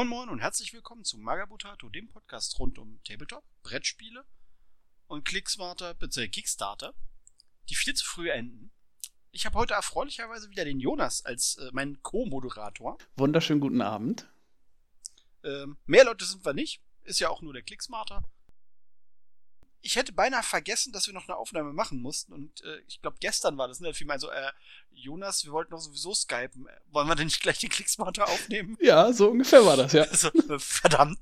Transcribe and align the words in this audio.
Moin 0.00 0.08
Moin 0.08 0.28
und 0.30 0.38
herzlich 0.38 0.72
willkommen 0.72 1.04
zu 1.04 1.18
Magabutato, 1.18 1.90
dem 1.90 2.08
Podcast 2.08 2.58
rund 2.58 2.78
um 2.78 3.02
Tabletop, 3.04 3.44
Brettspiele 3.62 4.24
und 5.08 5.26
Clicksmarter 5.26 5.92
bzw. 5.92 6.28
Kickstarter, 6.28 6.94
die 7.68 7.74
viel 7.74 7.92
zu 7.92 8.06
früh 8.06 8.30
enden. 8.30 8.72
Ich 9.30 9.44
habe 9.44 9.58
heute 9.58 9.74
erfreulicherweise 9.74 10.48
wieder 10.48 10.64
den 10.64 10.80
Jonas 10.80 11.26
als 11.26 11.58
äh, 11.58 11.68
meinen 11.72 12.02
Co-Moderator. 12.02 12.96
Wunderschönen 13.16 13.60
guten 13.60 13.82
Abend. 13.82 14.26
Ähm, 15.44 15.76
mehr 15.84 16.06
Leute 16.06 16.24
sind 16.24 16.46
wir 16.46 16.54
nicht, 16.54 16.80
ist 17.02 17.20
ja 17.20 17.28
auch 17.28 17.42
nur 17.42 17.52
der 17.52 17.62
Clicksmarter 17.62 18.24
ich 19.82 19.96
hätte 19.96 20.12
beinahe 20.12 20.42
vergessen, 20.42 20.92
dass 20.92 21.06
wir 21.06 21.14
noch 21.14 21.28
eine 21.28 21.36
Aufnahme 21.36 21.72
machen 21.72 22.00
mussten. 22.00 22.32
Und 22.32 22.62
äh, 22.62 22.80
ich 22.86 23.00
glaube, 23.00 23.16
gestern 23.20 23.56
war 23.56 23.68
das, 23.68 23.80
ne? 23.80 23.88
Da 23.88 23.94
fiel 23.94 24.06
mir 24.06 24.18
so, 24.18 24.30
äh, 24.30 24.52
Jonas, 24.90 25.44
wir 25.44 25.52
wollten 25.52 25.70
doch 25.70 25.80
sowieso 25.80 26.14
skypen. 26.14 26.66
Wollen 26.90 27.08
wir 27.08 27.14
denn 27.14 27.26
nicht 27.26 27.40
gleich 27.40 27.58
den 27.58 27.70
Klicksmarter 27.70 28.28
aufnehmen? 28.28 28.76
Ja, 28.80 29.12
so 29.12 29.30
ungefähr 29.30 29.64
war 29.64 29.76
das, 29.76 29.92
ja. 29.92 30.02
Also, 30.10 30.28
äh, 30.28 30.58
verdammt. 30.58 31.18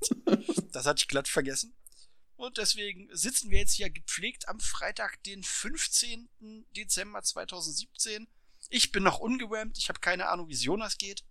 das 0.71 0.85
hatte 0.85 0.99
ich 1.01 1.07
glatt 1.07 1.27
vergessen. 1.27 1.73
Und 2.35 2.57
deswegen 2.57 3.09
sitzen 3.11 3.51
wir 3.51 3.59
jetzt 3.59 3.73
hier 3.73 3.89
gepflegt 3.89 4.47
am 4.47 4.59
Freitag, 4.59 5.21
den 5.23 5.43
15. 5.43 6.29
Dezember 6.75 7.21
2017. 7.21 8.27
Ich 8.69 8.91
bin 8.91 9.03
noch 9.03 9.19
ungewärmt, 9.19 9.77
ich 9.77 9.89
habe 9.89 9.99
keine 9.99 10.29
Ahnung, 10.29 10.47
wie 10.47 10.53
es 10.53 10.63
Jonas 10.63 10.97
geht. 10.97 11.23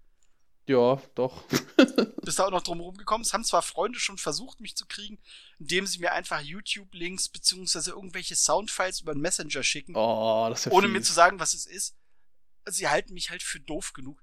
Ja, 0.68 1.00
doch. 1.14 1.44
Bist 2.22 2.38
da 2.38 2.44
auch 2.46 2.50
noch 2.50 2.62
drum 2.62 2.80
rumgekommen? 2.80 3.24
Es 3.24 3.32
haben 3.32 3.42
zwar 3.42 3.62
Freunde 3.62 3.98
schon 3.98 4.18
versucht, 4.18 4.60
mich 4.60 4.76
zu 4.76 4.84
kriegen, 4.84 5.18
indem 5.58 5.86
sie 5.86 5.98
mir 5.98 6.12
einfach 6.12 6.40
YouTube-Links 6.42 7.30
beziehungsweise 7.30 7.92
irgendwelche 7.92 8.36
Soundfiles 8.36 9.00
über 9.00 9.14
den 9.14 9.22
Messenger 9.22 9.62
schicken. 9.62 9.94
Oh, 9.96 10.46
das 10.50 10.60
ist 10.60 10.64
ja 10.66 10.72
Ohne 10.72 10.88
fies. 10.88 10.92
mir 10.92 11.02
zu 11.02 11.14
sagen, 11.14 11.40
was 11.40 11.54
es 11.54 11.64
ist. 11.64 11.96
Sie 12.66 12.86
halten 12.86 13.14
mich 13.14 13.30
halt 13.30 13.42
für 13.42 13.60
doof 13.60 13.94
genug, 13.94 14.22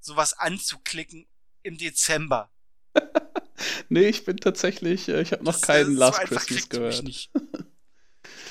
sowas 0.00 0.32
anzuklicken 0.32 1.28
im 1.62 1.78
Dezember. 1.78 2.50
nee, 3.88 4.08
ich 4.08 4.24
bin 4.24 4.38
tatsächlich, 4.38 5.08
äh, 5.08 5.22
ich 5.22 5.30
habe 5.30 5.44
noch 5.44 5.52
Das- 5.52 5.62
keinen 5.62 5.92
so 5.92 5.98
Last 6.00 6.18
einfach 6.18 6.44
Christmas 6.46 6.68
gehört. 6.68 7.28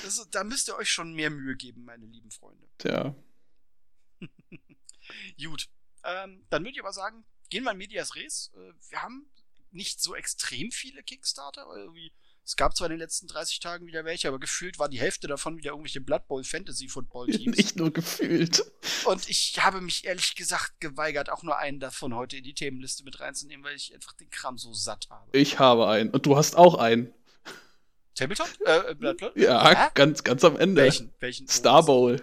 Das, 0.04 0.26
da 0.30 0.42
müsst 0.42 0.68
ihr 0.68 0.76
euch 0.76 0.88
schon 0.90 1.12
mehr 1.12 1.28
Mühe 1.28 1.54
geben, 1.54 1.84
meine 1.84 2.06
lieben 2.06 2.30
Freunde. 2.30 2.66
Tja. 2.78 3.14
Gut. 5.42 5.68
Ähm, 6.04 6.44
dann 6.50 6.62
würde 6.62 6.72
ich 6.72 6.80
aber 6.80 6.92
sagen, 6.92 7.24
gehen 7.50 7.64
wir 7.64 7.72
in 7.72 7.78
Medias 7.78 8.14
Res. 8.14 8.50
Äh, 8.54 8.72
wir 8.90 9.02
haben 9.02 9.30
nicht 9.72 10.00
so 10.00 10.14
extrem 10.14 10.70
viele 10.70 11.02
Kickstarter. 11.02 11.66
Irgendwie, 11.74 12.12
es 12.44 12.56
gab 12.56 12.76
zwar 12.76 12.86
in 12.86 12.92
den 12.92 13.00
letzten 13.00 13.26
30 13.28 13.60
Tagen 13.60 13.86
wieder 13.86 14.04
welche, 14.04 14.28
aber 14.28 14.38
gefühlt 14.38 14.78
war 14.78 14.88
die 14.88 15.00
Hälfte 15.00 15.28
davon 15.28 15.56
wieder 15.56 15.70
irgendwelche 15.70 16.00
Blood 16.00 16.26
Bowl 16.26 16.42
Fantasy 16.44 16.88
Football 16.88 17.26
Teams. 17.30 17.56
Nicht 17.56 17.76
nur 17.76 17.92
gefühlt. 17.92 18.64
Und 19.04 19.28
ich 19.28 19.58
habe 19.62 19.80
mich 19.80 20.04
ehrlich 20.04 20.34
gesagt 20.34 20.80
geweigert, 20.80 21.30
auch 21.30 21.42
nur 21.42 21.58
einen 21.58 21.80
davon 21.80 22.14
heute 22.14 22.38
in 22.38 22.44
die 22.44 22.54
Themenliste 22.54 23.04
mit 23.04 23.20
reinzunehmen, 23.20 23.64
weil 23.64 23.76
ich 23.76 23.94
einfach 23.94 24.12
den 24.14 24.30
Kram 24.30 24.58
so 24.58 24.72
satt 24.72 25.08
habe. 25.10 25.28
Ich 25.36 25.58
habe 25.58 25.88
einen. 25.88 26.10
Und 26.10 26.26
du 26.26 26.36
hast 26.36 26.56
auch 26.56 26.74
einen. 26.76 27.12
Tabletop? 28.14 28.48
Äh, 28.64 28.94
Blood 28.94 29.18
Bowl? 29.18 29.32
Ja, 29.36 29.86
Hä? 29.86 29.90
ganz, 29.94 30.24
ganz 30.24 30.44
am 30.44 30.56
Ende. 30.56 30.82
Welchen? 30.82 31.12
Welchen? 31.20 31.48
Star 31.48 31.84
Bowl. 31.84 32.20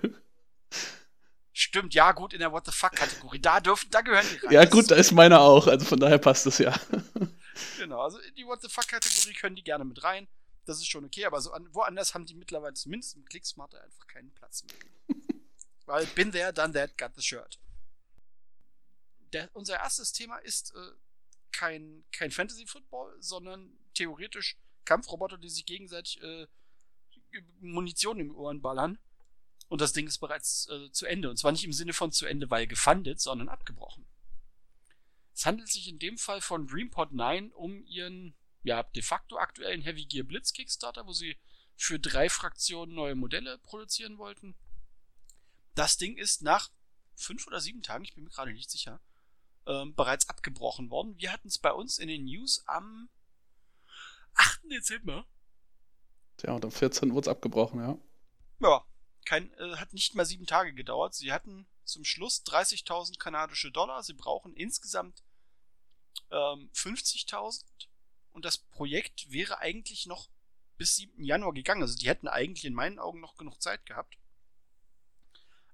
Stimmt, 1.60 1.96
ja, 1.96 2.12
gut, 2.12 2.34
in 2.34 2.40
der 2.40 2.52
What 2.52 2.68
the 2.68 2.72
fuck-Kategorie. 2.72 3.40
Da 3.40 3.60
dürfen, 3.60 3.90
da 3.90 4.02
gehören 4.02 4.28
die 4.32 4.46
rein. 4.46 4.54
Ja, 4.54 4.62
Das 4.62 4.70
gut, 4.70 4.92
da 4.92 4.96
ist 4.96 5.12
meiner 5.12 5.42
auch. 5.42 5.66
Also 5.66 5.88
von 5.88 6.00
daher 6.00 6.20
passt 6.20 6.46
es 6.46 6.60
ja. 6.60 6.80
Genau, 7.80 8.02
also 8.02 8.20
in 8.20 8.36
die 8.36 8.46
What 8.46 8.62
the 8.62 8.70
fuck-Kategorie 8.70 9.34
können 9.34 9.56
die 9.56 9.64
gerne 9.64 9.84
mit 9.84 10.04
rein. 10.04 10.28
Das 10.66 10.78
ist 10.78 10.86
schon 10.86 11.04
okay, 11.04 11.26
aber 11.26 11.42
so 11.42 11.52
an, 11.52 11.68
woanders 11.74 12.14
haben 12.14 12.28
die 12.28 12.36
mittlerweile 12.36 12.76
zumindest 12.76 13.16
im 13.16 13.26
Clicksmarter 13.26 13.82
einfach 13.82 14.06
keinen 14.06 14.32
Platz 14.36 14.66
mehr. 14.66 15.18
Weil 15.88 16.06
been 16.06 16.32
there, 16.32 16.54
done 16.54 16.74
that, 16.74 16.96
got 16.96 17.16
the 17.16 17.24
shirt. 17.24 17.58
Der, 19.34 19.50
unser 19.54 19.78
erstes 19.78 20.14
Thema 20.14 20.38
ist 20.38 20.76
äh, 20.76 20.92
kein, 21.52 22.04
kein 22.12 22.30
Fantasy-Football, 22.30 23.18
sondern 23.20 23.76
theoretisch 23.96 24.58
Kampfroboter, 24.86 25.40
die 25.40 25.50
sich 25.50 25.66
gegenseitig 25.66 26.22
äh, 26.22 26.46
Munition 27.62 28.20
im 28.20 28.36
Ohren 28.36 28.62
ballern. 28.62 29.00
Und 29.70 29.82
das 29.82 29.94
Ding 29.94 30.08
ist 30.08 30.20
bereits 30.20 30.70
äh, 30.70 30.92
zu 30.92 31.06
Ende. 31.06 31.30
Und 31.30 31.38
zwar 31.38 31.52
nicht 31.52 31.66
im 31.66 31.74
Sinne 31.74 31.94
von 31.94 32.12
zu 32.12 32.26
Ende, 32.26 32.50
weil 32.50 32.68
gefundet, 32.68 33.20
sondern 33.20 33.50
abgebrochen. 33.50 34.06
Es 35.34 35.46
handelt 35.46 35.70
sich 35.70 35.88
in 35.88 36.00
dem 36.00 36.18
Fall 36.18 36.42
von 36.42 36.68
DreamPod 36.68 37.12
9 37.12 37.52
um 37.52 37.84
ihren 37.86 38.34
ja, 38.64 38.84
de 38.84 39.04
facto 39.04 39.38
aktuellen 39.38 39.82
Heavy 39.82 40.06
Gear 40.06 40.26
Blitz 40.26 40.52
Kickstarter, 40.52 41.06
wo 41.06 41.14
sie 41.14 41.38
für 41.76 42.00
drei 42.00 42.28
Fraktionen 42.28 42.96
neue 42.96 43.16
Modelle 43.16 43.60
produzieren 43.60 44.18
wollten. 44.18 44.56
Das 45.76 45.98
Ding 45.98 46.18
ist 46.18 46.42
nach 46.42 46.72
fünf 47.16 47.46
oder 47.46 47.62
sieben 47.62 47.84
Tagen, 47.84 48.04
ich 48.04 48.16
bin 48.16 48.24
mir 48.24 48.32
gerade 48.32 48.52
nicht 48.52 48.72
sicher, 48.72 49.00
ähm, 49.68 49.94
bereits 49.94 50.28
abgebrochen 50.28 50.90
worden. 50.90 51.18
Wir 51.18 51.32
hatten 51.32 51.50
es 51.50 51.60
bei 51.60 51.72
uns 51.72 52.00
in 52.00 52.08
den 52.08 52.26
News 52.26 52.64
am 52.68 53.10
8. 54.34 54.72
Dezember. 54.72 55.26
Tja, 56.38 56.54
und 56.54 56.66
am 56.66 56.72
14 56.72 57.14
wurde 57.14 57.30
es 57.30 57.36
abgebrochen, 57.36 57.80
ja. 57.80 57.98
Ja, 58.60 58.87
kein, 59.28 59.54
äh, 59.56 59.76
hat 59.76 59.92
nicht 59.92 60.16
mal 60.16 60.26
sieben 60.26 60.46
Tage 60.46 60.74
gedauert. 60.74 61.14
Sie 61.14 61.34
hatten 61.34 61.68
zum 61.84 62.06
Schluss 62.06 62.44
30.000 62.46 63.20
kanadische 63.20 63.72
Dollar. 63.72 64.02
Sie 64.02 64.14
brauchen 64.14 64.56
insgesamt 64.56 65.22
ähm, 66.32 66.70
50.000. 66.74 67.66
Und 68.32 68.46
das 68.46 68.58
Projekt 68.58 69.30
wäre 69.30 69.60
eigentlich 69.60 70.06
noch 70.06 70.30
bis 70.78 70.96
7. 70.96 71.22
Januar 71.24 71.54
gegangen. 71.54 71.82
Also 71.82 71.98
die 71.98 72.08
hätten 72.08 72.30
eigentlich 72.30 72.64
in 72.64 72.74
meinen 72.74 73.00
Augen 73.00 73.20
noch 73.20 73.36
genug 73.36 73.62
Zeit 73.62 73.86
gehabt. 73.86 74.18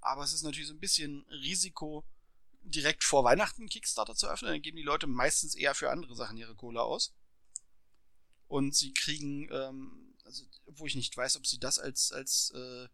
Aber 0.02 0.24
es 0.24 0.34
ist 0.34 0.41
natürlich 0.41 0.68
so 0.68 0.74
ein 0.74 0.80
bisschen 0.80 1.24
Risiko, 1.30 2.03
direkt 2.64 3.03
vor 3.03 3.24
Weihnachten 3.24 3.70
Kickstarter 3.70 4.16
zu 4.16 4.28
öffnen. 4.28 4.52
Dann 4.52 4.62
geben 4.64 4.78
die 4.78 4.84
Leute 4.84 5.06
meistens 5.06 5.53
eher 5.53 5.75
für 5.75 5.91
andere 5.91 6.16
Sachen 6.16 6.38
ihre 6.38 6.56
Kohle 6.56 6.81
aus. 6.81 7.14
Und 8.47 8.75
sie 8.75 8.94
kriegen, 8.94 9.47
ähm, 9.52 10.16
also, 10.25 10.44
wo 10.66 10.88
ich 10.88 10.96
nicht 10.96 11.16
weiß, 11.16 11.38
ob 11.38 11.46
sie 11.46 11.59
das 11.59 11.78
als, 11.78 12.12
als, 12.12 12.52
äh, 12.56 12.88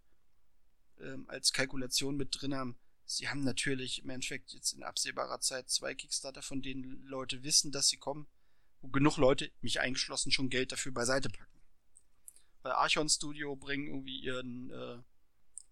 ähm, 1.01 1.25
als 1.27 1.53
Kalkulation 1.53 2.17
mit 2.17 2.29
drin 2.39 2.53
haben. 2.53 2.77
Sie 3.05 3.27
haben 3.27 3.43
natürlich 3.43 4.03
im 4.03 4.09
Endeffekt 4.09 4.53
jetzt 4.53 4.73
in 4.73 4.83
absehbarer 4.83 5.39
Zeit 5.41 5.69
zwei 5.69 5.95
Kickstarter, 5.95 6.41
von 6.41 6.61
denen 6.61 7.03
Leute 7.05 7.43
wissen, 7.43 7.71
dass 7.71 7.87
sie 7.87 7.97
kommen, 7.97 8.27
wo 8.81 8.89
genug 8.89 9.17
Leute, 9.17 9.51
mich 9.61 9.79
eingeschlossen, 9.79 10.31
schon 10.31 10.49
Geld 10.49 10.71
dafür 10.71 10.91
beiseite 10.91 11.29
packen. 11.29 11.59
Bei 12.61 12.71
Archon 12.71 13.09
Studio 13.09 13.55
bringen 13.55 13.87
irgendwie 13.87 14.19
ihren 14.19 14.69
äh, 14.69 14.97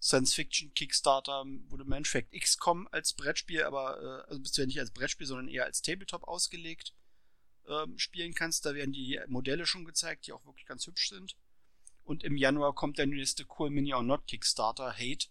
Science-Fiction-Kickstarter, 0.01 1.45
wo 1.69 1.77
du 1.77 1.83
im 1.83 1.91
Endeffekt 1.91 2.33
XCOM 2.33 2.87
als 2.91 3.13
Brettspiel, 3.13 3.63
aber 3.63 4.25
äh, 4.27 4.31
also 4.31 4.61
ja 4.61 4.65
nicht 4.65 4.79
als 4.79 4.91
Brettspiel, 4.91 5.27
sondern 5.27 5.47
eher 5.47 5.65
als 5.65 5.81
Tabletop 5.81 6.23
ausgelegt 6.23 6.93
ähm, 7.67 7.97
spielen 7.97 8.33
kannst. 8.33 8.65
Da 8.65 8.73
werden 8.73 8.93
die 8.93 9.19
Modelle 9.27 9.65
schon 9.65 9.85
gezeigt, 9.85 10.27
die 10.27 10.33
auch 10.33 10.45
wirklich 10.45 10.65
ganz 10.65 10.87
hübsch 10.87 11.09
sind. 11.09 11.35
Und 12.07 12.23
im 12.23 12.37
Januar 12.37 12.73
kommt 12.73 12.97
der 12.99 13.05
nächste 13.05 13.45
Cool 13.59 13.69
Mini 13.69 13.93
or 13.93 14.01
Not 14.01 14.27
Kickstarter, 14.27 14.93
Hate, 14.93 15.27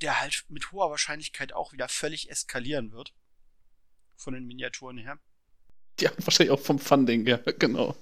der 0.00 0.20
halt 0.20 0.44
mit 0.48 0.70
hoher 0.70 0.88
Wahrscheinlichkeit 0.88 1.52
auch 1.52 1.72
wieder 1.72 1.88
völlig 1.88 2.30
eskalieren 2.30 2.92
wird. 2.92 3.12
Von 4.14 4.34
den 4.34 4.46
Miniaturen 4.46 4.98
her. 4.98 5.18
Haben 6.00 6.24
wahrscheinlich 6.24 6.52
auch 6.52 6.60
vom 6.60 6.78
Funding, 6.78 7.26
ja, 7.26 7.38
genau. 7.58 7.96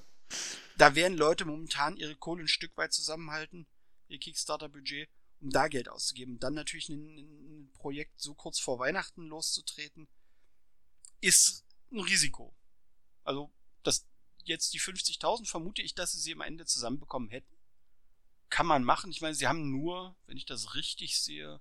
Da 0.77 0.95
werden 0.95 1.17
Leute 1.17 1.47
momentan 1.47 1.97
ihre 1.97 2.15
Kohle 2.15 2.45
ein 2.45 2.49
Stück 2.49 2.77
weit 2.77 2.93
zusammenhalten, 2.93 3.67
ihr 4.09 4.19
Kickstarter-Budget, 4.19 5.09
um 5.41 5.49
da 5.49 5.69
Geld 5.69 5.89
auszugeben. 5.89 6.39
Dann 6.39 6.53
natürlich 6.53 6.91
ein, 6.91 7.17
ein 7.17 7.71
Projekt 7.73 8.21
so 8.21 8.35
kurz 8.35 8.61
vor 8.61 8.79
Weihnachten 8.79 9.29
loszutreten, 9.29 10.09
ist 11.23 11.65
ein 11.91 12.01
Risiko. 12.01 12.55
Also, 13.25 13.51
das 13.83 14.07
jetzt 14.45 14.75
die 14.75 14.81
50.000 14.81 15.49
vermute 15.49 15.81
ich, 15.81 15.95
dass 15.95 16.13
sie 16.13 16.21
sie 16.21 16.35
am 16.35 16.43
Ende 16.43 16.67
zusammenbekommen 16.67 17.31
hätten. 17.31 17.58
Kann 18.51 18.67
man 18.67 18.85
machen. 18.85 19.11
Ich 19.11 19.21
meine, 19.21 19.35
sie 19.35 19.47
haben 19.47 19.71
nur, 19.71 20.17
wenn 20.27 20.37
ich 20.37 20.47
das 20.47 20.75
richtig 20.75 21.21
sehe, 21.21 21.61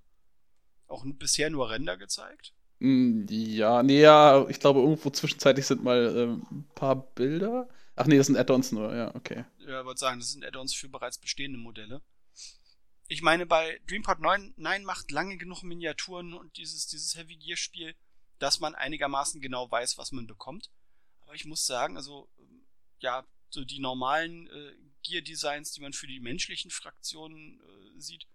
auch 0.86 1.04
bisher 1.06 1.50
nur 1.50 1.70
Ränder 1.70 1.96
gezeigt. 1.96 2.54
Mm, 2.80 3.26
Ja, 3.28 3.82
nee, 3.82 4.00
ja, 4.00 4.48
ich 4.48 4.60
glaube, 4.60 4.80
irgendwo 4.80 5.10
zwischenzeitlich 5.10 5.66
sind 5.66 5.82
mal 5.82 6.14
ähm, 6.16 6.46
ein 6.50 6.68
paar 6.74 6.96
Bilder. 6.96 7.68
Ach 7.96 8.06
nee, 8.06 8.16
das 8.16 8.26
sind 8.28 8.36
Add-ons 8.36 8.72
nur, 8.72 8.94
ja, 8.94 9.14
okay. 9.14 9.44
Ja, 9.66 9.84
wollte 9.84 10.00
sagen, 10.00 10.20
das 10.20 10.30
sind 10.30 10.44
Add-ons 10.44 10.74
für 10.74 10.88
bereits 10.88 11.18
bestehende 11.18 11.58
Modelle. 11.58 12.00
Ich 13.08 13.22
meine, 13.22 13.46
bei 13.46 13.80
DreamPod 13.88 14.20
9, 14.20 14.54
9 14.56 14.84
macht 14.84 15.10
lange 15.10 15.36
genug 15.36 15.62
Miniaturen 15.62 16.34
und 16.34 16.56
dieses, 16.58 16.86
dieses 16.86 17.16
Heavy 17.16 17.36
Gear 17.36 17.56
Spiel, 17.56 17.94
dass 18.38 18.60
man 18.60 18.74
einigermaßen 18.74 19.40
genau 19.40 19.70
weiß, 19.70 19.98
was 19.98 20.12
man 20.12 20.26
bekommt. 20.26 20.70
Aber 21.22 21.34
ich 21.34 21.44
muss 21.44 21.66
sagen, 21.66 21.96
also, 21.96 22.28
ja, 23.00 23.24
so 23.50 23.64
die 23.64 23.80
normalen 23.80 24.46
äh, 24.48 24.72
Gear 25.02 25.22
Designs, 25.22 25.72
die 25.72 25.80
man 25.80 25.92
für 25.92 26.06
die 26.06 26.20
menschlichen 26.20 26.70
Fraktionen 26.70 27.60
äh, 27.60 28.00
sieht, 28.00 28.26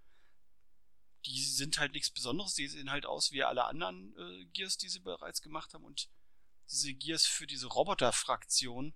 die 1.26 1.44
sind 1.44 1.80
halt 1.80 1.94
nichts 1.94 2.10
Besonderes. 2.10 2.54
Die 2.56 2.68
sehen 2.68 2.92
halt 2.92 3.06
aus 3.06 3.32
wie 3.32 3.44
alle 3.44 3.66
anderen 3.66 4.16
äh, 4.18 4.46
Gears, 4.54 4.78
die 4.78 4.90
sie 4.90 5.00
bereits 5.00 5.42
gemacht 5.42 5.74
haben. 5.74 5.86
Und 5.86 6.10
diese 6.70 6.94
Gears 6.94 7.26
für 7.26 7.48
diese 7.48 7.68
Roboter-Fraktion, 7.68 8.94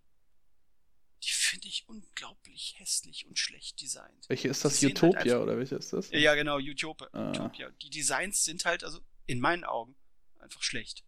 die 1.24 1.30
finde 1.30 1.68
ich 1.68 1.88
unglaublich 1.88 2.76
hässlich 2.78 3.26
und 3.26 3.40
schlecht 3.40 3.82
designt. 3.82 4.30
Welche 4.30 4.50
ist 4.50 4.64
das? 4.64 4.82
Halt 4.82 4.92
Utopia 4.92 5.20
einfach- 5.20 5.42
oder 5.44 5.58
welche 5.58 5.76
ist 5.76 5.94
das? 5.94 6.10
Ja, 6.12 6.36
genau, 6.36 6.58
Utopia. 6.58 7.10
Ah. 7.12 7.30
Utopia. 7.30 7.70
Die 7.82 7.90
Designs 7.90 8.44
sind 8.44 8.66
halt, 8.66 8.84
also 8.84 9.00
in 9.26 9.40
meinen 9.40 9.64
Augen, 9.64 9.96
einfach 10.40 10.62
schlecht. 10.62 11.04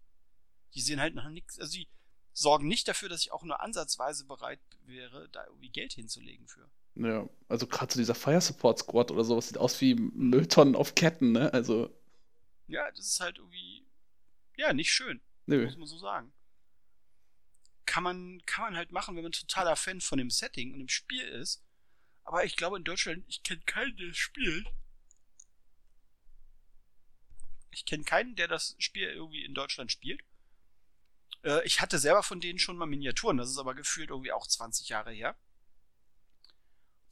Die 0.73 0.81
sehen 0.81 0.99
halt 0.99 1.15
nach 1.15 1.29
nichts, 1.29 1.59
also 1.59 1.73
die 1.73 1.87
sorgen 2.39 2.67
nicht 2.67 2.87
dafür, 2.87 3.09
dass 3.09 3.21
ich 3.21 3.31
auch 3.31 3.43
nur 3.43 3.61
ansatzweise 3.61 4.25
bereit 4.25 4.59
wäre, 4.85 5.29
da 5.29 5.45
irgendwie 5.45 5.69
Geld 5.69 5.93
hinzulegen 5.93 6.47
für. 6.47 6.69
Ja, 6.95 7.29
also 7.47 7.67
gerade 7.67 7.93
so 7.93 7.99
dieser 7.99 8.15
Fire 8.15 8.41
Support 8.41 8.79
Squad 8.79 9.11
oder 9.11 9.23
sowas 9.23 9.47
sieht 9.47 9.57
aus 9.57 9.79
wie 9.81 9.95
Mülltonnen 9.95 10.75
auf 10.75 10.95
Ketten, 10.95 11.31
ne? 11.31 11.53
Also. 11.53 11.93
Ja, 12.67 12.89
das 12.91 13.05
ist 13.05 13.19
halt 13.19 13.37
irgendwie, 13.37 13.85
ja, 14.57 14.73
nicht 14.73 14.91
schön. 14.91 15.21
Nö. 15.45 15.65
Muss 15.65 15.77
man 15.77 15.87
so 15.87 15.97
sagen. 15.97 16.33
Kann 17.85 18.03
man, 18.03 18.41
kann 18.45 18.65
man 18.65 18.77
halt 18.77 18.91
machen, 18.91 19.15
wenn 19.15 19.23
man 19.23 19.31
totaler 19.31 19.75
Fan 19.75 20.01
von 20.01 20.17
dem 20.17 20.29
Setting 20.29 20.73
und 20.73 20.79
dem 20.79 20.89
Spiel 20.89 21.27
ist. 21.27 21.63
Aber 22.23 22.45
ich 22.45 22.55
glaube 22.55 22.77
in 22.77 22.83
Deutschland, 22.83 23.23
ich 23.27 23.43
kenne 23.43 23.61
keinen, 23.65 23.97
der 23.97 24.09
es 24.09 24.17
spielt. 24.17 24.67
Ich 27.71 27.85
kenne 27.85 28.03
keinen, 28.03 28.35
der 28.35 28.47
das 28.47 28.75
Spiel 28.77 29.07
irgendwie 29.07 29.43
in 29.43 29.53
Deutschland 29.53 29.91
spielt. 29.91 30.21
Äh, 31.43 31.65
ich 31.65 31.81
hatte 31.81 31.99
selber 31.99 32.23
von 32.23 32.39
denen 32.39 32.59
schon 32.59 32.77
mal 32.77 32.85
Miniaturen, 32.85 33.37
das 33.37 33.49
ist 33.49 33.57
aber 33.57 33.75
gefühlt 33.75 34.09
irgendwie 34.09 34.31
auch 34.31 34.47
20 34.47 34.89
Jahre 34.89 35.11
her. 35.11 35.35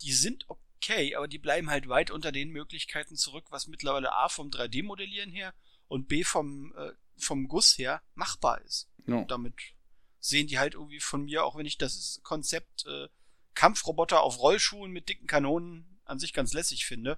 Die 0.01 0.13
sind 0.13 0.45
okay, 0.47 1.15
aber 1.15 1.27
die 1.27 1.39
bleiben 1.39 1.69
halt 1.69 1.89
weit 1.89 2.11
unter 2.11 2.31
den 2.31 2.51
Möglichkeiten 2.51 3.15
zurück, 3.15 3.45
was 3.49 3.67
mittlerweile 3.67 4.13
A 4.13 4.29
vom 4.29 4.49
3D-Modellieren 4.49 5.31
her 5.31 5.53
und 5.87 6.07
B 6.07 6.23
vom, 6.23 6.75
äh, 6.75 6.91
vom 7.17 7.47
Guss 7.47 7.77
her 7.77 8.01
machbar 8.13 8.61
ist. 8.61 8.89
Ja. 9.05 9.15
Und 9.15 9.31
damit 9.31 9.55
sehen 10.19 10.47
die 10.47 10.59
halt 10.59 10.73
irgendwie 10.73 10.99
von 10.99 11.23
mir, 11.23 11.45
auch 11.45 11.55
wenn 11.55 11.65
ich 11.65 11.77
das 11.77 12.19
Konzept 12.23 12.85
äh, 12.85 13.07
Kampfroboter 13.53 14.21
auf 14.21 14.39
Rollschuhen 14.39 14.91
mit 14.91 15.09
dicken 15.09 15.25
Kanonen 15.25 15.99
an 16.05 16.19
sich 16.19 16.33
ganz 16.33 16.53
lässig 16.53 16.85
finde, 16.85 17.17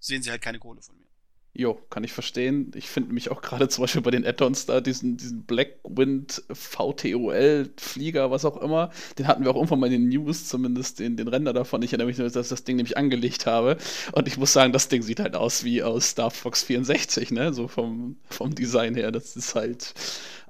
sehen 0.00 0.22
sie 0.22 0.30
halt 0.30 0.42
keine 0.42 0.58
Kohle 0.58 0.82
von 0.82 0.98
mir. 0.98 1.11
Jo, 1.54 1.74
kann 1.90 2.02
ich 2.02 2.14
verstehen. 2.14 2.70
Ich 2.74 2.88
finde 2.88 3.12
mich 3.12 3.30
auch 3.30 3.42
gerade 3.42 3.68
zum 3.68 3.82
Beispiel 3.82 4.00
bei 4.00 4.10
den 4.10 4.24
Add-ons 4.24 4.64
da, 4.64 4.80
diesen, 4.80 5.18
diesen 5.18 5.42
Blackwind 5.44 6.42
VTOL-Flieger, 6.50 8.30
was 8.30 8.46
auch 8.46 8.56
immer, 8.56 8.90
den 9.18 9.26
hatten 9.26 9.44
wir 9.44 9.50
auch 9.50 9.56
irgendwann 9.56 9.80
mal 9.80 9.92
in 9.92 10.08
den 10.08 10.08
News, 10.08 10.48
zumindest 10.48 10.98
den, 11.00 11.18
den 11.18 11.28
Render 11.28 11.52
davon. 11.52 11.82
Ich 11.82 11.92
erinnere 11.92 12.06
mich 12.06 12.16
nur, 12.16 12.28
dass 12.30 12.46
ich 12.46 12.50
das 12.50 12.64
Ding 12.64 12.76
nämlich 12.76 12.96
angelegt 12.96 13.44
habe. 13.44 13.76
Und 14.12 14.28
ich 14.28 14.38
muss 14.38 14.54
sagen, 14.54 14.72
das 14.72 14.88
Ding 14.88 15.02
sieht 15.02 15.20
halt 15.20 15.36
aus 15.36 15.62
wie 15.62 15.82
aus 15.82 16.08
Star 16.10 16.30
Fox 16.30 16.62
64, 16.62 17.30
ne? 17.32 17.52
So 17.52 17.68
vom, 17.68 18.16
vom 18.30 18.54
Design 18.54 18.94
her. 18.94 19.12
Das 19.12 19.36
ist 19.36 19.54
halt, 19.54 19.92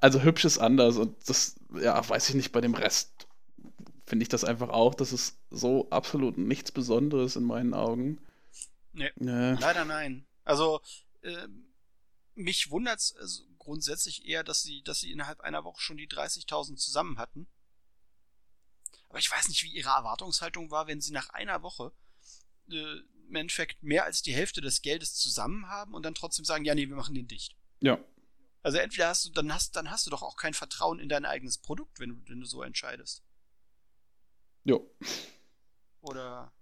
also 0.00 0.22
hübsch 0.22 0.44
ist 0.44 0.58
anders 0.58 0.98
und 0.98 1.16
das, 1.26 1.56
ja, 1.82 2.08
weiß 2.08 2.28
ich 2.28 2.36
nicht, 2.36 2.52
bei 2.52 2.60
dem 2.60 2.74
Rest 2.74 3.10
finde 4.06 4.22
ich 4.22 4.28
das 4.28 4.44
einfach 4.44 4.68
auch. 4.68 4.94
Das 4.94 5.12
ist 5.12 5.36
so 5.50 5.88
absolut 5.90 6.38
nichts 6.38 6.70
Besonderes 6.70 7.34
in 7.34 7.42
meinen 7.42 7.74
Augen. 7.74 8.18
Nee, 8.92 9.10
Nee. 9.16 9.54
leider 9.58 9.84
nein. 9.84 10.24
Also, 10.44 10.80
äh, 11.22 11.48
mich 12.34 12.70
wundert's 12.70 13.14
also 13.16 13.44
grundsätzlich 13.58 14.26
eher, 14.26 14.42
dass 14.42 14.62
sie, 14.62 14.82
dass 14.82 15.00
sie 15.00 15.12
innerhalb 15.12 15.40
einer 15.40 15.64
Woche 15.64 15.80
schon 15.80 15.96
die 15.96 16.08
30.000 16.08 16.76
zusammen 16.76 17.18
hatten. 17.18 17.46
Aber 19.08 19.18
ich 19.18 19.30
weiß 19.30 19.48
nicht, 19.48 19.62
wie 19.62 19.72
ihre 19.72 19.90
Erwartungshaltung 19.90 20.70
war, 20.70 20.86
wenn 20.86 21.00
sie 21.00 21.12
nach 21.12 21.28
einer 21.30 21.62
Woche 21.62 21.92
äh, 22.70 22.96
im 23.28 23.36
Endeffekt 23.36 23.82
mehr 23.82 24.04
als 24.04 24.22
die 24.22 24.34
Hälfte 24.34 24.60
des 24.60 24.82
Geldes 24.82 25.14
zusammen 25.14 25.68
haben 25.68 25.94
und 25.94 26.02
dann 26.04 26.14
trotzdem 26.14 26.44
sagen, 26.44 26.64
ja, 26.64 26.74
nee, 26.74 26.88
wir 26.88 26.96
machen 26.96 27.14
den 27.14 27.28
dicht. 27.28 27.56
Ja, 27.80 27.98
Also 28.62 28.78
entweder 28.78 29.08
hast 29.08 29.24
du, 29.24 29.30
dann 29.30 29.52
hast, 29.52 29.76
dann 29.76 29.90
hast 29.90 30.06
du 30.06 30.10
doch 30.10 30.22
auch 30.22 30.36
kein 30.36 30.54
Vertrauen 30.54 30.98
in 30.98 31.08
dein 31.08 31.24
eigenes 31.24 31.58
Produkt, 31.58 32.00
wenn 32.00 32.10
du, 32.10 32.28
wenn 32.28 32.40
du 32.40 32.46
so 32.46 32.62
entscheidest. 32.62 33.22
jo. 34.64 34.90
Oder 36.00 36.52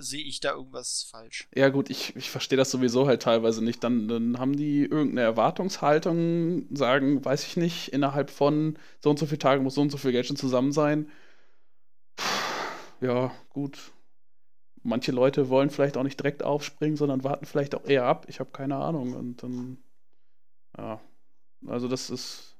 sehe 0.00 0.22
ich 0.24 0.40
da 0.40 0.52
irgendwas 0.52 1.06
falsch? 1.10 1.48
Ja, 1.54 1.68
gut, 1.68 1.90
ich, 1.90 2.14
ich 2.16 2.30
verstehe 2.30 2.56
das 2.56 2.70
sowieso 2.70 3.06
halt 3.06 3.22
teilweise 3.22 3.62
nicht. 3.62 3.82
Dann, 3.84 4.08
dann 4.08 4.38
haben 4.38 4.56
die 4.56 4.82
irgendeine 4.82 5.22
Erwartungshaltung, 5.22 6.66
sagen, 6.74 7.24
weiß 7.24 7.46
ich 7.46 7.56
nicht, 7.56 7.88
innerhalb 7.92 8.30
von 8.30 8.78
so 9.00 9.10
und 9.10 9.18
so 9.18 9.26
vielen 9.26 9.40
Tagen 9.40 9.62
muss 9.62 9.74
so 9.74 9.80
und 9.82 9.90
so 9.90 9.98
viel 9.98 10.12
Geld 10.12 10.26
schon 10.26 10.36
zusammen 10.36 10.72
sein. 10.72 11.08
Puh, 12.16 13.06
Ja, 13.06 13.32
gut. 13.50 13.92
Manche 14.82 15.12
Leute 15.12 15.48
wollen 15.50 15.70
vielleicht 15.70 15.96
auch 15.98 16.04
nicht 16.04 16.18
direkt 16.20 16.42
aufspringen, 16.44 16.96
sondern 16.96 17.24
warten 17.24 17.46
vielleicht 17.46 17.74
auch 17.74 17.84
eher 17.86 18.04
ab. 18.04 18.26
Ich 18.28 18.40
habe 18.40 18.50
keine 18.52 18.76
Ahnung. 18.76 19.14
Und 19.14 19.42
dann, 19.42 19.78
ja, 20.78 21.00
also 21.66 21.88
das 21.88 22.10
ist, 22.10 22.56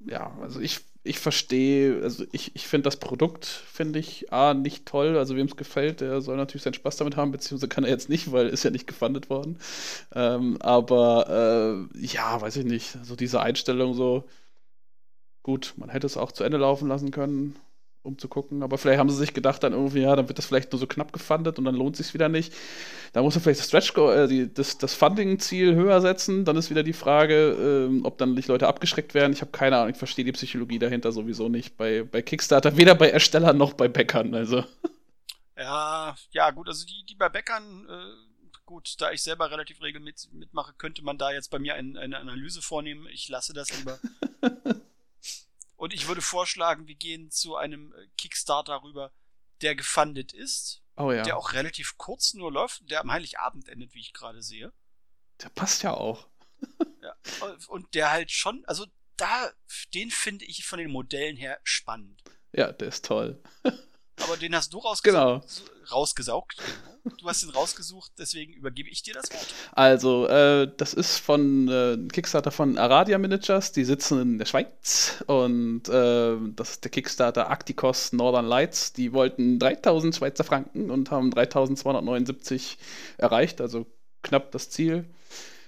ja, 0.00 0.36
also 0.40 0.60
ich, 0.60 0.80
ich 1.06 1.18
verstehe, 1.18 2.02
also 2.02 2.24
ich, 2.32 2.54
ich 2.54 2.66
finde 2.66 2.84
das 2.84 2.96
Produkt, 2.96 3.44
finde 3.46 3.98
ich, 3.98 4.32
A, 4.32 4.54
nicht 4.54 4.86
toll. 4.86 5.16
Also 5.16 5.36
wem 5.36 5.46
es 5.46 5.56
gefällt, 5.56 6.00
der 6.00 6.20
soll 6.20 6.36
natürlich 6.36 6.62
seinen 6.62 6.74
Spaß 6.74 6.96
damit 6.96 7.16
haben, 7.16 7.32
beziehungsweise 7.32 7.68
kann 7.68 7.84
er 7.84 7.90
jetzt 7.90 8.08
nicht, 8.08 8.32
weil 8.32 8.48
ist 8.48 8.64
ja 8.64 8.70
nicht 8.70 8.86
gefundet 8.86 9.30
worden. 9.30 9.58
Ähm, 10.14 10.56
aber 10.60 11.88
äh, 11.94 11.98
ja, 12.06 12.40
weiß 12.40 12.56
ich 12.56 12.64
nicht. 12.64 12.96
Also 12.96 13.16
diese 13.16 13.40
Einstellung 13.40 13.94
so, 13.94 14.24
gut, 15.42 15.74
man 15.76 15.88
hätte 15.90 16.06
es 16.06 16.16
auch 16.16 16.32
zu 16.32 16.44
Ende 16.44 16.58
laufen 16.58 16.88
lassen 16.88 17.10
können, 17.10 17.56
um 18.06 18.18
zu 18.18 18.28
gucken. 18.28 18.62
Aber 18.62 18.78
vielleicht 18.78 18.98
haben 18.98 19.10
sie 19.10 19.16
sich 19.16 19.34
gedacht 19.34 19.62
dann 19.62 19.72
irgendwie, 19.72 20.00
ja, 20.00 20.16
dann 20.16 20.28
wird 20.28 20.38
das 20.38 20.46
vielleicht 20.46 20.72
nur 20.72 20.78
so 20.78 20.86
knapp 20.86 21.12
gefundet 21.12 21.58
und 21.58 21.64
dann 21.64 21.74
lohnt 21.74 21.96
sich 21.96 22.14
wieder 22.14 22.28
nicht. 22.28 22.54
Da 23.12 23.22
muss 23.22 23.34
man 23.34 23.42
vielleicht 23.42 23.60
das 23.60 23.68
Stretch 23.68 23.96
äh, 23.96 24.28
die, 24.28 24.52
das, 24.52 24.78
das 24.78 24.94
Funding-Ziel 24.94 25.74
höher 25.74 26.00
setzen. 26.00 26.44
Dann 26.44 26.56
ist 26.56 26.70
wieder 26.70 26.82
die 26.82 26.92
Frage, 26.92 27.88
ähm, 27.88 28.04
ob 28.04 28.18
dann 28.18 28.34
nicht 28.34 28.48
Leute 28.48 28.68
abgeschreckt 28.68 29.14
werden. 29.14 29.32
Ich 29.32 29.42
habe 29.42 29.50
keine 29.50 29.76
Ahnung, 29.76 29.90
ich 29.90 29.98
verstehe 29.98 30.24
die 30.24 30.32
Psychologie 30.32 30.78
dahinter 30.78 31.12
sowieso 31.12 31.48
nicht. 31.48 31.76
Bei, 31.76 32.02
bei 32.04 32.22
Kickstarter, 32.22 32.76
weder 32.76 32.94
bei 32.94 33.10
Erstellern 33.10 33.58
noch 33.58 33.74
bei 33.74 33.88
Bäckern. 33.88 34.34
Also, 34.34 34.64
Ja, 35.56 36.14
ja, 36.32 36.50
gut, 36.50 36.68
also 36.68 36.84
die, 36.86 37.04
die 37.08 37.14
bei 37.14 37.28
Bäckern, 37.30 37.86
äh, 37.88 38.60
gut, 38.66 38.94
da 38.98 39.10
ich 39.12 39.22
selber 39.22 39.50
relativ 39.50 39.80
regelmäßig 39.80 40.32
mitmache, 40.32 40.74
könnte 40.76 41.02
man 41.02 41.16
da 41.16 41.32
jetzt 41.32 41.50
bei 41.50 41.58
mir 41.58 41.74
ein, 41.74 41.96
eine 41.96 42.18
Analyse 42.18 42.60
vornehmen. 42.60 43.06
Ich 43.10 43.28
lasse 43.28 43.54
das 43.54 43.76
lieber. 43.76 43.98
Und 45.86 45.94
ich 45.94 46.08
würde 46.08 46.20
vorschlagen, 46.20 46.88
wir 46.88 46.96
gehen 46.96 47.30
zu 47.30 47.54
einem 47.54 47.92
äh, 47.92 48.08
Kickstarter 48.18 48.82
rüber, 48.82 49.12
der 49.60 49.76
gefundet 49.76 50.32
ist, 50.32 50.82
oh 50.96 51.12
ja, 51.12 51.22
der 51.22 51.36
auch 51.36 51.52
relativ 51.52 51.96
kurz 51.96 52.34
nur 52.34 52.50
läuft, 52.50 52.90
der 52.90 53.02
am 53.02 53.12
Heiligabend 53.12 53.68
endet, 53.68 53.94
wie 53.94 54.00
ich 54.00 54.12
gerade 54.12 54.42
sehe. 54.42 54.72
der 55.40 55.48
passt 55.50 55.84
ja 55.84 55.94
auch. 55.94 56.26
Ja. 57.02 57.14
Und 57.68 57.94
der 57.94 58.10
halt 58.10 58.32
schon, 58.32 58.64
also 58.66 58.84
da, 59.16 59.52
den 59.94 60.10
finde 60.10 60.44
ich 60.44 60.66
von 60.66 60.80
den 60.80 60.90
Modellen 60.90 61.36
her 61.36 61.60
spannend. 61.62 62.20
Ja, 62.50 62.72
der 62.72 62.88
ist 62.88 63.04
toll. 63.04 63.40
Aber 64.16 64.36
den 64.36 64.56
hast 64.56 64.72
du 64.72 64.78
rausgesaugt. 64.78 65.46
Genau. 65.46 65.92
rausgesaugt. 65.92 66.60
Du 67.18 67.28
hast 67.28 67.42
ihn 67.44 67.50
rausgesucht, 67.50 68.12
deswegen 68.18 68.52
übergebe 68.52 68.88
ich 68.88 69.02
dir 69.02 69.14
das 69.14 69.30
Wort. 69.30 69.54
Also, 69.72 70.26
äh, 70.26 70.70
das 70.76 70.92
ist 70.92 71.18
von 71.18 71.68
äh, 71.68 71.98
Kickstarter 72.12 72.50
von 72.50 72.78
Aradia 72.78 73.18
Managers, 73.18 73.72
die 73.72 73.84
sitzen 73.84 74.20
in 74.20 74.38
der 74.38 74.46
Schweiz 74.46 75.22
und 75.26 75.88
äh, 75.88 76.36
das 76.54 76.70
ist 76.70 76.84
der 76.84 76.90
Kickstarter 76.90 77.50
Acticos 77.50 78.12
Northern 78.12 78.46
Lights. 78.46 78.92
Die 78.92 79.12
wollten 79.12 79.58
3000 79.58 80.16
Schweizer 80.16 80.44
Franken 80.44 80.90
und 80.90 81.10
haben 81.10 81.30
3279 81.30 82.78
erreicht, 83.18 83.60
also 83.60 83.86
knapp 84.22 84.50
das 84.50 84.70
Ziel 84.70 85.04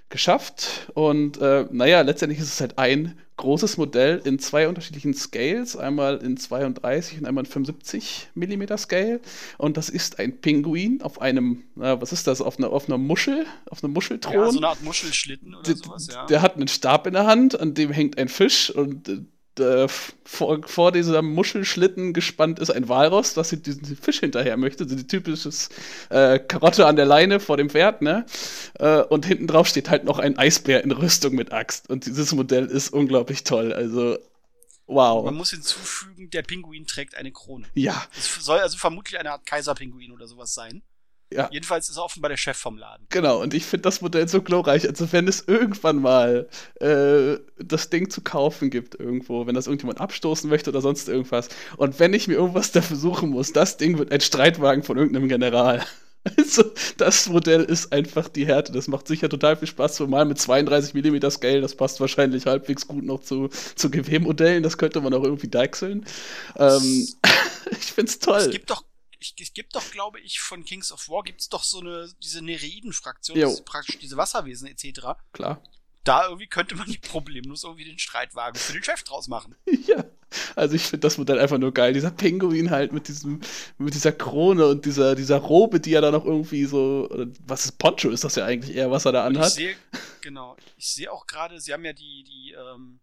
geschafft. 0.08 0.90
Und 0.94 1.40
äh, 1.40 1.66
naja, 1.70 2.00
letztendlich 2.02 2.40
ist 2.40 2.52
es 2.52 2.60
halt 2.60 2.78
ein 2.78 3.18
großes 3.36 3.76
Modell 3.76 4.20
in 4.24 4.38
zwei 4.40 4.66
unterschiedlichen 4.68 5.14
Scales, 5.14 5.76
einmal 5.76 6.16
in 6.18 6.36
32 6.36 7.18
und 7.20 7.26
einmal 7.26 7.44
in 7.44 7.50
75 7.50 8.30
mm 8.34 8.62
Scale. 8.76 9.20
Und 9.58 9.76
das 9.76 9.88
ist 9.88 10.18
ein 10.18 10.40
Pinguin 10.40 11.02
auf 11.02 11.20
einem, 11.20 11.62
na, 11.76 12.00
was 12.00 12.12
ist 12.12 12.26
das, 12.26 12.40
auf 12.40 12.58
einer, 12.58 12.70
auf 12.70 12.88
einer 12.88 12.98
Muschel, 12.98 13.46
auf 13.70 13.84
einem 13.84 13.92
Muschelthron. 13.92 14.34
Ja, 14.34 14.50
so 14.50 14.58
eine 14.58 14.68
Art 14.68 14.82
Muschelschlitten 14.82 15.54
oder 15.54 15.62
D- 15.62 15.74
sowas, 15.74 16.08
ja. 16.12 16.26
Der 16.26 16.42
hat 16.42 16.56
einen 16.56 16.68
Stab 16.68 17.06
in 17.06 17.12
der 17.12 17.26
Hand, 17.26 17.58
an 17.58 17.74
dem 17.74 17.92
hängt 17.92 18.18
ein 18.18 18.28
Fisch 18.28 18.70
und 18.70 19.26
äh, 19.60 19.88
vor, 19.88 20.60
vor 20.66 20.92
diesem 20.92 21.32
Muschelschlitten 21.34 22.12
gespannt 22.12 22.58
ist 22.58 22.70
ein 22.70 22.88
Walross, 22.88 23.34
das 23.34 23.50
diesen 23.50 23.96
Fisch 23.96 24.20
hinterher 24.20 24.56
möchte. 24.56 24.88
So 24.88 24.94
die 24.94 25.06
typisches 25.06 25.68
äh, 26.10 26.38
Karotte 26.38 26.86
an 26.86 26.96
der 26.96 27.06
Leine 27.06 27.40
vor 27.40 27.56
dem 27.56 27.70
Pferd, 27.70 28.02
ne? 28.02 28.26
Äh, 28.78 29.02
und 29.02 29.26
hinten 29.26 29.46
drauf 29.46 29.66
steht 29.66 29.90
halt 29.90 30.04
noch 30.04 30.18
ein 30.18 30.38
Eisbär 30.38 30.84
in 30.84 30.90
Rüstung 30.90 31.34
mit 31.34 31.52
Axt. 31.52 31.88
Und 31.90 32.06
dieses 32.06 32.32
Modell 32.32 32.66
ist 32.66 32.92
unglaublich 32.92 33.44
toll. 33.44 33.72
Also, 33.72 34.18
wow. 34.86 35.24
Man 35.24 35.34
muss 35.34 35.50
hinzufügen, 35.50 36.30
der 36.30 36.42
Pinguin 36.42 36.86
trägt 36.86 37.16
eine 37.16 37.32
Krone. 37.32 37.66
Ja, 37.74 38.06
Es 38.16 38.34
soll 38.44 38.58
also 38.58 38.78
vermutlich 38.78 39.18
eine 39.18 39.32
Art 39.32 39.46
Kaiserpinguin 39.46 40.12
oder 40.12 40.26
sowas 40.26 40.54
sein. 40.54 40.82
Ja. 41.32 41.48
Jedenfalls 41.52 41.88
ist 41.90 41.96
er 41.96 42.04
offenbar 42.04 42.30
der 42.30 42.36
Chef 42.36 42.56
vom 42.56 42.78
Laden. 42.78 43.06
Genau, 43.10 43.42
und 43.42 43.52
ich 43.52 43.66
finde 43.66 43.82
das 43.82 44.00
Modell 44.00 44.28
so 44.28 44.40
glorreich. 44.40 44.88
Also, 44.88 45.12
wenn 45.12 45.28
es 45.28 45.44
irgendwann 45.46 46.00
mal 46.00 46.48
äh, 46.80 47.38
das 47.62 47.90
Ding 47.90 48.08
zu 48.08 48.22
kaufen 48.22 48.70
gibt 48.70 48.94
irgendwo, 48.94 49.46
wenn 49.46 49.54
das 49.54 49.66
irgendjemand 49.66 50.00
abstoßen 50.00 50.48
möchte 50.48 50.70
oder 50.70 50.80
sonst 50.80 51.08
irgendwas, 51.08 51.48
und 51.76 51.98
wenn 51.98 52.14
ich 52.14 52.28
mir 52.28 52.34
irgendwas 52.34 52.72
dafür 52.72 52.96
suchen 52.96 53.30
muss, 53.30 53.52
das 53.52 53.76
Ding 53.76 53.98
wird 53.98 54.10
ein 54.10 54.20
Streitwagen 54.20 54.82
von 54.82 54.96
irgendeinem 54.96 55.28
General. 55.28 55.84
Also, 56.36 56.64
das 56.96 57.28
Modell 57.28 57.62
ist 57.62 57.92
einfach 57.92 58.28
die 58.28 58.44
Härte. 58.44 58.72
Das 58.72 58.88
macht 58.88 59.06
sicher 59.06 59.28
total 59.28 59.56
viel 59.56 59.68
Spaß, 59.68 59.94
zumal 59.94 60.24
mit 60.24 60.38
32 60.38 60.92
mm 60.92 61.30
Scale. 61.30 61.60
Das 61.60 61.74
passt 61.76 62.00
wahrscheinlich 62.00 62.44
halbwegs 62.44 62.86
gut 62.86 63.04
noch 63.04 63.20
zu, 63.20 63.48
zu 63.48 63.90
GW-Modellen. 63.90 64.62
Das 64.62 64.76
könnte 64.76 65.00
man 65.00 65.14
auch 65.14 65.22
irgendwie 65.22 65.48
deichseln. 65.48 66.04
Ähm, 66.56 67.08
ich 67.70 67.92
find's 67.92 68.18
toll. 68.18 68.40
Es 68.40 68.50
gibt 68.50 68.68
doch, 68.68 68.84
ich, 69.18 69.34
es 69.40 69.52
gibt 69.52 69.74
doch, 69.74 69.90
glaube 69.90 70.20
ich, 70.20 70.40
von 70.40 70.64
Kings 70.64 70.92
of 70.92 71.08
War 71.08 71.22
gibt's 71.22 71.48
doch 71.48 71.64
so 71.64 71.80
eine, 71.80 72.10
diese 72.22 72.42
Nereiden-Fraktion, 72.42 73.64
praktisch 73.64 73.98
diese 73.98 74.16
Wasserwesen 74.16 74.68
etc. 74.68 75.00
Klar. 75.32 75.62
da 76.04 76.24
irgendwie 76.24 76.46
könnte 76.46 76.76
man 76.76 76.88
nicht 76.88 77.02
problemlos 77.08 77.64
irgendwie 77.64 77.84
den 77.84 77.98
Streitwagen 77.98 78.60
für 78.60 78.72
den 78.72 78.82
Chef 78.82 79.02
draus 79.02 79.28
machen. 79.28 79.56
Ja, 79.86 80.04
also 80.56 80.74
ich 80.74 80.82
finde 80.82 81.00
das 81.00 81.16
Modell 81.16 81.38
einfach 81.38 81.56
nur 81.56 81.72
geil. 81.72 81.94
Dieser 81.94 82.10
Pinguin 82.10 82.70
halt 82.70 82.92
mit 82.92 83.08
diesem, 83.08 83.40
mit 83.78 83.94
dieser 83.94 84.12
Krone 84.12 84.66
und 84.66 84.84
dieser, 84.84 85.14
dieser 85.14 85.38
Robe, 85.38 85.80
die 85.80 85.94
er 85.94 86.02
da 86.02 86.10
noch 86.10 86.26
irgendwie 86.26 86.66
so, 86.66 87.08
was 87.46 87.64
ist 87.64 87.78
Poncho 87.78 88.10
ist 88.10 88.24
das 88.24 88.34
ja 88.34 88.44
eigentlich 88.44 88.76
eher, 88.76 88.90
was 88.90 89.06
er 89.06 89.12
da 89.12 89.24
anhat. 89.24 89.48
Ich 89.48 89.54
sehe, 89.54 89.76
genau, 90.20 90.58
ich 90.76 90.92
sehe 90.92 91.10
auch 91.10 91.26
gerade, 91.26 91.58
sie 91.58 91.72
haben 91.72 91.86
ja 91.86 91.94
die, 91.94 92.24
die, 92.24 92.52
ähm, 92.52 93.00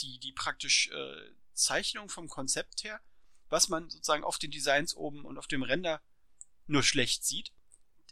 die, 0.00 0.18
die 0.18 0.32
praktisch 0.32 0.88
äh, 0.88 1.34
Zeichnung 1.52 2.08
vom 2.08 2.28
Konzept 2.28 2.84
her, 2.84 2.98
was 3.50 3.68
man 3.68 3.90
sozusagen 3.90 4.24
auf 4.24 4.38
den 4.38 4.50
Designs 4.50 4.96
oben 4.96 5.24
und 5.24 5.36
auf 5.36 5.46
dem 5.46 5.62
Render 5.62 6.00
nur 6.66 6.82
schlecht 6.82 7.24
sieht. 7.24 7.52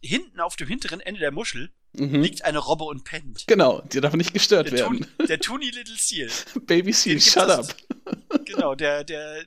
Hinten 0.02 0.40
auf 0.40 0.56
dem 0.56 0.68
hinteren 0.68 1.00
Ende 1.00 1.20
der 1.20 1.32
Muschel 1.32 1.72
mhm. 1.92 2.20
liegt 2.20 2.44
eine 2.44 2.58
Robbe 2.58 2.84
und 2.84 3.04
pennt. 3.04 3.44
Genau, 3.46 3.80
die 3.82 4.00
darf 4.00 4.14
nicht 4.14 4.32
gestört 4.32 4.66
der 4.66 4.78
werden. 4.78 5.00
Toon, 5.00 5.26
der 5.28 5.40
Toony 5.40 5.70
Little 5.70 5.96
Seal. 5.96 6.30
Baby 6.66 6.92
Seal, 6.92 7.20
shut 7.20 7.48
up. 7.48 7.74
genau, 8.44 8.74
der, 8.74 9.04
der, 9.04 9.44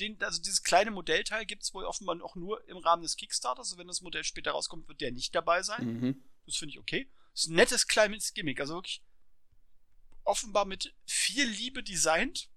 den, 0.00 0.16
also 0.22 0.40
dieses 0.40 0.62
kleine 0.62 0.90
Modellteil 0.90 1.44
gibt 1.44 1.62
es 1.62 1.74
wohl 1.74 1.84
offenbar 1.84 2.20
auch 2.22 2.34
nur 2.34 2.66
im 2.68 2.78
Rahmen 2.78 3.02
des 3.02 3.16
Kickstarters. 3.16 3.68
Also 3.68 3.78
wenn 3.78 3.86
das 3.86 4.00
Modell 4.00 4.24
später 4.24 4.52
rauskommt, 4.52 4.88
wird 4.88 5.00
der 5.00 5.12
nicht 5.12 5.34
dabei 5.34 5.62
sein. 5.62 6.00
Mhm. 6.00 6.22
Das 6.46 6.56
finde 6.56 6.72
ich 6.72 6.78
okay. 6.78 7.08
Das 7.32 7.44
ist 7.44 7.50
ein 7.50 7.56
nettes 7.56 7.86
kleines 7.86 8.34
Gimmick. 8.34 8.60
Also 8.60 8.74
wirklich 8.74 9.02
offenbar 10.24 10.64
mit 10.64 10.94
viel 11.04 11.46
Liebe 11.46 11.82
designt. 11.82 12.48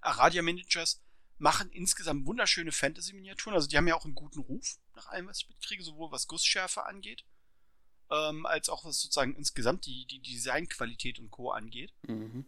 Aradia 0.00 0.42
Miniatures 0.42 1.02
machen 1.38 1.70
insgesamt 1.70 2.26
wunderschöne 2.26 2.72
Fantasy-Miniaturen. 2.72 3.54
Also 3.54 3.68
die 3.68 3.76
haben 3.76 3.88
ja 3.88 3.94
auch 3.94 4.04
einen 4.04 4.14
guten 4.14 4.40
Ruf, 4.40 4.78
nach 4.94 5.06
allem, 5.06 5.28
was 5.28 5.38
ich 5.38 5.48
mitkriege, 5.48 5.82
sowohl 5.82 6.10
was 6.10 6.26
Gussschärfe 6.26 6.84
angeht, 6.84 7.24
ähm, 8.10 8.46
als 8.46 8.68
auch 8.68 8.84
was 8.84 9.00
sozusagen 9.00 9.34
insgesamt 9.36 9.86
die, 9.86 10.06
die 10.06 10.20
Designqualität 10.20 11.18
und 11.18 11.30
Co. 11.30 11.50
angeht. 11.50 11.94
Mhm. 12.02 12.46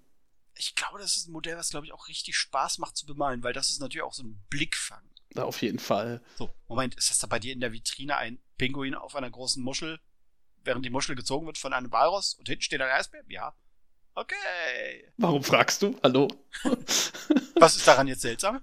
Ich 0.54 0.74
glaube, 0.74 0.98
das 0.98 1.16
ist 1.16 1.28
ein 1.28 1.32
Modell, 1.32 1.56
was, 1.56 1.70
glaube 1.70 1.86
ich, 1.86 1.92
auch 1.92 2.08
richtig 2.08 2.36
Spaß 2.36 2.78
macht 2.78 2.96
zu 2.96 3.06
bemalen, 3.06 3.42
weil 3.42 3.52
das 3.52 3.70
ist 3.70 3.80
natürlich 3.80 4.02
auch 4.02 4.12
so 4.12 4.24
ein 4.24 4.42
Blickfang. 4.50 5.08
Ja, 5.34 5.44
auf 5.44 5.62
jeden 5.62 5.78
Fall. 5.78 6.22
So, 6.36 6.52
Moment, 6.66 6.96
ist 6.96 7.10
das 7.10 7.18
da 7.18 7.28
bei 7.28 7.38
dir 7.38 7.52
in 7.52 7.60
der 7.60 7.72
Vitrine 7.72 8.16
ein 8.16 8.42
Pinguin 8.58 8.94
auf 8.94 9.14
einer 9.14 9.30
großen 9.30 9.62
Muschel, 9.62 10.00
während 10.64 10.84
die 10.84 10.90
Muschel 10.90 11.14
gezogen 11.14 11.46
wird 11.46 11.56
von 11.56 11.72
einem 11.72 11.92
Walross 11.92 12.34
und 12.34 12.48
hinten 12.48 12.62
steht 12.62 12.80
ein 12.80 12.90
Eisbär? 12.90 13.22
Ja. 13.28 13.54
Okay. 14.14 15.04
Warum 15.16 15.42
fragst 15.42 15.82
du? 15.82 15.96
Hallo? 16.02 16.28
Was 17.54 17.76
ist 17.76 17.86
daran 17.86 18.08
jetzt 18.08 18.22
seltsam? 18.22 18.60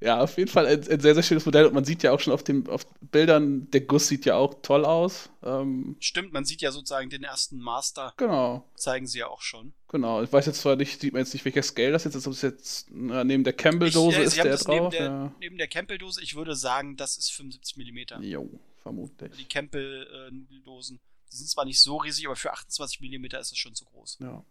Ja, 0.00 0.20
auf 0.20 0.38
jeden 0.38 0.50
Fall 0.50 0.66
ein, 0.66 0.88
ein, 0.88 1.00
sehr, 1.00 1.14
sehr 1.14 1.22
schönes 1.22 1.44
Modell. 1.44 1.66
Und 1.66 1.74
man 1.74 1.84
sieht 1.84 2.04
ja 2.04 2.12
auch 2.12 2.20
schon 2.20 2.32
auf 2.32 2.44
den 2.44 2.68
auf 2.68 2.86
Bildern, 3.00 3.68
der 3.70 3.80
Guss 3.80 4.06
sieht 4.06 4.24
ja 4.26 4.36
auch 4.36 4.54
toll 4.62 4.84
aus. 4.84 5.28
Ähm, 5.42 5.96
Stimmt, 5.98 6.32
man 6.32 6.44
sieht 6.44 6.60
ja 6.60 6.70
sozusagen 6.70 7.10
den 7.10 7.24
ersten 7.24 7.58
Master. 7.58 8.14
Genau. 8.16 8.64
Zeigen 8.76 9.08
sie 9.08 9.18
ja 9.18 9.26
auch 9.26 9.42
schon. 9.42 9.72
Genau. 9.88 10.22
Ich 10.22 10.32
weiß 10.32 10.46
jetzt 10.46 10.60
zwar 10.60 10.76
nicht, 10.76 11.00
sieht 11.00 11.12
man 11.14 11.22
jetzt 11.22 11.32
nicht, 11.32 11.44
welcher 11.44 11.62
Scale 11.62 11.90
das 11.90 12.04
jetzt 12.04 12.14
ist, 12.14 12.26
ob 12.28 12.32
es 12.32 12.42
jetzt 12.42 12.88
na, 12.92 13.24
neben 13.24 13.42
der 13.42 13.54
Campbell-Dose 13.54 14.20
ist, 14.20 14.36
der 14.36 14.56
drauf. 14.56 14.68
Neben 14.68 14.90
der, 14.90 15.04
ja. 15.04 15.34
neben 15.40 15.58
der 15.58 15.68
Campbell-Dose, 15.68 16.22
ich 16.22 16.36
würde 16.36 16.54
sagen, 16.54 16.96
das 16.96 17.16
ist 17.18 17.32
75 17.32 17.76
mm. 17.76 18.22
Jo, 18.22 18.48
vermutlich. 18.82 19.32
Die 19.36 19.46
Campbell-Nudeldosen, 19.46 20.96
äh, 20.96 21.00
die 21.32 21.36
sind 21.36 21.48
zwar 21.48 21.64
nicht 21.64 21.80
so 21.80 21.96
riesig, 21.96 22.26
aber 22.26 22.36
für 22.36 22.52
28 22.52 23.00
mm 23.00 23.24
ist 23.24 23.50
das 23.52 23.58
schon 23.58 23.74
zu 23.74 23.84
groß. 23.84 24.18
Ja. 24.20 24.44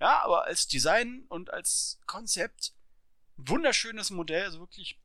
Ja, 0.00 0.22
aber 0.22 0.44
als 0.44 0.66
Design 0.66 1.24
und 1.28 1.50
als 1.50 2.00
Konzept 2.06 2.74
wunderschönes 3.36 4.10
Modell, 4.10 4.44
also 4.44 4.60
wirklich 4.60 5.00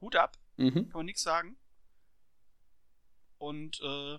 Hut 0.00 0.16
ab, 0.16 0.38
mhm. 0.56 0.88
kann 0.88 0.92
man 0.92 1.06
nichts 1.06 1.22
sagen. 1.22 1.56
Und 3.38 3.80
äh, 3.80 4.18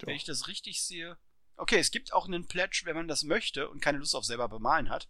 wenn 0.00 0.16
ich 0.16 0.24
das 0.24 0.48
richtig 0.48 0.82
sehe, 0.82 1.18
okay, 1.56 1.78
es 1.78 1.90
gibt 1.90 2.12
auch 2.12 2.26
einen 2.26 2.46
Pledge, 2.46 2.82
wenn 2.84 2.96
man 2.96 3.08
das 3.08 3.22
möchte 3.22 3.68
und 3.68 3.80
keine 3.80 3.98
Lust 3.98 4.14
auf 4.14 4.24
selber 4.24 4.48
bemalen 4.48 4.88
hat, 4.88 5.08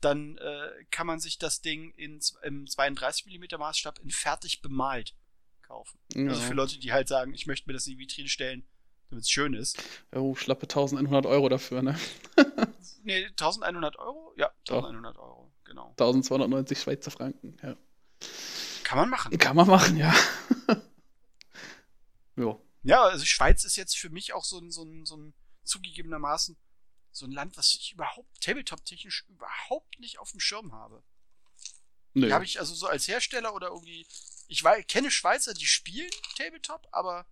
dann 0.00 0.36
äh, 0.38 0.84
kann 0.90 1.06
man 1.06 1.20
sich 1.20 1.38
das 1.38 1.60
Ding 1.60 1.92
in, 1.92 2.20
im 2.42 2.66
32 2.66 3.26
mm 3.26 3.58
Maßstab 3.58 4.00
in 4.00 4.10
fertig 4.10 4.60
bemalt 4.60 5.14
kaufen. 5.72 5.98
Ja. 6.14 6.28
Also 6.28 6.42
für 6.42 6.54
Leute, 6.54 6.78
die 6.78 6.92
halt 6.92 7.08
sagen, 7.08 7.32
ich 7.32 7.46
möchte 7.46 7.68
mir 7.68 7.72
das 7.72 7.86
in 7.86 7.94
die 7.94 7.98
Vitrine 7.98 8.28
stellen, 8.28 8.66
damit 9.08 9.24
es 9.24 9.30
schön 9.30 9.54
ist. 9.54 9.82
Oh, 10.12 10.34
schlappe 10.34 10.64
1100 10.64 11.24
Euro 11.26 11.48
dafür, 11.48 11.82
ne? 11.82 11.98
nee, 13.02 13.24
1100 13.24 13.98
Euro? 13.98 14.34
Ja, 14.36 14.50
1100 14.68 15.16
Doch. 15.16 15.22
Euro, 15.22 15.52
genau. 15.64 15.88
1290 15.90 16.78
Schweizer 16.78 17.10
Franken, 17.10 17.56
ja. 17.62 17.76
Kann 18.84 18.98
man 18.98 19.10
machen. 19.10 19.38
Kann 19.38 19.56
man 19.56 19.66
machen, 19.66 19.96
ja. 19.96 20.14
jo. 22.36 22.62
Ja, 22.82 23.04
also 23.04 23.24
Schweiz 23.24 23.64
ist 23.64 23.76
jetzt 23.76 23.96
für 23.96 24.10
mich 24.10 24.34
auch 24.34 24.44
so 24.44 24.58
ein, 24.58 24.70
so 24.70 24.84
ein, 24.84 25.06
so 25.06 25.16
ein 25.16 25.34
zugegebenermaßen 25.64 26.56
so 27.12 27.26
ein 27.26 27.32
Land, 27.32 27.56
was 27.56 27.74
ich 27.74 27.92
überhaupt 27.92 28.40
Tabletop-technisch 28.40 29.26
überhaupt 29.28 30.00
nicht 30.00 30.18
auf 30.18 30.30
dem 30.30 30.40
Schirm 30.40 30.72
habe. 30.72 31.02
Nee. 32.14 32.26
Die 32.26 32.32
habe 32.32 32.44
ich 32.44 32.58
also 32.58 32.74
so 32.74 32.86
als 32.86 33.06
Hersteller 33.08 33.54
oder 33.54 33.68
irgendwie. 33.68 34.06
Ich 34.48 34.64
war, 34.64 34.80
kenne 34.82 35.10
Schweizer, 35.10 35.54
die 35.54 35.66
spielen 35.66 36.10
Tabletop, 36.36 36.86
aber 36.92 37.26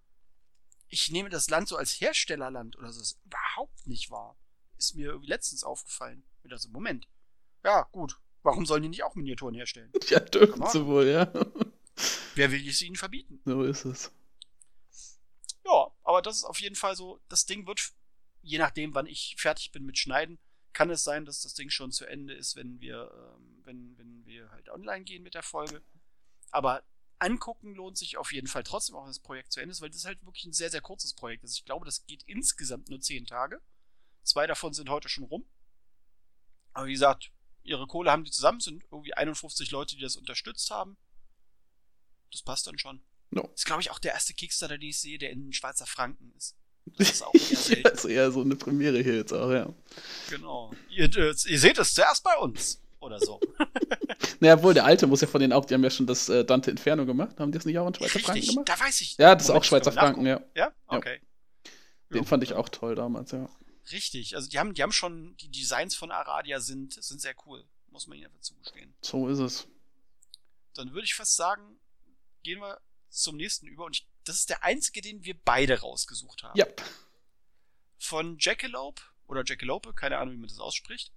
ich 0.89 1.11
nehme 1.11 1.29
das 1.29 1.49
Land 1.49 1.69
so 1.69 1.77
als 1.77 2.01
Herstellerland 2.01 2.77
oder 2.77 2.93
so, 2.93 2.99
das 2.99 3.13
ist 3.13 3.21
überhaupt 3.25 3.87
nicht 3.87 4.11
wahr. 4.11 4.37
Ist 4.77 4.95
mir 4.95 5.09
irgendwie 5.09 5.29
letztens 5.29 5.63
aufgefallen. 5.65 6.25
Mit 6.43 6.53
also, 6.53 6.69
Moment. 6.71 7.07
Ja, 7.65 7.83
gut. 7.93 8.19
Warum 8.43 8.65
sollen 8.65 8.83
die 8.83 8.89
nicht 8.89 9.03
auch 9.03 9.15
Miniaturen 9.15 9.55
herstellen? 9.55 9.93
Ja, 10.09 10.21
dürfen 10.21 10.67
sie 10.67 10.87
wohl, 10.87 11.07
ja. 11.07 11.31
Wer 12.35 12.51
will 12.51 12.67
es 12.67 12.81
ihnen 12.81 12.97
verbieten? 12.97 13.41
So 13.45 13.63
ist 13.63 13.85
es. 13.85 14.13
Ja, 15.65 15.91
aber 16.03 16.23
das 16.23 16.39
ist 16.39 16.45
auf 16.45 16.61
jeden 16.61 16.75
Fall 16.75 16.97
so, 16.97 17.21
das 17.29 17.45
Ding 17.45 17.67
wird, 17.67 17.93
je 18.43 18.59
nachdem, 18.59 18.95
wann 18.95 19.07
ich 19.07 19.37
fertig 19.39 19.73
bin 19.73 19.85
mit 19.85 19.99
Schneiden, 19.99 20.39
kann 20.73 20.91
es 20.91 21.05
sein, 21.05 21.25
dass 21.25 21.43
das 21.43 21.55
Ding 21.55 21.71
schon 21.71 21.93
zu 21.93 22.07
Ende 22.07 22.35
ist, 22.35 22.57
wenn 22.57 22.81
wir, 22.81 23.11
ähm, 23.15 23.61
wenn, 23.65 23.99
wenn 23.99 24.25
wir 24.25 24.51
halt 24.51 24.71
online 24.71 25.05
gehen 25.05 25.23
mit 25.23 25.35
der 25.35 25.43
Folge. 25.43 25.83
Aber 26.51 26.83
angucken 27.21 27.75
lohnt 27.75 27.99
sich 27.99 28.17
auf 28.17 28.33
jeden 28.33 28.47
Fall 28.47 28.63
trotzdem 28.63 28.97
auch, 28.97 29.03
wenn 29.03 29.11
das 29.11 29.19
Projekt 29.19 29.53
zu 29.53 29.61
Ende 29.61 29.73
ist, 29.73 29.81
weil 29.81 29.91
das 29.91 29.99
ist 29.99 30.05
halt 30.07 30.25
wirklich 30.25 30.47
ein 30.47 30.53
sehr, 30.53 30.71
sehr 30.71 30.81
kurzes 30.81 31.15
Projekt 31.15 31.45
ist. 31.45 31.57
Ich 31.57 31.65
glaube, 31.65 31.85
das 31.85 32.07
geht 32.07 32.23
insgesamt 32.25 32.89
nur 32.89 33.01
zehn 33.01 33.27
Tage. 33.27 33.61
Zwei 34.23 34.47
davon 34.47 34.73
sind 34.73 34.89
heute 34.89 35.09
schon 35.09 35.25
rum. 35.25 35.45
Aber 36.73 36.87
wie 36.87 36.93
gesagt, 36.93 37.31
ihre 37.63 37.87
Kohle 37.87 38.11
haben 38.11 38.25
die 38.25 38.31
zusammen, 38.31 38.61
sind 38.61 38.85
irgendwie 38.91 39.15
51 39.15 39.71
Leute, 39.71 39.97
die 39.97 40.03
das 40.03 40.17
unterstützt 40.17 40.71
haben. 40.71 40.97
Das 42.31 42.43
passt 42.43 42.67
dann 42.67 42.79
schon. 42.79 43.03
No. 43.31 43.43
Das 43.43 43.61
ist, 43.61 43.67
glaube 43.67 43.83
ich, 43.83 43.91
auch 43.91 43.99
der 43.99 44.13
erste 44.13 44.35
Kickstarter, 44.35 44.79
den 44.79 44.89
ich 44.89 44.99
sehe, 44.99 45.19
der 45.19 45.31
in 45.31 45.53
Schweizer 45.53 45.87
Franken 45.87 46.33
ist. 46.37 46.57
Das 46.97 47.11
ist 47.11 47.23
auch 47.23 47.35
eher 47.35 47.57
selten. 47.57 47.83
das 47.85 48.05
ist 48.05 48.11
eher 48.11 48.33
so 48.33 48.41
eine 48.41 48.57
Premiere 48.57 49.03
hier 49.03 49.17
jetzt 49.17 49.33
auch, 49.33 49.51
ja. 49.51 49.73
Genau. 50.29 50.73
Ihr, 50.89 51.05
äh, 51.15 51.35
ihr 51.47 51.59
seht 51.61 51.79
es 51.79 51.95
zuerst 51.95 52.25
bei 52.25 52.37
uns. 52.39 52.81
Oder 53.01 53.19
so. 53.19 53.41
Naja, 54.41 54.55
obwohl 54.55 54.73
der 54.73 54.87
alte 54.87 55.07
muss 55.07 55.21
ja 55.21 55.27
von 55.27 55.41
denen 55.41 55.53
auch, 55.53 55.67
die 55.67 55.75
haben 55.75 55.85
ja 55.85 55.91
schon 55.91 56.07
das 56.07 56.31
äh, 56.31 56.45
Dante 56.45 56.71
Inferno 56.71 57.05
gemacht. 57.05 57.39
Haben 57.39 57.53
die 57.53 57.59
das 57.59 57.67
nicht 57.67 57.79
auch 57.79 57.87
in 57.87 57.95
Schweizer 57.95 58.15
Richtig, 58.15 58.25
Franken 58.25 58.47
gemacht? 58.47 58.69
Da 58.69 58.81
weiß 58.81 59.01
ich. 59.03 59.17
Ja, 59.19 59.35
das 59.35 59.45
ist 59.45 59.51
auch 59.51 59.65
Schweizer 59.65 59.93
Franken, 59.93 60.27
ja. 60.27 60.41
Ja? 60.55 60.73
Okay. 60.87 61.21
Ja. 62.09 62.17
Den 62.17 62.25
fand 62.25 62.43
ich 62.43 62.55
auch 62.55 62.71
toll 62.71 62.95
damals, 62.95 63.33
ja. 63.33 63.51
Richtig, 63.93 64.37
also 64.37 64.49
die 64.49 64.59
haben, 64.59 64.73
die 64.73 64.83
haben 64.83 64.93
schon, 64.93 65.37
die 65.37 65.51
Designs 65.51 65.95
von 65.95 66.11
Aradia 66.11 66.61
sind, 66.61 67.03
sind 67.03 67.21
sehr 67.21 67.35
cool. 67.47 67.65
Muss 67.91 68.07
man 68.07 68.17
ihnen 68.17 68.29
einfach 68.29 68.41
zugestehen. 68.41 68.95
So 69.03 69.29
ist 69.29 69.41
es. 69.41 69.69
Dann 70.75 70.93
würde 70.93 71.05
ich 71.05 71.15
fast 71.15 71.37
sagen, 71.37 71.79
gehen 72.43 72.61
wir 72.61 72.81
zum 73.11 73.37
nächsten 73.37 73.67
über. 73.67 73.85
Und 73.85 73.97
ich, 73.97 74.09
das 74.25 74.37
ist 74.37 74.49
der 74.49 74.65
einzige, 74.65 75.03
den 75.03 75.25
wir 75.25 75.35
beide 75.45 75.81
rausgesucht 75.81 76.45
haben. 76.45 76.57
Ja. 76.57 76.67
Von 77.99 78.39
Jackalope 78.39 79.03
oder 79.27 79.43
Jackalope, 79.45 79.93
keine 79.93 80.19
Ahnung, 80.19 80.35
wie 80.35 80.39
man 80.39 80.49
das 80.49 80.61
ausspricht. 80.61 81.13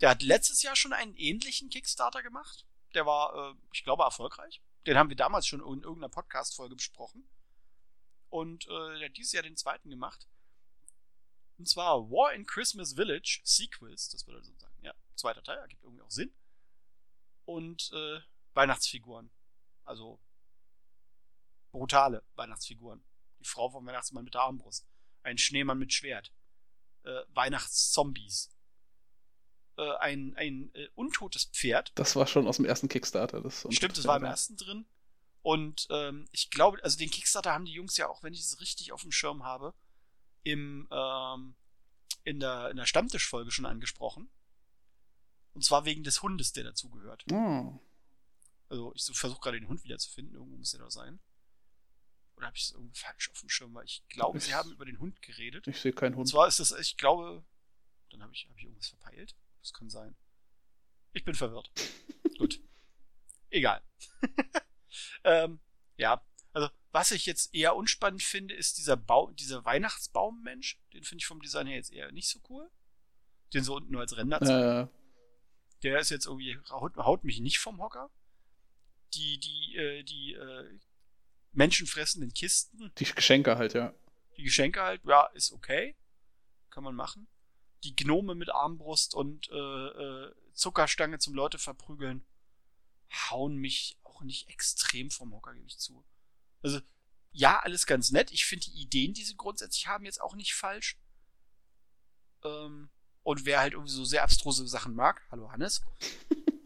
Der 0.00 0.10
hat 0.10 0.22
letztes 0.22 0.62
Jahr 0.62 0.76
schon 0.76 0.92
einen 0.92 1.16
ähnlichen 1.16 1.70
Kickstarter 1.70 2.22
gemacht. 2.22 2.66
Der 2.94 3.04
war, 3.04 3.52
äh, 3.52 3.54
ich 3.72 3.82
glaube, 3.82 4.04
erfolgreich. 4.04 4.62
Den 4.86 4.96
haben 4.96 5.08
wir 5.08 5.16
damals 5.16 5.46
schon 5.46 5.60
in 5.60 5.82
irgendeiner 5.82 6.08
Podcast-Folge 6.08 6.76
besprochen. 6.76 7.28
Und 8.30 8.66
äh, 8.66 8.98
der 8.98 9.08
hat 9.08 9.16
dieses 9.16 9.32
Jahr 9.32 9.42
den 9.42 9.56
zweiten 9.56 9.90
gemacht. 9.90 10.28
Und 11.58 11.68
zwar 11.68 12.10
War 12.10 12.32
in 12.32 12.46
Christmas 12.46 12.94
Village 12.94 13.40
Sequels. 13.42 14.08
Das 14.10 14.26
würde 14.26 14.38
also 14.38 14.54
sagen, 14.56 14.76
ja, 14.82 14.94
zweiter 15.16 15.42
Teil, 15.42 15.58
ergibt 15.58 15.82
irgendwie 15.82 16.02
auch 16.02 16.10
Sinn. 16.10 16.32
Und 17.44 17.90
äh, 17.92 18.20
Weihnachtsfiguren. 18.54 19.30
Also 19.84 20.20
brutale 21.72 22.24
Weihnachtsfiguren. 22.36 23.02
Die 23.40 23.44
Frau 23.44 23.70
vom 23.70 23.86
Weihnachtsmann 23.86 24.24
mit 24.24 24.34
der 24.34 24.42
Armbrust. 24.42 24.86
Ein 25.22 25.38
Schneemann 25.38 25.78
mit 25.78 25.92
Schwert. 25.92 26.32
Äh, 27.02 27.22
Weihnachtszombies 27.30 28.50
äh, 29.78 29.96
ein, 29.98 30.34
ein 30.36 30.74
äh, 30.74 30.88
untotes 30.94 31.44
Pferd. 31.44 31.92
Das 31.94 32.16
war 32.16 32.26
schon 32.26 32.46
aus 32.46 32.56
dem 32.56 32.64
ersten 32.64 32.88
Kickstarter. 32.88 33.40
Das 33.40 33.66
Stimmt, 33.70 33.96
das 33.96 34.06
war 34.06 34.16
im 34.16 34.24
ersten 34.24 34.56
drin. 34.56 34.86
Und 35.42 35.86
ähm, 35.90 36.28
ich 36.32 36.50
glaube, 36.50 36.82
also 36.82 36.98
den 36.98 37.10
Kickstarter 37.10 37.52
haben 37.52 37.64
die 37.64 37.72
Jungs 37.72 37.96
ja 37.96 38.08
auch, 38.08 38.22
wenn 38.22 38.34
ich 38.34 38.40
es 38.40 38.60
richtig 38.60 38.92
auf 38.92 39.02
dem 39.02 39.12
Schirm 39.12 39.44
habe, 39.44 39.72
im, 40.42 40.88
ähm, 40.90 41.54
in 42.24 42.40
der, 42.40 42.70
in 42.70 42.76
der 42.76 42.86
Stammtischfolge 42.86 43.50
schon 43.50 43.66
angesprochen. 43.66 44.28
Und 45.54 45.64
zwar 45.64 45.84
wegen 45.84 46.02
des 46.02 46.22
Hundes, 46.22 46.52
der 46.52 46.64
dazugehört. 46.64 47.24
Oh. 47.32 47.78
Also 48.68 48.92
ich 48.94 49.04
versuche 49.16 49.40
gerade 49.40 49.60
den 49.60 49.68
Hund 49.68 49.84
wiederzufinden, 49.84 50.34
irgendwo 50.34 50.56
muss 50.56 50.72
der 50.72 50.80
da 50.80 50.90
sein. 50.90 51.20
Oder 52.36 52.48
habe 52.48 52.56
ich 52.56 52.64
es 52.64 52.72
irgendwie 52.72 52.98
falsch 52.98 53.30
auf 53.30 53.40
dem 53.40 53.48
Schirm? 53.48 53.74
Weil 53.74 53.84
ich 53.84 54.06
glaube, 54.08 54.40
sie 54.40 54.54
haben 54.54 54.70
über 54.72 54.84
den 54.84 54.98
Hund 54.98 55.22
geredet. 55.22 55.66
Ich 55.66 55.80
sehe 55.80 55.92
keinen 55.92 56.14
Und 56.14 56.18
Hund. 56.18 56.28
zwar 56.28 56.46
ist 56.48 56.60
das, 56.60 56.72
ich 56.72 56.96
glaube, 56.96 57.44
dann 58.10 58.22
habe 58.22 58.32
ich, 58.34 58.46
hab 58.48 58.56
ich 58.56 58.64
irgendwas 58.64 58.88
verpeilt. 58.88 59.34
Das 59.60 59.72
kann 59.72 59.90
sein. 59.90 60.16
Ich 61.12 61.24
bin 61.24 61.34
verwirrt. 61.34 61.70
Gut. 62.38 62.60
Egal. 63.50 63.82
ähm, 65.24 65.60
ja, 65.96 66.24
also 66.52 66.68
was 66.92 67.10
ich 67.10 67.26
jetzt 67.26 67.54
eher 67.54 67.76
unspannend 67.76 68.22
finde, 68.22 68.54
ist 68.54 68.78
dieser 68.78 68.96
Baum, 68.96 69.34
dieser 69.36 69.64
Weihnachtsbaummensch. 69.64 70.80
Den 70.92 71.04
finde 71.04 71.22
ich 71.22 71.26
vom 71.26 71.40
Design 71.40 71.66
her 71.66 71.76
jetzt 71.76 71.92
eher 71.92 72.10
nicht 72.12 72.28
so 72.28 72.40
cool. 72.48 72.70
Den 73.54 73.64
so 73.64 73.76
unten 73.76 73.92
nur 73.92 74.00
als 74.00 74.16
Ränder 74.16 74.40
zu 74.40 74.52
Äh, 74.52 74.88
der 75.82 76.00
ist 76.00 76.10
jetzt 76.10 76.26
irgendwie, 76.26 76.58
haut, 76.70 76.96
haut 76.96 77.24
mich 77.24 77.40
nicht 77.40 77.58
vom 77.58 77.80
Hocker. 77.80 78.10
Die, 79.14 79.38
die, 79.38 79.76
äh, 79.76 80.02
die 80.02 80.34
äh, 80.34 80.78
menschenfressenden 81.52 82.32
Kisten, 82.34 82.92
die 82.98 83.04
Geschenke 83.04 83.56
halt, 83.56 83.74
ja. 83.74 83.94
die 84.36 84.42
Geschenke 84.42 84.82
halt, 84.82 85.02
ja, 85.04 85.26
ist 85.34 85.52
okay. 85.52 85.96
Kann 86.70 86.84
man 86.84 86.94
machen. 86.94 87.26
Die 87.84 87.94
Gnome 87.94 88.34
mit 88.34 88.50
Armbrust 88.50 89.14
und 89.14 89.48
äh, 89.50 89.54
äh, 89.54 90.34
Zuckerstange 90.52 91.18
zum 91.18 91.34
Leute 91.34 91.58
verprügeln, 91.58 92.24
hauen 93.30 93.56
mich 93.56 93.98
auch 94.02 94.22
nicht 94.22 94.48
extrem 94.48 95.10
vom 95.10 95.32
Hocker, 95.32 95.54
gebe 95.54 95.66
ich 95.66 95.78
zu. 95.78 96.04
Also, 96.62 96.80
ja, 97.30 97.60
alles 97.60 97.86
ganz 97.86 98.10
nett. 98.10 98.32
Ich 98.32 98.46
finde 98.46 98.66
die 98.66 98.82
Ideen, 98.82 99.14
die 99.14 99.24
sie 99.24 99.36
grundsätzlich 99.36 99.86
haben, 99.86 100.04
jetzt 100.04 100.20
auch 100.20 100.34
nicht 100.34 100.54
falsch. 100.54 100.98
Ähm, 102.42 102.90
und 103.22 103.44
wer 103.44 103.60
halt 103.60 103.74
irgendwie 103.74 103.92
so 103.92 104.04
sehr 104.04 104.22
abstruse 104.22 104.66
Sachen 104.66 104.94
mag, 104.94 105.22
hallo 105.30 105.52
Hannes, 105.52 105.82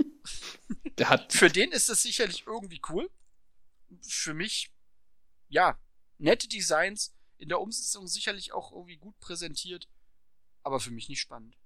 Der 0.98 1.08
hat. 1.08 1.32
für 1.32 1.48
den 1.48 1.72
ist 1.72 1.88
das 1.88 2.02
sicherlich 2.02 2.46
irgendwie 2.46 2.80
cool. 2.88 3.10
Für 4.02 4.34
mich, 4.34 4.72
ja, 5.48 5.78
nette 6.18 6.48
Designs, 6.48 7.14
in 7.38 7.48
der 7.48 7.60
Umsetzung 7.60 8.06
sicherlich 8.06 8.52
auch 8.52 8.72
irgendwie 8.72 8.96
gut 8.96 9.18
präsentiert, 9.18 9.88
aber 10.62 10.80
für 10.80 10.90
mich 10.90 11.08
nicht 11.08 11.20
spannend. 11.20 11.56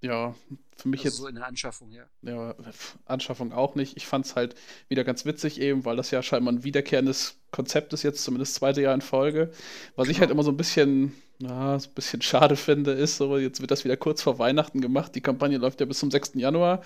Ja, 0.00 0.34
für 0.76 0.88
mich 0.88 1.00
Also 1.00 1.08
jetzt. 1.08 1.16
so 1.16 1.26
in 1.28 1.34
der 1.36 1.46
Anschaffung. 1.46 1.90
Ja, 2.22 2.52
pf, 2.54 2.98
Anschaffung 3.06 3.52
auch 3.52 3.74
nicht. 3.74 3.96
Ich 3.96 4.06
fand 4.06 4.26
es 4.26 4.36
halt 4.36 4.54
wieder 4.88 5.02
ganz 5.02 5.24
witzig 5.24 5.58
eben, 5.60 5.86
weil 5.86 5.96
das 5.96 6.10
ja 6.10 6.22
scheinbar 6.22 6.52
ein 6.52 6.62
wiederkehrendes 6.64 7.40
Konzept 7.52 7.92
ist, 7.94 8.02
jetzt 8.02 8.22
zumindest 8.22 8.54
zweite 8.54 8.82
Jahr 8.82 8.94
in 8.94 9.00
Folge. 9.00 9.50
Was 9.96 10.08
ich 10.08 10.16
Genau. 10.16 10.20
halt 10.20 10.30
immer 10.30 10.42
so 10.42 10.50
ein 10.50 10.58
bisschen, 10.58 11.14
na, 11.38 11.78
so 11.78 11.88
ein 11.88 11.94
bisschen 11.94 12.20
schade 12.20 12.56
finde, 12.56 12.92
ist 12.92 13.16
so, 13.16 13.38
jetzt 13.38 13.60
wird 13.62 13.70
das 13.70 13.84
wieder 13.84 13.96
kurz 13.96 14.20
vor 14.20 14.38
Weihnachten 14.38 14.82
gemacht. 14.82 15.14
Die 15.14 15.22
Kampagne 15.22 15.56
läuft 15.56 15.80
ja 15.80 15.86
bis 15.86 16.00
zum 16.00 16.10
6. 16.10 16.38
Januar 16.38 16.82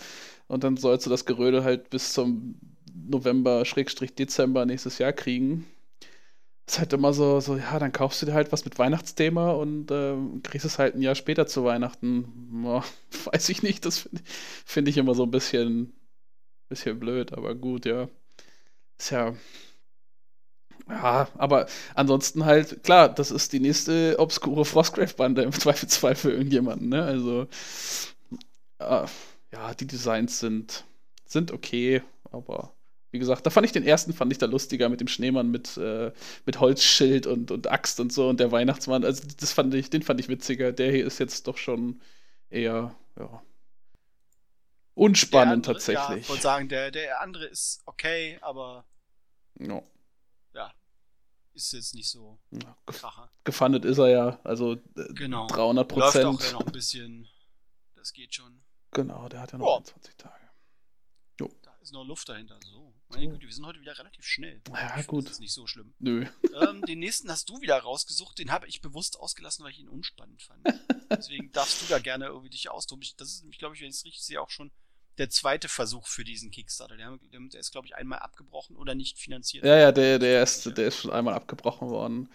und 0.47 0.63
dann 0.63 0.77
sollst 0.77 1.07
du 1.07 1.11
das 1.11 1.25
Gerödel 1.27 1.65
halt 1.65 1.91
bis 1.91 2.13
zum 2.13 2.61
November, 2.95 3.65
Schrägstrich 3.65 4.15
Dezember 4.15 4.65
nächstes 4.65 4.99
Jahr 4.99 5.13
kriegen. 5.13 5.67
Ist 6.69 6.79
halt 6.79 6.93
immer 6.93 7.15
so, 7.15 7.41
so, 7.41 7.57
ja, 7.57 7.79
dann 7.79 7.93
kaufst 7.93 8.21
du 8.21 8.27
dir 8.27 8.35
halt 8.35 8.53
was 8.53 8.67
mit 8.67 8.79
Weihnachtsthema 8.79 9.53
und 9.53 9.91
ähm, 9.91 10.43
kriegst 10.43 10.67
es 10.67 10.79
halt 10.79 10.95
ein 10.95 11.01
Jahr 11.03 11.15
später 11.15 11.47
zu 11.47 11.65
Weihnachten. 11.65 12.27
Boah, 12.63 12.85
weiß 13.33 13.49
ich 13.49 13.63
nicht, 13.63 13.87
das 13.87 13.99
finde 14.01 14.21
find 14.67 14.89
ich 14.89 14.99
immer 14.99 15.15
so 15.15 15.23
ein 15.25 15.31
bisschen, 15.31 15.95
bisschen 16.69 17.01
blöd, 17.01 17.33
aber 17.35 17.55
gut, 17.55 17.87
ja. 17.87 18.09
Ist 18.99 19.11
ja. 19.11 19.35
Ja, 20.89 21.29
aber 21.37 21.67
ansonsten 21.95 22.45
halt, 22.47 22.83
klar, 22.83 23.09
das 23.11 23.31
ist 23.31 23.53
die 23.53 23.61
nächste 23.61 24.17
obskure 24.19 24.65
Frostgrave-Bande 24.65 25.43
im 25.43 25.53
Zweifelsfall 25.53 26.15
für 26.15 26.31
irgendjemanden, 26.33 26.89
ne? 26.89 27.03
Also, 27.05 27.47
äh, 28.79 29.07
ja, 29.53 29.75
die 29.75 29.87
Designs 29.87 30.41
sind, 30.41 30.85
sind 31.27 31.53
okay, 31.53 32.03
aber 32.31 32.73
wie 33.11 33.19
gesagt, 33.19 33.47
da 33.47 33.51
fand 33.51 33.65
ich 33.65 33.73
den 33.73 33.85
ersten, 33.85 34.13
fand 34.13 34.31
ich 34.33 34.39
da 34.39 34.47
lustiger 34.47 34.89
mit 34.89 35.01
dem 35.01 35.09
Schneemann 35.09 35.51
mit, 35.51 35.77
äh, 35.79 36.13
mit 36.45 36.61
Holzschild 36.61 37.27
und, 37.27 37.51
und 37.51 37.67
Axt 37.71 38.01
und 38.01 38.13
so 38.13 38.29
und 38.29 38.39
der 38.41 38.53
Weihnachtsmann. 38.53 39.05
Also 39.05 39.23
das 39.41 39.53
fand 39.53 39.73
ich, 39.75 39.89
den 39.91 40.03
fand 40.03 40.21
ich 40.21 40.29
witziger. 40.29 40.73
Der 40.73 40.91
hier 40.93 41.07
ist 41.07 41.19
jetzt 41.19 41.47
doch 41.47 41.57
schon 41.57 42.01
eher, 42.51 42.95
ja, 43.19 43.43
unspannend 44.95 45.67
Der 45.67 45.71
andere- 45.71 45.73
tatsächlich. 45.75 46.09
Ja, 46.09 46.17
ich 46.17 46.29
wollte 46.29 46.43
sagen, 46.43 46.69
der, 46.69 46.91
der 46.91 47.21
andere 47.21 47.47
ist 47.47 47.81
okay, 47.87 48.39
aber 48.43 48.85
Ja. 49.59 49.83
ist 51.55 51.73
jetzt 51.73 51.95
nicht 51.95 52.09
so 52.09 52.39
Ja, 52.53 52.77
Kracher. 52.87 53.31
gefundet 53.45 53.85
ist 53.85 53.99
er 53.99 54.09
ja, 54.11 54.41
also 54.45 54.75
äh, 54.75 55.13
Genau. 55.15 55.47
300 55.49 55.91
Läuft 55.93 56.17
auch 56.19 56.23
Prozent. 56.31 56.43
ja 56.53 56.59
noch 56.59 56.67
ein 56.67 56.73
bisschen. 56.73 57.29
Das 57.97 58.13
geht 58.13 58.33
schon. 58.35 58.61
Genau, 58.93 59.29
der 59.29 59.41
hat 59.41 59.53
ja 59.53 59.59
noch 59.59 59.67
Ja. 59.67 59.77
21 59.79 60.17
Tage. 60.17 60.35
Da 61.63 61.73
ist 61.83 61.93
noch 61.93 62.05
Luft 62.05 62.29
dahinter. 62.29 62.59
So. 62.65 62.88
Meine. 63.11 63.29
Güte, 63.29 63.47
wir 63.47 63.53
sind 63.53 63.65
heute 63.65 63.81
wieder 63.81 63.99
relativ 63.99 64.25
schnell. 64.25 64.61
Ja, 64.69 65.03
gut. 65.03 65.25
Das 65.25 65.33
ist 65.33 65.41
nicht 65.41 65.53
so 65.53 65.67
schlimm. 65.67 65.95
Nö. 65.99 66.27
ähm, 66.61 66.83
den 66.83 66.99
nächsten 66.99 67.31
hast 67.31 67.49
du 67.49 67.61
wieder 67.61 67.79
rausgesucht. 67.79 68.39
Den 68.39 68.51
habe 68.51 68.67
ich 68.67 68.81
bewusst 68.81 69.19
ausgelassen, 69.19 69.65
weil 69.65 69.73
ich 69.73 69.81
ihn 69.81 69.89
unspannend 69.89 70.43
fand. 70.43 70.61
Deswegen 71.11 71.51
darfst 71.53 71.83
du 71.83 71.87
da 71.87 71.99
gerne 71.99 72.27
irgendwie 72.27 72.51
dich 72.51 72.71
austoben. 72.71 73.05
Das 73.17 73.29
ist 73.29 73.43
nämlich, 73.43 73.59
glaube 73.59 73.75
ich, 73.75 73.81
wenn 73.81 73.89
ich 73.89 73.97
es 73.97 74.05
richtig 74.05 74.25
sehe, 74.25 74.41
auch 74.41 74.51
schon 74.51 74.71
der 75.17 75.31
zweite 75.31 75.69
Versuch 75.69 76.07
für 76.07 76.25
diesen 76.25 76.51
Kickstarter. 76.51 76.97
Der, 76.97 77.19
der 77.33 77.61
ist, 77.61 77.73
glaube 77.73 77.87
ich, 77.87 77.97
einmal 77.97 78.21
abgebrochen 78.21 78.77
oder 78.77 78.95
nicht 78.95 79.19
finanziert. 79.19 79.65
Ja, 79.65 79.77
ja, 79.77 79.93
der, 79.93 80.19
der, 80.19 80.43
ist, 80.43 80.77
der 80.77 80.87
ist 80.87 80.99
schon 80.99 81.11
einmal 81.11 81.35
abgebrochen 81.35 81.89
worden. 81.89 82.29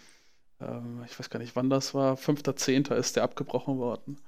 Ähm, 0.60 1.04
ich 1.06 1.18
weiß 1.18 1.30
gar 1.30 1.40
nicht, 1.40 1.56
wann 1.56 1.70
das 1.70 1.94
war. 1.94 2.16
5.10. 2.16 2.94
ist 2.96 3.16
der 3.16 3.24
abgebrochen 3.24 3.78
worden. 3.78 4.20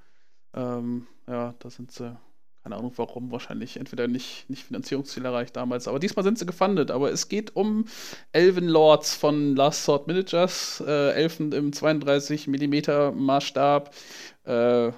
Ähm, 0.53 1.07
ja, 1.27 1.53
da 1.59 1.69
sind 1.69 1.91
sie, 1.91 2.17
keine 2.65 2.77
Ahnung 2.77 2.93
warum, 2.95 3.31
wahrscheinlich 3.31 3.77
entweder 3.77 4.07
nicht, 4.07 4.49
nicht 4.49 4.63
Finanzierungsziel 4.63 5.23
erreicht 5.23 5.55
damals, 5.55 5.87
aber 5.87 5.99
diesmal 5.99 6.23
sind 6.23 6.39
sie 6.39 6.47
gefundet. 6.47 6.89
Aber 6.89 7.11
es 7.11 7.29
geht 7.29 7.55
um 7.55 7.85
Elven 8.31 8.67
Lords 8.67 9.13
von 9.13 9.55
Last 9.55 9.83
Sword 9.83 10.07
Miniatures, 10.07 10.83
äh, 10.85 11.11
Elfen 11.11 11.51
im 11.51 11.71
32 11.71 12.47
mm 12.47 13.13
Maßstab. 13.13 13.93
Äh, 14.45 14.91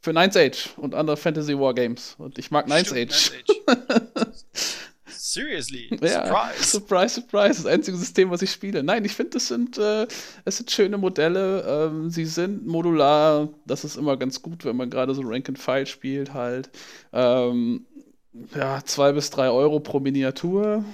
für 0.00 0.12
Ninth 0.12 0.36
Age 0.36 0.68
und 0.76 0.94
andere 0.94 1.16
Fantasy 1.16 1.58
Wargames. 1.58 2.14
Und 2.18 2.38
ich 2.38 2.52
mag 2.52 2.68
Ninth 2.68 2.92
Age. 2.92 3.32
Ninth 3.32 3.90
Age. 3.90 4.44
Seriously. 5.32 5.90
Ja, 6.00 6.24
Surprise. 6.26 6.64
surprise, 6.64 7.14
surprise. 7.14 7.62
Das 7.62 7.66
einzige 7.66 7.96
System, 7.96 8.30
was 8.30 8.42
ich 8.42 8.50
spiele. 8.50 8.82
Nein, 8.82 9.04
ich 9.04 9.12
finde, 9.12 9.36
es 9.36 9.48
sind, 9.48 9.76
äh, 9.76 10.06
es 10.44 10.56
sind 10.56 10.70
schöne 10.70 10.96
Modelle. 10.96 11.64
Ähm, 11.68 12.10
sie 12.10 12.24
sind 12.24 12.66
modular. 12.66 13.48
Das 13.66 13.84
ist 13.84 13.96
immer 13.96 14.16
ganz 14.16 14.40
gut, 14.40 14.64
wenn 14.64 14.76
man 14.76 14.88
gerade 14.88 15.14
so 15.14 15.22
Rank 15.22 15.48
and 15.48 15.58
File 15.58 15.86
spielt 15.86 16.32
halt. 16.32 16.70
Ähm, 17.12 17.84
ja, 18.54 18.80
zwei 18.84 19.12
bis 19.12 19.30
drei 19.30 19.50
Euro 19.50 19.80
pro 19.80 20.00
Miniatur 20.00 20.84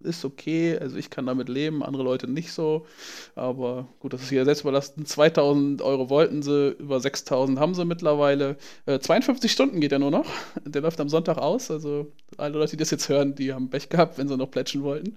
ist 0.00 0.24
okay. 0.24 0.78
Also 0.78 0.96
ich 0.96 1.10
kann 1.10 1.26
damit 1.26 1.48
leben, 1.48 1.82
andere 1.82 2.02
Leute 2.02 2.28
nicht 2.30 2.52
so. 2.52 2.86
Aber 3.34 3.88
gut, 4.00 4.12
das 4.12 4.22
ist 4.22 4.28
hier 4.28 4.44
selbst 4.44 4.62
überlassen. 4.62 5.04
2000 5.04 5.82
Euro 5.82 6.08
wollten 6.10 6.42
sie, 6.42 6.70
über 6.78 7.00
6000 7.00 7.58
haben 7.58 7.74
sie 7.74 7.84
mittlerweile. 7.84 8.56
Äh, 8.86 8.98
52 8.98 9.50
Stunden 9.50 9.80
geht 9.80 9.92
er 9.92 9.98
nur 9.98 10.10
noch. 10.10 10.26
Der 10.64 10.82
läuft 10.82 11.00
am 11.00 11.08
Sonntag 11.08 11.38
aus. 11.38 11.70
Also 11.70 12.12
alle 12.36 12.58
Leute, 12.58 12.72
die 12.72 12.76
das 12.78 12.90
jetzt 12.90 13.08
hören, 13.08 13.34
die 13.34 13.52
haben 13.52 13.70
Pech 13.70 13.88
gehabt, 13.88 14.18
wenn 14.18 14.28
sie 14.28 14.36
noch 14.36 14.50
plätschen 14.50 14.82
wollten. 14.82 15.16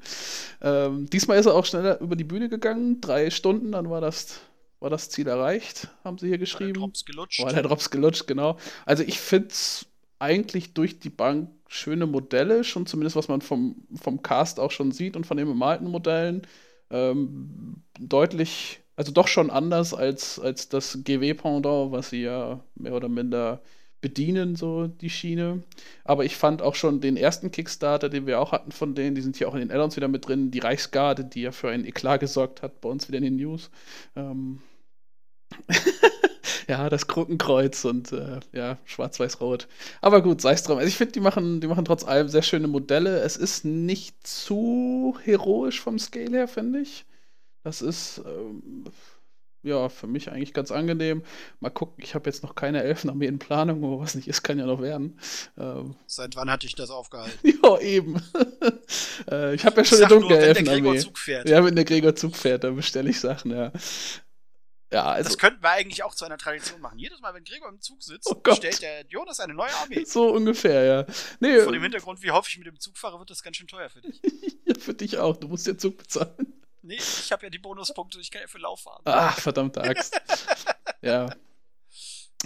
Ähm, 0.62 1.10
diesmal 1.10 1.38
ist 1.40 1.46
er 1.46 1.56
auch 1.56 1.66
schneller 1.66 2.00
über 2.02 2.16
die 2.16 2.24
Bühne 2.24 2.50
gegangen. 2.50 3.02
Drei 3.02 3.30
Stunden, 3.30 3.72
dann 3.72 3.90
war 3.90 4.02
das, 4.02 4.40
war 4.80 4.90
das 4.90 5.10
Ziel 5.10 5.28
erreicht, 5.28 5.90
haben 6.04 6.18
sie 6.18 6.28
hier 6.28 6.34
War 6.34 6.38
der 6.38 6.40
geschrieben. 6.40 6.74
Drops 6.74 7.06
gelutscht. 7.06 7.44
War 7.44 7.54
der 7.54 7.64
Drops 7.64 7.90
gelutscht, 7.92 8.28
genau. 8.28 8.58
Also 8.86 9.04
ich 9.04 9.20
finde 9.20 9.50
es 9.50 9.86
eigentlich 10.22 10.74
durch 10.74 11.00
die 11.00 11.10
Bank 11.10 11.50
schöne 11.68 12.06
Modelle, 12.06 12.64
schon 12.64 12.86
zumindest 12.86 13.16
was 13.16 13.28
man 13.28 13.42
vom, 13.42 13.88
vom 13.96 14.22
Cast 14.22 14.60
auch 14.60 14.72
schon 14.72 14.92
sieht 14.92 15.16
und 15.16 15.26
von 15.26 15.38
den 15.38 15.48
bemalten 15.48 15.88
Modellen. 15.90 16.44
Ähm, 16.90 17.84
deutlich, 18.00 18.82
also 18.96 19.12
doch 19.12 19.28
schon 19.28 19.50
anders 19.50 19.94
als, 19.94 20.40
als 20.40 20.70
das 20.70 21.00
GW-Pendant, 21.04 21.92
was 21.92 22.10
sie 22.10 22.24
ja 22.24 22.64
mehr 22.76 22.94
oder 22.94 23.10
minder 23.10 23.62
bedienen, 24.02 24.56
so 24.56 24.88
die 24.88 25.10
Schiene. 25.10 25.64
Aber 26.04 26.26
ich 26.26 26.36
fand 26.36 26.62
auch 26.62 26.76
schon 26.76 27.02
den 27.02 27.18
ersten 27.18 27.52
Kickstarter, 27.52 28.10
den 28.10 28.28
wir 28.28 28.40
auch 28.42 28.52
hatten 28.52 28.72
von 28.72 28.96
denen, 28.96 29.16
die 29.16 29.22
sind 29.22 29.38
hier 29.38 29.48
auch 29.48 29.54
in 29.54 29.62
den 29.62 29.72
Addons 29.72 29.96
wieder 29.96 30.08
mit 30.08 30.28
drin, 30.28 30.52
die 30.52 30.60
Reichsgarde, 30.60 31.24
die 31.24 31.42
ja 31.44 31.52
für 31.52 31.70
einen 31.70 31.86
Eklat 31.86 32.20
gesorgt 32.20 32.62
hat, 32.64 32.82
bei 32.82 32.90
uns 32.90 33.08
wieder 33.08 33.20
in 33.20 33.24
den 33.24 33.36
News. 33.38 33.70
Ähm, 34.16 34.62
ja, 36.72 36.90
das 36.90 37.08
Krückenkreuz 37.08 37.84
und 37.84 38.14
äh, 38.14 38.40
ja, 38.54 38.78
schwarz-weiß-rot. 38.86 39.68
Aber 40.00 40.22
gut, 40.22 40.40
sei 40.40 40.54
es 40.54 40.64
drum. 40.64 40.78
Also 40.78 40.88
ich 40.88 40.96
finde, 40.96 41.12
die 41.12 41.20
machen, 41.20 41.60
die 41.60 41.68
machen 41.68 41.84
trotz 41.84 42.06
allem 42.06 42.30
sehr 42.30 42.44
schöne 42.44 42.70
Modelle. 42.70 43.20
Es 43.20 43.36
ist 43.36 43.66
nicht 43.66 44.26
zu 44.26 45.18
heroisch 45.22 45.82
vom 45.82 46.00
Scale 46.00 46.32
her, 46.32 46.48
finde 46.48 46.80
ich. 46.80 47.06
Das 47.64 47.82
ist 47.82 48.22
ähm, 48.26 48.86
ja 49.64 49.90
für 49.90 50.08
mich 50.08 50.32
eigentlich 50.32 50.54
ganz 50.54 50.72
angenehm. 50.72 51.24
Mal 51.60 51.72
gucken, 51.72 52.02
ich 52.02 52.16
habe 52.16 52.30
jetzt 52.30 52.42
noch 52.42 52.56
keine 52.56 52.84
Elfenarmee 52.84 53.28
in 53.28 53.38
Planung, 53.38 53.84
aber 53.84 54.00
was 54.00 54.16
nicht 54.16 54.30
ist, 54.30 54.42
kann 54.42 54.58
ja 54.58 54.66
noch 54.66 54.82
werden. 54.82 55.20
Ähm, 55.58 55.96
Seit 56.08 56.38
wann 56.38 56.50
hatte 56.50 56.68
ich 56.68 56.76
das 56.76 56.90
aufgehalten? 56.90 57.38
ja, 57.64 57.80
eben. 57.80 58.16
äh, 59.30 59.56
ich 59.56 59.66
habe 59.66 59.76
ja 59.76 59.84
schon 59.84 59.98
Ich 60.00 60.06
eine 60.06 60.08
nur, 60.08 60.22
dunkle 60.22 60.40
wenn 60.40 60.54
der 60.54 60.64
Gregor 60.64 60.94
Elfenarmee. 60.94 61.00
Zug 61.00 61.18
fährt. 61.20 61.50
Ja, 61.50 61.66
wenn 61.66 61.76
der 61.76 61.84
Gregor 61.84 62.16
Zug 62.16 62.38
fährt, 62.38 62.64
dann 62.64 62.78
bestelle 62.78 63.10
ich 63.10 63.20
Sachen, 63.20 63.52
ja. 63.52 63.74
Ja, 64.92 65.06
also 65.06 65.30
Das 65.30 65.38
könnten 65.38 65.64
wir 65.64 65.70
eigentlich 65.70 66.04
auch 66.04 66.14
zu 66.14 66.26
einer 66.26 66.38
Tradition 66.38 66.82
machen. 66.82 67.00
Jedes 67.00 67.22
Mal, 67.22 67.34
wenn 67.34 67.44
Gregor 67.46 67.70
im 67.70 67.80
Zug 67.80 68.04
sitzt, 68.04 68.28
Oh 68.28 68.54
stellt 68.54 68.82
der 68.82 69.06
Jonas 69.08 69.40
eine 69.40 69.54
neue 69.54 69.74
Armee. 69.76 70.04
so 70.06 70.34
ungefähr, 70.34 70.84
ja. 70.84 71.06
Nee, 71.40 71.62
Vor 71.62 71.72
dem 71.72 71.82
Hintergrund, 71.82 72.22
wie 72.22 72.32
häufig 72.32 72.54
ich 72.54 72.58
mit 72.58 72.68
dem 72.68 72.80
Zug 72.80 72.98
fahre, 72.98 73.18
wird 73.18 73.30
das 73.30 73.42
ganz 73.42 73.58
schön 73.58 73.68
teuer 73.68 73.90
für 73.90 74.02
dich. 74.02 74.22
Ja, 74.66 74.76
für 74.80 74.94
dich 74.94 75.18
auch. 75.18 75.38
Du 75.38 75.48
musst 75.48 75.66
den 75.66 75.80
Zug 75.80 75.98
bezahlen. 75.98 76.62
Nee, 76.84 76.96
ich 76.96 77.32
habe 77.32 77.44
ja 77.44 77.50
die 77.50 77.58
Bonuspunkte, 77.60 78.20
ich 78.20 78.32
kann 78.32 78.42
ja 78.42 78.48
für 78.48 78.60
Lauf 78.60 78.82
fahren. 78.82 79.02
Ach, 79.06 79.38
verdammte 79.40 79.82
Axt. 79.82 80.20
ja. 81.02 81.30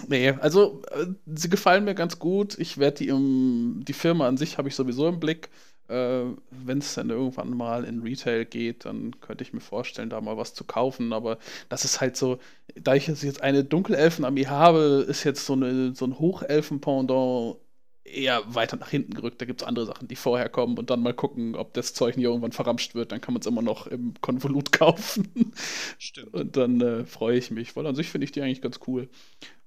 Nee, 0.08 0.30
also 0.30 0.82
äh, 0.90 1.06
sie 1.26 1.48
gefallen 1.48 1.84
mir 1.84 1.94
ganz 1.94 2.18
gut. 2.18 2.58
Ich 2.58 2.78
werde 2.78 2.98
die 2.98 3.08
im, 3.08 3.82
die 3.86 3.92
Firma 3.92 4.26
an 4.28 4.36
sich 4.36 4.58
habe 4.58 4.68
ich 4.68 4.74
sowieso 4.74 5.08
im 5.08 5.20
Blick. 5.20 5.50
Äh, 5.88 6.24
Wenn 6.50 6.78
es 6.78 6.94
dann 6.94 7.10
irgendwann 7.10 7.56
mal 7.56 7.84
in 7.84 8.02
Retail 8.02 8.44
geht, 8.44 8.84
dann 8.84 9.20
könnte 9.20 9.44
ich 9.44 9.52
mir 9.52 9.60
vorstellen, 9.60 10.10
da 10.10 10.20
mal 10.20 10.36
was 10.36 10.54
zu 10.54 10.64
kaufen. 10.64 11.12
Aber 11.12 11.38
das 11.68 11.84
ist 11.84 12.00
halt 12.00 12.16
so, 12.16 12.38
da 12.74 12.94
ich 12.94 13.06
jetzt 13.06 13.42
eine 13.42 13.64
Dunkelelfenarmee 13.64 14.46
habe, 14.46 15.04
ist 15.08 15.24
jetzt 15.24 15.46
so, 15.46 15.54
eine, 15.54 15.94
so 15.94 16.06
ein 16.06 16.18
Hochelfen-Pendant 16.18 17.56
eher 18.04 18.42
weiter 18.54 18.76
nach 18.76 18.88
hinten 18.90 19.14
gerückt. 19.14 19.40
Da 19.40 19.46
gibt 19.46 19.62
es 19.62 19.66
andere 19.66 19.86
Sachen, 19.86 20.08
die 20.08 20.16
vorher 20.16 20.48
kommen 20.48 20.78
und 20.78 20.90
dann 20.90 21.02
mal 21.02 21.14
gucken, 21.14 21.54
ob 21.56 21.74
das 21.74 21.94
Zeug 21.94 22.16
nicht 22.16 22.24
irgendwann 22.24 22.52
verramscht 22.52 22.94
wird. 22.94 23.12
Dann 23.12 23.20
kann 23.20 23.34
man 23.34 23.40
es 23.40 23.46
immer 23.46 23.62
noch 23.62 23.86
im 23.86 24.14
Konvolut 24.20 24.72
kaufen. 24.78 25.52
Stimmt. 25.98 26.34
Und 26.34 26.56
dann 26.56 26.80
äh, 26.80 27.04
freue 27.04 27.36
ich 27.36 27.50
mich, 27.50 27.76
weil 27.76 27.86
an 27.86 27.94
sich 27.94 28.08
finde 28.08 28.24
ich 28.24 28.32
die 28.32 28.42
eigentlich 28.42 28.62
ganz 28.62 28.80
cool. 28.86 29.08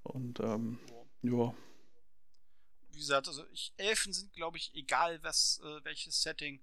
Und 0.03 0.39
ähm, 0.39 0.77
ja. 1.21 1.53
Wie 2.99 3.03
gesagt, 3.03 3.29
also 3.29 3.45
ich, 3.53 3.71
Elfen 3.77 4.11
sind, 4.11 4.33
glaube 4.33 4.57
ich, 4.57 4.75
egal 4.75 5.23
was, 5.23 5.61
äh, 5.63 5.83
welches 5.85 6.21
Setting, 6.21 6.61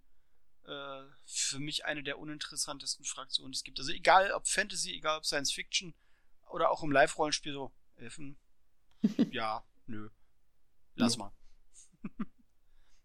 äh, 0.67 1.03
für 1.25 1.59
mich 1.59 1.87
eine 1.87 2.03
der 2.03 2.19
uninteressantesten 2.19 3.07
Fraktionen, 3.07 3.53
die 3.53 3.57
es 3.57 3.65
gibt. 3.65 3.79
Also 3.79 3.91
egal 3.91 4.33
ob 4.33 4.47
Fantasy, 4.47 4.93
egal 4.93 5.17
ob 5.17 5.25
Science 5.25 5.51
Fiction 5.51 5.95
oder 6.51 6.71
auch 6.71 6.83
im 6.83 6.93
Live-Rollenspiel 6.93 7.55
so, 7.55 7.73
Elfen, 7.97 8.37
ja, 9.31 9.65
nö. 9.87 10.11
Lass 10.97 11.17
mal. 11.17 11.33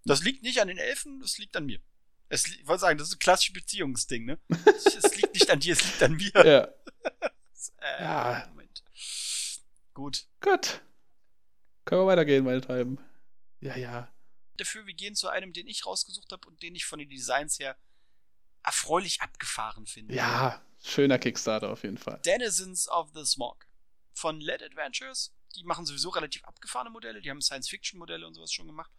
Das 0.04 0.24
liegt 0.24 0.42
nicht 0.42 0.60
an 0.60 0.68
den 0.68 0.80
Elfen, 0.80 1.20
das 1.22 1.38
liegt 1.38 1.56
an 1.56 1.68
mir. 1.68 1.80
Es, 2.28 2.48
ich 2.48 2.66
wollte 2.66 2.82
sagen, 2.82 2.98
das 2.98 3.10
ist 3.10 3.16
ein 3.16 3.20
klassisches 3.20 3.54
Beziehungsding, 3.54 4.26
ne? 4.26 4.40
es 4.66 5.16
liegt 5.16 5.36
nicht 5.36 5.50
an 5.50 5.60
dir, 5.60 5.74
es 5.74 5.86
liegt 5.86 6.02
an 6.02 6.14
mir. 6.14 6.32
ja. 6.34 6.64
Äh, 7.78 8.04
Ja. 8.04 8.46
Moment. 8.50 8.84
Gut. 9.94 10.26
Gut. 10.42 10.82
Können 11.86 12.02
wir 12.02 12.08
weitergehen, 12.08 12.44
meine 12.44 12.62
Treiben. 12.62 12.98
Ja, 13.62 13.78
ja. 13.78 14.14
Dafür, 14.58 14.86
wir 14.86 14.94
gehen 14.94 15.16
zu 15.16 15.30
einem, 15.30 15.54
den 15.54 15.68
ich 15.68 15.86
rausgesucht 15.86 16.32
habe 16.32 16.48
und 16.48 16.62
den 16.62 16.76
ich 16.76 16.86
von 16.86 17.00
den 17.00 17.10
Designs 17.10 17.60
her 17.60 17.78
erfreulich 18.64 19.22
abgefahren 19.22 19.86
finde. 19.86 20.14
Ja, 20.14 20.62
schöner 20.84 21.18
Kickstarter 21.18 21.70
auf 21.70 21.84
jeden 21.84 21.98
Fall. 21.98 22.20
Denizens 22.26 22.88
of 22.90 23.12
the 23.14 23.26
Smog 23.26 23.66
von 24.14 24.40
Led 24.42 24.62
Adventures. 24.62 25.34
Die 25.56 25.64
machen 25.64 25.86
sowieso 25.86 26.10
relativ 26.10 26.44
abgefahrene 26.44 26.90
Modelle. 26.90 27.22
Die 27.22 27.30
haben 27.30 27.42
Science-Fiction-Modelle 27.42 28.26
und 28.26 28.34
sowas 28.34 28.54
schon 28.54 28.68
gemacht. 28.68 28.92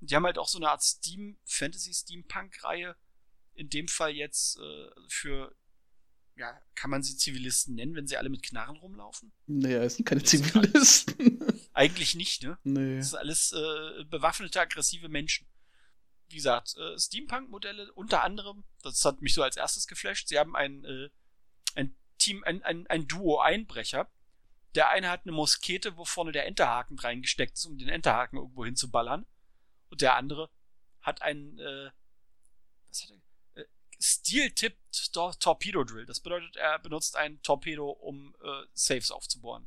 Und 0.00 0.10
die 0.10 0.16
haben 0.16 0.24
halt 0.24 0.38
auch 0.38 0.48
so 0.48 0.58
eine 0.58 0.70
Art 0.70 0.82
Steam, 0.82 1.38
Fantasy-Steampunk-Reihe. 1.44 2.96
In 3.54 3.70
dem 3.70 3.88
Fall 3.88 4.10
jetzt 4.10 4.58
äh, 4.58 4.90
für, 5.08 5.54
ja, 6.36 6.60
kann 6.74 6.90
man 6.90 7.02
sie 7.02 7.16
Zivilisten 7.16 7.74
nennen, 7.74 7.94
wenn 7.94 8.06
sie 8.06 8.16
alle 8.16 8.28
mit 8.28 8.42
Knarren 8.42 8.76
rumlaufen? 8.76 9.32
Nee, 9.46 9.74
es 9.74 9.96
sind 9.96 10.04
keine 10.04 10.20
Das 10.20 10.34
ist 10.34 10.44
Zivilisten. 10.44 11.44
Eigentlich 11.72 12.14
nicht, 12.14 12.42
ne? 12.42 12.58
nee. 12.64 12.96
Das 12.96 13.08
ist 13.08 13.14
alles 13.14 13.52
äh, 13.52 14.04
bewaffnete, 14.04 14.60
aggressive 14.60 15.08
Menschen. 15.08 15.46
Wie 16.28 16.36
gesagt, 16.36 16.76
äh, 16.76 16.98
Steampunk-Modelle 16.98 17.92
unter 17.92 18.24
anderem, 18.24 18.64
das 18.82 19.04
hat 19.04 19.22
mich 19.22 19.34
so 19.34 19.42
als 19.42 19.56
erstes 19.56 19.86
geflasht. 19.86 20.28
Sie 20.28 20.38
haben 20.38 20.56
ein, 20.56 20.84
äh, 20.84 21.08
ein 21.74 21.94
Team, 22.18 22.42
ein, 22.44 22.62
ein, 22.62 22.86
ein 22.88 23.06
Duo 23.06 23.38
Einbrecher. 23.38 24.10
Der 24.74 24.88
eine 24.90 25.10
hat 25.10 25.22
eine 25.24 25.32
Muskete, 25.32 25.96
wo 25.96 26.04
vorne 26.04 26.32
der 26.32 26.46
Enterhaken 26.46 26.98
reingesteckt 26.98 27.56
ist, 27.56 27.66
um 27.66 27.78
den 27.78 27.88
Enterhaken 27.88 28.38
irgendwo 28.38 28.64
hinzuballern. 28.64 29.24
Und 29.90 30.00
der 30.00 30.16
andere 30.16 30.50
hat 31.00 31.22
einen, 31.22 31.58
äh, 31.60 31.90
was 32.88 33.04
hat 33.04 33.10
er? 33.10 33.23
Steel-Tipped 34.04 35.12
Tor 35.14 35.38
Torpedo 35.38 35.82
Drill. 35.82 36.04
Das 36.04 36.20
bedeutet, 36.20 36.56
er 36.56 36.78
benutzt 36.78 37.16
ein 37.16 37.40
Torpedo, 37.40 37.88
um 37.88 38.36
äh, 38.42 38.66
Safes 38.74 39.10
aufzubohren. 39.10 39.66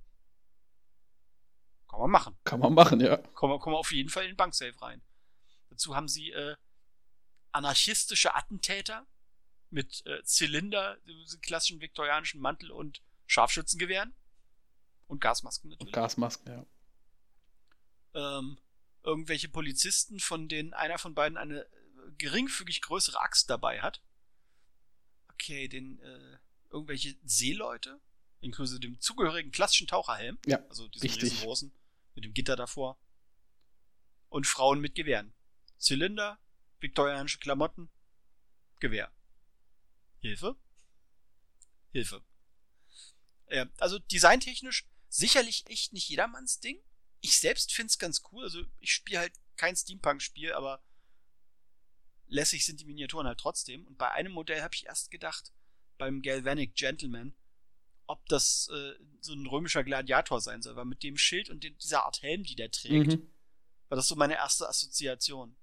Kann 1.90 2.00
man 2.02 2.12
machen 2.12 2.38
Kann 2.44 2.60
man 2.60 2.74
machen, 2.76 3.00
ja. 3.00 3.18
kommen 3.18 3.54
wir, 3.54 3.60
kommen 3.60 3.74
wir 3.74 3.80
auf 3.80 3.92
jeden 3.92 4.10
Fall 4.10 4.26
in 4.26 4.32
den 4.32 4.38
Banksafe 4.38 4.80
rein. 4.80 5.02
Dazu 5.70 5.96
haben 5.96 6.08
sie 6.08 6.30
äh, 6.32 6.56
anarchistische 7.52 8.36
Attentäter 8.36 9.08
mit 9.72 10.06
äh, 10.06 10.24
Zylinder, 10.24 10.98
klassischen 11.42 11.82
viktorianischen 11.82 12.40
Mantel 12.40 12.70
und 12.72 13.02
Scharfschützengewehren. 13.26 14.14
Und 15.08 15.20
Gasmasken 15.20 15.72
Und 15.72 15.80
natürlich. 15.80 15.94
Gasmasken, 15.94 16.68
ja. 18.14 18.38
ähm, 18.38 18.60
irgendwelche 19.02 19.50
Polizisten, 19.50 20.20
von 20.20 20.48
denen 20.48 20.74
einer 20.74 21.00
von 21.00 21.16
beiden 21.16 21.40
eine 21.40 21.62
äh, 21.62 21.68
geringfügig 22.20 22.82
größere 22.82 23.20
Axt 23.20 23.50
dabei 23.50 23.82
hat. 23.82 24.04
Okay, 25.48 25.70
den 25.70 25.98
äh, 26.02 26.38
irgendwelche 26.72 27.16
Seeleute, 27.24 28.02
inklusive 28.42 28.82
dem 28.82 29.00
zugehörigen 29.00 29.50
klassischen 29.50 29.88
Taucherhelm. 29.88 30.38
Ja, 30.46 30.60
Also 30.68 30.90
diesen 30.90 31.08
richtig. 31.08 31.24
riesengroßen 31.24 31.72
mit 32.16 32.26
dem 32.26 32.34
Gitter 32.34 32.58
davor. 32.58 33.00
Und 34.28 34.46
Frauen 34.46 34.82
mit 34.82 34.94
Gewehren. 34.94 35.34
Zylinder, 35.78 36.38
viktorianische 36.82 37.40
Klamotten, 37.40 37.90
Gewehr. 38.82 39.10
Hilfe? 40.20 40.58
Hilfe. 41.94 42.22
Ja, 43.50 43.70
also 43.78 44.00
designtechnisch 44.00 44.86
sicherlich 45.08 45.66
echt 45.68 45.94
nicht 45.94 46.10
jedermanns 46.10 46.60
Ding. 46.60 46.84
Ich 47.22 47.38
selbst 47.40 47.74
find's 47.74 47.98
ganz 47.98 48.22
cool. 48.34 48.44
Also 48.44 48.66
ich 48.82 48.92
spiele 48.92 49.20
halt 49.20 49.34
kein 49.56 49.78
Steampunk-Spiel, 49.78 50.52
aber 50.52 50.84
lässig 52.28 52.66
sind 52.66 52.80
die 52.80 52.86
Miniaturen 52.86 53.28
halt 53.28 53.40
trotzdem. 53.40 53.86
Und 53.88 53.98
bei 53.98 54.12
einem 54.12 54.32
Modell 54.32 54.62
habe 54.62 54.76
ich 54.76 54.86
erst 54.86 55.12
gedacht, 55.12 55.52
beim 55.98 56.22
Galvanic 56.22 56.76
Gentleman, 56.76 57.34
ob 58.06 58.26
das 58.28 58.70
äh, 58.74 58.94
so 59.20 59.34
ein 59.34 59.46
römischer 59.48 59.84
Gladiator 59.84 60.40
sein 60.40 60.62
soll. 60.62 60.76
Weil 60.76 60.86
mit 60.86 61.04
dem 61.04 61.18
Schild 61.18 61.50
und 61.50 61.64
den, 61.64 61.78
dieser 61.78 62.06
Art 62.06 62.22
Helm, 62.22 62.44
die 62.44 62.56
der 62.56 62.72
trägt, 62.72 63.14
Mhm. 63.14 63.30
war 63.90 63.96
das 63.96 64.08
so 64.08 64.16
meine 64.16 64.36
erste 64.36 64.68
Assoziation. 64.68 65.56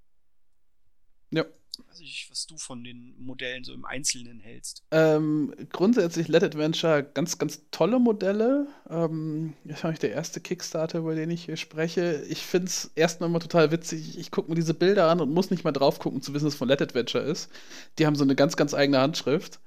Ja. 1.30 1.44
Weiß 1.78 2.00
ich, 2.00 2.28
was 2.30 2.46
du 2.46 2.56
von 2.56 2.84
den 2.84 3.14
Modellen 3.18 3.64
so 3.64 3.72
im 3.72 3.84
Einzelnen 3.84 4.40
hältst. 4.40 4.82
Ähm, 4.90 5.54
grundsätzlich 5.70 6.28
Let 6.28 6.42
Adventure 6.42 7.02
ganz, 7.02 7.38
ganz 7.38 7.62
tolle 7.70 7.98
Modelle. 7.98 8.66
Ähm, 8.88 9.54
das 9.64 9.84
war 9.84 9.92
der 9.92 10.12
erste 10.12 10.40
Kickstarter, 10.40 10.98
über 11.00 11.14
den 11.14 11.30
ich 11.30 11.44
hier 11.44 11.56
spreche. 11.56 12.24
Ich 12.28 12.44
finde 12.44 12.66
es 12.68 12.90
erstmal 12.94 13.28
immer 13.28 13.40
total 13.40 13.70
witzig. 13.70 14.18
Ich 14.18 14.30
gucke 14.30 14.50
mir 14.50 14.56
diese 14.56 14.74
Bilder 14.74 15.10
an 15.10 15.20
und 15.20 15.32
muss 15.32 15.50
nicht 15.50 15.64
mal 15.64 15.72
drauf 15.72 15.98
gucken, 15.98 16.22
zu 16.22 16.34
wissen, 16.34 16.48
es 16.48 16.54
von 16.54 16.68
Let 16.68 16.82
Adventure 16.82 17.24
ist. 17.24 17.50
Die 17.98 18.06
haben 18.06 18.16
so 18.16 18.24
eine 18.24 18.34
ganz, 18.34 18.56
ganz 18.56 18.74
eigene 18.74 19.00
Handschrift. 19.00 19.60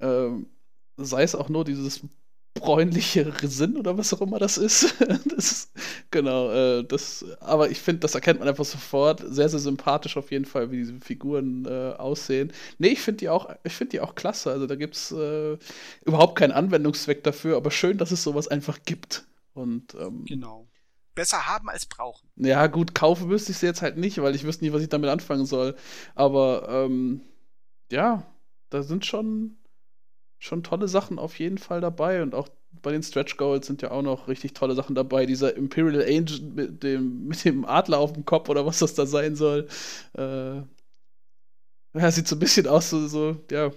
Ähm, 0.00 0.46
sei 0.96 1.22
es 1.22 1.34
auch 1.34 1.48
nur 1.48 1.64
dieses 1.64 2.02
bräunliche 2.54 3.42
Resin 3.42 3.76
oder 3.76 3.96
was 3.98 4.12
auch 4.14 4.20
immer 4.20 4.38
das 4.38 4.58
ist. 4.58 4.94
das 5.24 5.52
ist 5.52 5.72
genau, 6.10 6.50
äh, 6.50 6.84
das, 6.84 7.24
aber 7.40 7.70
ich 7.70 7.80
finde, 7.80 8.00
das 8.00 8.14
erkennt 8.14 8.40
man 8.40 8.48
einfach 8.48 8.64
sofort. 8.64 9.20
Sehr, 9.26 9.48
sehr 9.48 9.58
sympathisch 9.58 10.16
auf 10.16 10.30
jeden 10.30 10.44
Fall, 10.44 10.70
wie 10.70 10.76
diese 10.78 11.00
Figuren 11.00 11.64
äh, 11.66 11.94
aussehen. 11.98 12.52
Nee, 12.78 12.88
ich 12.88 13.00
finde 13.00 13.18
die 13.18 13.28
auch, 13.28 13.48
ich 13.64 13.72
finde 13.72 13.92
die 13.92 14.00
auch 14.00 14.14
klasse. 14.14 14.50
Also 14.50 14.66
da 14.66 14.76
gibt 14.76 14.94
es 14.96 15.12
äh, 15.12 15.56
überhaupt 16.04 16.36
keinen 16.38 16.52
Anwendungszweck 16.52 17.24
dafür, 17.24 17.56
aber 17.56 17.70
schön, 17.70 17.98
dass 17.98 18.10
es 18.10 18.22
sowas 18.22 18.48
einfach 18.48 18.80
gibt. 18.84 19.24
Und 19.54 19.94
ähm, 19.94 20.24
Genau. 20.26 20.68
Besser 21.14 21.46
haben 21.46 21.68
als 21.68 21.84
brauchen. 21.86 22.26
ja, 22.36 22.66
gut, 22.68 22.94
kaufen 22.94 23.28
müsste 23.28 23.52
ich 23.52 23.58
sie 23.58 23.66
jetzt 23.66 23.82
halt 23.82 23.98
nicht, 23.98 24.22
weil 24.22 24.34
ich 24.34 24.44
wüsste 24.44 24.64
nicht, 24.64 24.72
was 24.72 24.82
ich 24.82 24.88
damit 24.88 25.10
anfangen 25.10 25.44
soll. 25.44 25.76
Aber 26.14 26.66
ähm, 26.70 27.20
ja, 27.90 28.26
da 28.70 28.82
sind 28.82 29.04
schon, 29.04 29.58
schon 30.42 30.64
tolle 30.64 30.88
Sachen 30.88 31.18
auf 31.18 31.38
jeden 31.38 31.58
Fall 31.58 31.80
dabei. 31.80 32.22
Und 32.22 32.34
auch 32.34 32.48
bei 32.82 32.90
den 32.90 33.02
Stretch 33.02 33.36
Goals 33.36 33.66
sind 33.66 33.80
ja 33.80 33.92
auch 33.92 34.02
noch 34.02 34.26
richtig 34.26 34.54
tolle 34.54 34.74
Sachen 34.74 34.94
dabei. 34.94 35.24
Dieser 35.24 35.56
Imperial 35.56 36.02
Angel 36.02 36.40
mit 36.40 36.82
dem, 36.82 37.28
mit 37.28 37.44
dem 37.44 37.64
Adler 37.64 37.98
auf 37.98 38.12
dem 38.12 38.24
Kopf 38.24 38.48
oder 38.48 38.66
was 38.66 38.80
das 38.80 38.94
da 38.94 39.06
sein 39.06 39.36
soll. 39.36 39.68
Äh, 40.14 40.62
ja, 41.94 42.10
sieht 42.10 42.26
so 42.26 42.36
ein 42.36 42.40
bisschen 42.40 42.66
aus, 42.66 42.90
so, 42.90 43.06
so 43.06 43.36
ja. 43.50 43.70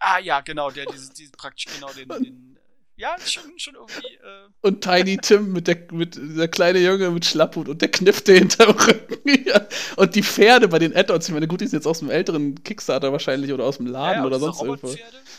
Ah 0.00 0.18
ja, 0.18 0.40
genau, 0.42 0.70
der 0.70 0.84
diese, 0.86 1.12
diese 1.14 1.32
praktisch 1.32 1.66
genau 1.74 1.90
den, 1.92 2.08
den 2.08 2.55
ja, 2.96 3.16
schon, 3.24 3.58
schon 3.58 3.74
irgendwie 3.74 4.14
äh, 4.14 4.48
Und 4.62 4.82
Tiny 4.82 5.18
Tim 5.18 5.52
mit 5.52 5.68
der, 5.68 5.86
mit 5.92 6.16
der 6.16 6.48
kleine 6.48 6.78
Junge 6.78 7.10
mit 7.10 7.24
Schlapphut 7.24 7.68
und 7.68 7.82
der 7.82 7.90
Knifte 7.90 8.32
hinterm 8.32 8.70
Rücken. 8.70 9.16
Und 9.96 10.14
die 10.14 10.22
Pferde 10.22 10.68
bei 10.68 10.78
den 10.78 10.94
Add-ons, 10.94 11.28
ich 11.28 11.34
meine, 11.34 11.48
gut, 11.48 11.60
die 11.60 11.66
sind 11.66 11.78
jetzt 11.78 11.86
aus 11.86 12.00
dem 12.00 12.10
älteren 12.10 12.62
Kickstarter 12.62 13.12
wahrscheinlich 13.12 13.52
oder 13.52 13.64
aus 13.64 13.78
dem 13.78 13.86
Laden 13.86 14.20
ja, 14.20 14.26
oder 14.26 14.38
sonst 14.38 14.62
irgendwo. 14.62 14.88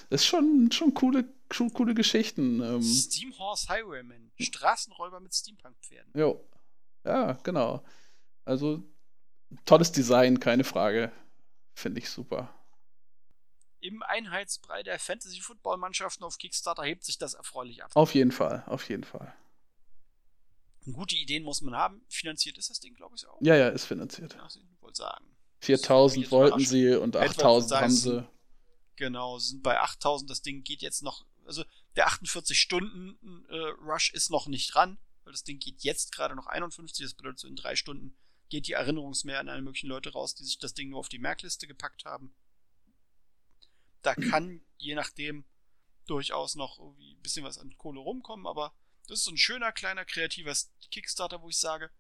Das 0.10 0.22
ist 0.22 0.26
schon, 0.26 0.70
schon 0.72 0.94
coole, 0.94 1.26
schon 1.52 1.72
coole 1.74 1.94
Geschichten. 1.94 2.62
Ähm, 2.62 2.82
Steam 2.82 3.38
Horse 3.38 3.68
Highwayman. 3.70 4.32
Straßenräuber 4.40 5.20
mit 5.20 5.34
Steampunk-Pferden. 5.34 6.12
jo. 6.16 6.44
Ja, 7.06 7.34
genau. 7.44 7.84
Also, 8.44 8.84
tolles 9.66 9.92
Design, 9.92 10.40
keine 10.40 10.64
Frage. 10.66 11.12
Finde 11.74 12.00
ich 12.00 12.10
super. 12.10 12.54
Im 13.80 14.02
Einheitsbrei 14.04 14.84
der 14.84 15.00
Fantasy-Football-Mannschaften 15.00 16.24
auf 16.24 16.38
Kickstarter 16.38 16.84
hebt 16.84 17.04
sich 17.04 17.18
das 17.18 17.34
erfreulich 17.34 17.84
ab. 17.84 17.92
Auf 17.94 18.14
jeden 18.14 18.32
Fall, 18.32 18.64
auf 18.68 18.90
jeden 18.90 19.04
Fall. 19.04 19.34
Gute 20.92 21.16
Ideen 21.16 21.44
muss 21.44 21.62
man 21.62 21.76
haben. 21.76 22.02
Finanziert 22.10 22.58
ist 22.58 22.70
das 22.70 22.80
Ding, 22.80 22.96
glaube 22.96 23.16
ich, 23.16 23.28
auch. 23.28 23.38
Ja, 23.42 23.56
ja, 23.56 23.70
ist 23.70 23.86
finanziert. 23.86 24.34
Ja, 24.34 24.48
ich 24.48 24.82
wollte 24.82 24.98
sagen. 24.98 25.26
4000 25.60 26.24
jetzt 26.24 26.32
wollten 26.32 26.60
sie 26.60 26.96
und 26.96 27.16
Hätte 27.16 27.20
man 27.20 27.30
8000 27.30 27.70
sagen 27.70 27.84
haben 27.84 27.92
sie. 27.92 28.28
Genau, 28.96 29.38
sind 29.38 29.64
bei 29.64 29.80
8000. 29.80 30.30
Das 30.30 30.42
Ding 30.42 30.64
geht 30.64 30.82
jetzt 30.82 31.04
noch, 31.04 31.26
also 31.46 31.64
der 31.96 32.08
48 32.08 32.60
Stunden 32.60 33.46
äh, 33.50 33.56
Rush 33.84 34.14
ist 34.14 34.30
noch 34.30 34.48
nicht 34.48 34.74
dran, 34.74 34.98
weil 35.24 35.34
das 35.34 35.44
Ding 35.44 35.60
geht 35.60 35.84
jetzt 35.84 36.14
gerade 36.14 36.36
noch 36.36 36.48
51. 36.48 37.06
Das 37.06 37.14
bedeutet, 37.14 37.40
so 37.40 37.48
in 37.48 37.56
drei 37.56 37.76
Stunden 37.76 38.16
geht 38.50 38.68
die 38.68 38.74
Erinnerungsmehr 38.74 39.40
an 39.40 39.50
alle 39.50 39.62
möglichen 39.62 39.88
Leute 39.88 40.14
raus, 40.14 40.36
die 40.36 40.44
sich 40.44 40.58
das 40.58 40.74
Ding 40.74 40.90
nur 40.90 41.00
auf 41.00 41.10
die 41.10 41.20
Merkliste 41.20 41.68
gepackt 41.68 42.06
haben. 42.06 42.34
Da 44.08 44.16
kann, 44.16 44.62
je 44.78 44.96
nachdem, 44.96 45.44
durchaus 46.06 46.56
noch 46.56 46.80
irgendwie 46.80 47.12
ein 47.12 47.22
bisschen 47.22 47.44
was 47.44 47.58
an 47.58 47.78
Kohle 47.78 48.00
rumkommen, 48.00 48.48
aber 48.48 48.74
das 49.06 49.20
ist 49.20 49.26
so 49.26 49.32
ein 49.32 49.38
schöner, 49.38 49.74
kleiner, 49.74 50.06
kreativer 50.06 50.56
Kickstarter, 50.92 51.42
wo 51.42 51.50
ich 51.50 51.58
sage, 51.58 51.92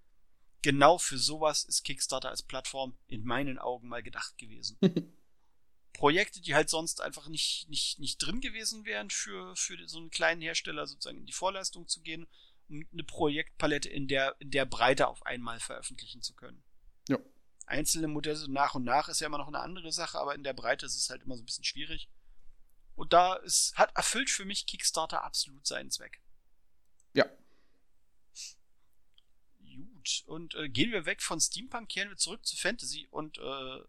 genau 0.61 0.99
für 0.99 1.17
sowas 1.17 1.65
ist 1.65 1.83
Kickstarter 1.83 2.29
als 2.29 2.43
Plattform 2.43 2.97
in 3.07 3.25
meinen 3.25 3.59
Augen 3.59 3.89
mal 3.89 4.01
gedacht 4.01 4.37
gewesen. 4.37 4.77
Projekte, 5.91 6.39
die 6.39 6.55
halt 6.55 6.69
sonst 6.69 7.01
einfach 7.01 7.27
nicht, 7.27 7.67
nicht, 7.67 7.99
nicht 7.99 8.19
drin 8.19 8.39
gewesen 8.39 8.85
wären 8.85 9.09
für, 9.09 9.53
für 9.57 9.85
so 9.85 9.97
einen 9.97 10.09
kleinen 10.09 10.39
Hersteller 10.39 10.87
sozusagen 10.87 11.17
in 11.17 11.25
die 11.25 11.33
Vorleistung 11.33 11.89
zu 11.89 12.01
gehen, 12.01 12.25
um 12.69 12.87
eine 12.93 13.03
Projektpalette 13.03 13.89
in 13.89 14.07
der, 14.07 14.33
in 14.39 14.51
der 14.51 14.63
Breite 14.63 15.09
auf 15.09 15.25
einmal 15.25 15.59
veröffentlichen 15.59 16.21
zu 16.21 16.35
können. 16.35 16.63
Ja. 17.09 17.19
Einzelne 17.67 18.07
Modelle 18.07 18.37
so 18.37 18.49
nach 18.49 18.75
und 18.75 18.85
nach 18.85 19.09
ist 19.09 19.19
ja 19.19 19.27
immer 19.27 19.37
noch 19.37 19.47
eine 19.47 19.59
andere 19.59 19.91
Sache, 19.91 20.19
aber 20.19 20.33
in 20.35 20.43
der 20.43 20.53
Breite 20.53 20.85
ist 20.85 20.95
es 20.95 21.09
halt 21.09 21.23
immer 21.23 21.35
so 21.35 21.43
ein 21.43 21.45
bisschen 21.45 21.65
schwierig. 21.65 22.09
Und 22.95 23.13
da 23.13 23.35
ist, 23.35 23.75
hat 23.77 23.95
erfüllt 23.95 24.29
für 24.29 24.45
mich 24.45 24.65
Kickstarter 24.65 25.23
absolut 25.23 25.67
seinen 25.67 25.91
Zweck. 25.91 26.21
Ja. 27.13 27.25
Gut. 29.59 30.23
Und 30.25 30.55
äh, 30.55 30.69
gehen 30.69 30.91
wir 30.91 31.05
weg 31.05 31.21
von 31.21 31.39
Steampunk, 31.39 31.89
kehren 31.89 32.09
wir 32.09 32.17
zurück 32.17 32.45
zu 32.45 32.55
Fantasy 32.55 33.07
und 33.11 33.37
äh, 33.37 33.81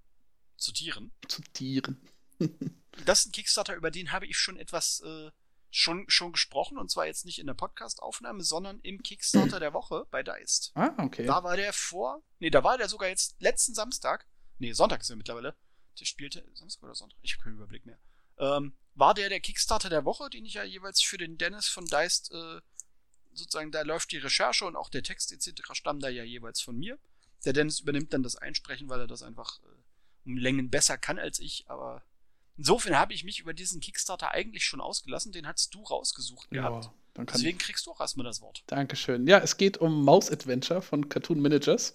zu 0.56 0.72
Tieren. 0.72 1.12
Zu 1.28 1.40
Tieren. 1.52 2.00
das 3.06 3.20
ist 3.20 3.26
ein 3.26 3.32
Kickstarter, 3.32 3.76
über 3.76 3.90
den 3.90 4.12
habe 4.12 4.26
ich 4.26 4.36
schon 4.36 4.58
etwas 4.58 5.00
äh, 5.00 5.30
schon, 5.70 6.04
schon 6.08 6.32
gesprochen 6.32 6.78
und 6.78 6.90
zwar 6.90 7.06
jetzt 7.06 7.24
nicht 7.24 7.38
in 7.38 7.46
der 7.46 7.54
Podcast-Aufnahme, 7.54 8.42
sondern 8.42 8.80
im 8.80 9.02
Kickstarter 9.02 9.60
der 9.60 9.72
Woche 9.74 10.06
bei 10.10 10.22
Deist. 10.22 10.72
Ah, 10.74 10.94
okay. 10.98 11.26
Da 11.26 11.44
war 11.44 11.56
der 11.56 11.72
vor, 11.72 12.22
nee, 12.38 12.50
da 12.50 12.64
war 12.64 12.78
der 12.78 12.88
sogar 12.88 13.08
jetzt 13.08 13.40
letzten 13.40 13.74
Samstag, 13.74 14.26
nee, 14.58 14.72
Sonntag 14.72 15.00
ist 15.00 15.10
er 15.10 15.16
mittlerweile, 15.16 15.56
der 16.00 16.04
spielte, 16.04 16.48
Samstag 16.54 16.84
oder 16.84 16.94
Sonntag, 16.94 17.18
ich 17.22 17.34
habe 17.34 17.44
keinen 17.44 17.56
Überblick 17.56 17.84
mehr, 17.84 17.98
ähm, 18.38 18.76
war 18.94 19.14
der 19.14 19.28
der 19.28 19.40
Kickstarter 19.40 19.90
der 19.90 20.04
Woche, 20.04 20.30
den 20.30 20.44
ich 20.44 20.54
ja 20.54 20.64
jeweils 20.64 21.02
für 21.02 21.18
den 21.18 21.36
Dennis 21.38 21.68
von 21.68 21.86
Deist, 21.86 22.32
äh, 22.32 22.60
sozusagen, 23.32 23.70
da 23.70 23.82
läuft 23.82 24.10
die 24.12 24.18
Recherche 24.18 24.64
und 24.64 24.76
auch 24.76 24.90
der 24.90 25.02
Text 25.02 25.32
etc. 25.32 25.62
stammen 25.72 26.00
da 26.00 26.08
ja 26.08 26.24
jeweils 26.24 26.60
von 26.60 26.76
mir. 26.76 26.98
Der 27.44 27.52
Dennis 27.52 27.80
übernimmt 27.80 28.12
dann 28.12 28.24
das 28.24 28.36
Einsprechen, 28.36 28.88
weil 28.88 29.00
er 29.00 29.06
das 29.06 29.22
einfach 29.22 29.60
äh, 29.62 29.66
um 30.24 30.36
Längen 30.36 30.70
besser 30.70 30.98
kann 30.98 31.18
als 31.18 31.38
ich, 31.38 31.68
aber 31.68 32.02
insofern 32.58 32.98
habe 32.98 33.14
ich 33.14 33.24
mich 33.24 33.40
über 33.40 33.54
diesen 33.54 33.80
Kickstarter 33.80 34.32
eigentlich 34.32 34.64
schon 34.64 34.80
ausgelassen, 34.80 35.32
den 35.32 35.46
hast 35.46 35.74
du 35.74 35.82
rausgesucht 35.82 36.48
ja, 36.50 36.68
gehabt. 36.68 36.90
Deswegen 37.32 37.58
kriegst 37.58 37.86
du 37.86 37.90
auch 37.90 38.00
erstmal 38.00 38.26
das 38.26 38.42
Wort. 38.42 38.62
Dankeschön. 38.66 39.26
Ja, 39.26 39.38
es 39.38 39.56
geht 39.56 39.78
um 39.78 40.04
Mouse 40.04 40.30
Adventure 40.30 40.82
von 40.82 41.08
Cartoon 41.08 41.40
Managers. 41.40 41.94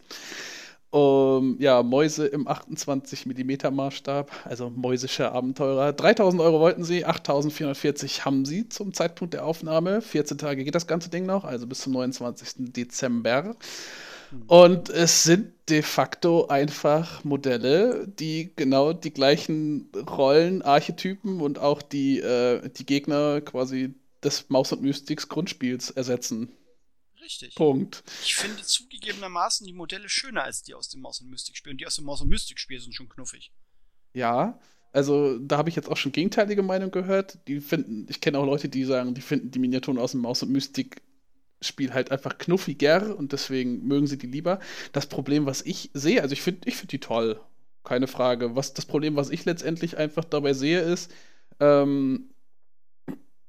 Um, 0.89 1.59
ja, 1.59 1.81
Mäuse 1.81 2.27
im 2.27 2.47
28 2.47 3.25
mm 3.25 3.73
Maßstab, 3.73 4.31
also 4.45 4.69
mäusische 4.69 5.31
Abenteurer. 5.31 5.91
3000 5.91 6.39
Euro 6.39 6.59
wollten 6.59 6.83
sie, 6.83 7.03
8440 7.03 8.25
haben 8.25 8.45
sie 8.45 8.69
zum 8.69 8.93
Zeitpunkt 8.93 9.33
der 9.33 9.43
Aufnahme. 9.43 10.03
14 10.03 10.37
Tage 10.37 10.63
geht 10.63 10.75
das 10.75 10.85
ganze 10.85 11.09
Ding 11.09 11.25
noch, 11.25 11.45
also 11.45 11.65
bis 11.65 11.79
zum 11.79 11.93
29. 11.93 12.73
Dezember. 12.73 13.55
Und 14.47 14.89
es 14.89 15.23
sind 15.23 15.53
de 15.69 15.81
facto 15.81 16.47
einfach 16.47 17.23
Modelle, 17.23 18.07
die 18.07 18.51
genau 18.55 18.93
die 18.93 19.11
gleichen 19.11 19.89
Rollen, 19.95 20.61
Archetypen 20.61 21.41
und 21.41 21.59
auch 21.59 21.81
die, 21.81 22.19
äh, 22.19 22.69
die 22.69 22.85
Gegner 22.85 23.41
quasi 23.41 23.95
des 24.23 24.49
Maus 24.49 24.71
und 24.71 24.81
Mystics 24.81 25.29
Grundspiels 25.29 25.89
ersetzen. 25.91 26.51
Richtig. 27.21 27.55
Punkt. 27.55 28.03
Ich 28.23 28.35
finde 28.35 28.61
zugegebenermaßen 28.61 29.65
die 29.65 29.73
Modelle 29.73 30.09
schöner 30.09 30.43
als 30.43 30.61
die 30.61 30.73
aus 30.73 30.89
dem 30.89 31.01
Maus 31.01 31.21
und 31.21 31.29
Mystic 31.29 31.55
Spiel. 31.55 31.71
Und 31.71 31.79
die 31.79 31.87
aus 31.87 31.95
dem 31.95 32.05
Maus 32.05 32.21
und 32.21 32.27
Mystic 32.27 32.59
Spiel 32.59 32.79
sind 32.79 32.93
schon 32.93 33.07
knuffig. 33.07 33.53
Ja, 34.13 34.59
also 34.91 35.39
da 35.39 35.57
habe 35.57 35.69
ich 35.69 35.75
jetzt 35.75 35.89
auch 35.89 35.97
schon 35.97 36.11
gegenteilige 36.11 36.63
Meinung 36.63 36.91
gehört. 36.91 37.39
Die 37.47 37.61
finden, 37.61 38.05
ich 38.09 38.19
kenne 38.19 38.37
auch 38.39 38.45
Leute, 38.45 38.67
die 38.67 38.83
sagen, 38.83 39.13
die 39.13 39.21
finden 39.21 39.51
die 39.51 39.59
Miniaturen 39.59 39.97
aus 39.97 40.11
dem 40.11 40.21
Maus 40.21 40.43
und 40.43 40.51
Mystic 40.51 41.01
Spiel 41.63 41.93
halt 41.93 42.11
einfach 42.11 42.37
knuffiger 42.37 43.17
und 43.17 43.31
deswegen 43.33 43.85
mögen 43.87 44.07
sie 44.07 44.17
die 44.17 44.27
lieber. 44.27 44.59
Das 44.91 45.07
Problem, 45.07 45.45
was 45.45 45.61
ich 45.61 45.89
sehe, 45.93 46.21
also 46.21 46.33
ich 46.33 46.41
finde 46.41 46.67
ich 46.67 46.75
find 46.77 46.91
die 46.91 46.99
toll, 46.99 47.39
keine 47.83 48.07
Frage. 48.07 48.55
Was 48.55 48.73
das 48.73 48.85
Problem, 48.85 49.15
was 49.15 49.29
ich 49.29 49.45
letztendlich 49.45 49.97
einfach 49.97 50.23
dabei 50.25 50.53
sehe, 50.53 50.81
ist, 50.81 51.11
ähm, 51.59 52.29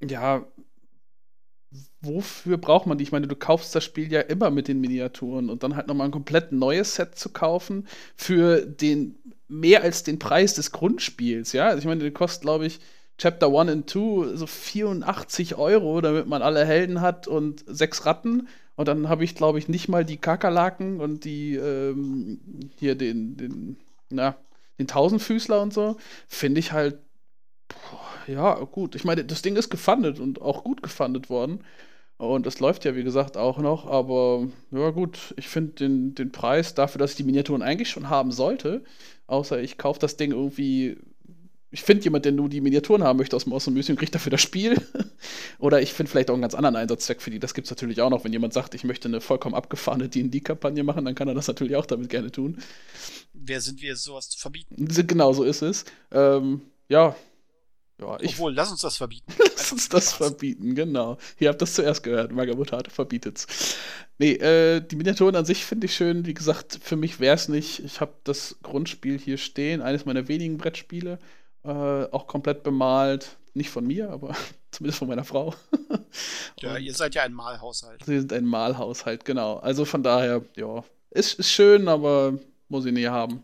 ja, 0.03 0.47
wofür 2.01 2.59
braucht 2.59 2.87
man 2.87 2.99
die? 2.99 3.05
Ich 3.05 3.13
meine, 3.13 3.27
du 3.27 3.37
kaufst 3.37 3.75
das 3.75 3.85
Spiel 3.85 4.13
ja 4.13 4.21
immer 4.21 4.51
mit 4.51 4.69
den 4.69 4.81
Miniaturen 4.81 5.51
und 5.51 5.63
dann 5.63 5.77
halt 5.77 5.87
nochmal 5.87 6.09
ein 6.09 6.13
komplett 6.13 6.53
neues 6.53 6.95
Set 6.95 7.17
zu 7.17 7.31
kaufen 7.31 7.87
für 8.17 8.67
den 8.67 9.19
mehr 9.49 9.83
als 9.83 10.03
den 10.03 10.19
Preis 10.19 10.55
des 10.55 10.73
Grundspiels, 10.73 11.53
ja. 11.53 11.67
Also 11.67 11.79
ich 11.79 11.85
meine, 11.87 12.01
der 12.01 12.13
kostet, 12.13 12.43
glaube 12.43 12.67
ich, 12.67 12.81
Chapter 13.19 13.47
1 13.49 13.71
und 13.71 13.91
2 13.91 14.37
so 14.37 14.47
84 14.47 15.57
Euro, 15.57 16.01
damit 16.01 16.27
man 16.27 16.43
alle 16.43 16.65
Helden 16.65 17.01
hat 17.01 17.29
und 17.29 17.65
sechs 17.67 18.07
Ratten. 18.07 18.49
Und 18.77 18.89
dann 18.89 19.09
habe 19.09 19.25
ich, 19.25 19.35
glaube 19.35 19.59
ich, 19.59 19.69
nicht 19.69 19.89
mal 19.89 20.05
die 20.05 20.17
Kakerlaken 20.17 21.01
und 21.01 21.25
die, 21.25 21.55
ähm, 21.55 22.41
hier 22.77 22.97
den, 22.97 23.37
den, 23.37 23.77
na, 24.11 24.37
den 24.79 24.89
Tausendfüßler 24.89 25.63
und 25.63 25.73
so. 25.73 25.97
Finde 26.27 26.59
ich 26.59 26.73
halt, 26.73 26.99
boah, 27.69 28.33
ja, 28.33 28.55
gut. 28.65 28.97
Ich 28.97 29.05
meine, 29.05 29.25
das 29.25 29.43
Ding 29.43 29.57
ist 29.57 29.71
gefundet 29.71 30.19
und 30.19 30.41
auch 30.43 30.65
gut 30.65 30.83
gefundet 30.83 31.31
worden. 31.31 31.65
Und 32.17 32.47
es 32.47 32.61
läuft 32.61 32.85
ja, 32.85 32.97
wie 32.97 33.05
gesagt, 33.05 33.37
auch 33.37 33.59
noch. 33.59 33.87
Aber 33.87 34.47
ja, 34.71 34.91
gut, 34.91 35.35
ich 35.37 35.49
finde 35.49 35.73
den, 35.75 36.15
den 36.15 36.33
Preis 36.33 36.75
dafür, 36.75 36.99
dass 36.99 37.13
ich 37.13 37.17
die 37.17 37.25
Miniaturen 37.25 37.63
eigentlich 37.63 37.91
schon 37.91 38.09
haben 38.09 38.33
sollte, 38.33 38.85
außer 39.27 39.61
ich 39.61 39.79
kaufe 39.79 40.01
das 40.01 40.17
Ding 40.17 40.33
irgendwie 40.33 40.97
ich 41.75 41.83
finde 41.83 42.05
jemand, 42.05 42.25
der 42.25 42.31
nur 42.31 42.49
die 42.49 42.61
Miniaturen 42.61 43.03
haben 43.03 43.17
möchte 43.17 43.35
aus 43.35 43.45
dem 43.45 43.53
Awesome 43.53 43.77
Museum, 43.77 43.99
kriegt 43.99 44.15
dafür 44.15 44.31
das 44.31 44.41
Spiel. 44.41 44.81
Oder 45.59 45.83
ich 45.83 45.93
finde 45.93 46.09
vielleicht 46.09 46.31
auch 46.31 46.35
einen 46.35 46.43
ganz 46.43 46.55
anderen 46.55 46.77
Einsatzzweck 46.77 47.21
für 47.21 47.31
die. 47.31 47.41
Das 47.41 47.53
gibt 47.53 47.67
es 47.67 47.71
natürlich 47.73 48.01
auch 48.01 48.11
noch. 48.11 48.23
Wenn 48.23 48.33
jemand 48.33 48.53
sagt, 48.53 48.77
ich 48.77 48.85
möchte 48.85 49.09
eine 49.09 49.21
vollkommen 49.21 49.57
abgefahrene 49.57 50.09
D&D-Kampagne 50.09 50.85
machen, 50.85 51.05
dann 51.05 51.17
kann 51.17 51.27
er 51.27 51.35
das 51.35 51.49
natürlich 51.49 51.75
auch 51.75 51.87
damit 51.87 52.11
gerne 52.11 52.31
tun. 52.31 52.63
Wer 53.33 53.61
sind 53.61 53.83
wir, 53.83 53.97
sowas 53.97 54.31
zu 54.31 54.39
verbieten? 54.39 54.87
Genau, 54.87 55.33
so 55.33 55.43
ist 55.43 55.63
es. 55.63 55.85
Ähm, 56.13 56.63
ja. 56.89 57.17
ja 58.01 58.21
ich, 58.21 58.35
Obwohl, 58.35 58.55
lass 58.55 58.71
uns 58.71 58.83
das 58.83 58.97
verbieten. 58.97 59.33
lass 59.57 59.73
uns 59.73 59.89
das 59.89 60.13
verbieten, 60.13 60.77
genau. 60.77 61.19
Ihr 61.41 61.49
habt 61.49 61.61
das 61.61 61.75
zuerst 61.75 62.05
gehört. 62.05 62.31
Magabotate 62.31 62.93
verbietet's. 62.93 63.49
Nee, 64.19 64.35
äh, 64.35 64.81
die 64.81 64.95
Miniaturen 64.95 65.35
an 65.35 65.45
sich 65.45 65.65
finde 65.65 65.87
ich 65.87 65.97
schön. 65.97 66.25
Wie 66.25 66.35
gesagt, 66.35 66.79
für 66.81 66.95
mich 66.95 67.19
wäre 67.19 67.35
es 67.35 67.49
nicht. 67.49 67.81
Ich 67.81 68.01
habe 68.01 68.15
das 68.23 68.59
Grundspiel 68.63 69.19
hier 69.19 69.39
stehen, 69.39 69.83
eines 69.83 70.05
meiner 70.05 70.29
wenigen 70.29 70.57
Brettspiele. 70.57 71.19
Äh, 71.65 72.11
auch 72.13 72.27
komplett 72.27 72.63
bemalt. 72.63 73.37
Nicht 73.55 73.71
von 73.71 73.87
mir, 73.87 74.11
aber 74.11 74.37
zumindest 74.71 74.99
von 74.99 75.09
meiner 75.09 75.25
Frau. 75.25 75.55
ja, 76.61 76.77
ihr 76.77 76.95
seid 76.95 77.15
ja 77.15 77.23
ein 77.23 77.33
Malhaushalt. 77.33 78.05
Sie 78.05 78.19
sind 78.19 78.33
ein 78.33 78.45
Malhaushalt, 78.45 79.25
genau. 79.25 79.57
Also 79.59 79.85
von 79.85 80.03
daher, 80.03 80.45
ja, 80.57 80.85
ist, 81.11 81.39
ist 81.39 81.51
schön, 81.51 81.89
aber 81.89 82.39
muss 82.69 82.85
ich 82.85 82.93
nie 82.93 83.07
haben. 83.07 83.43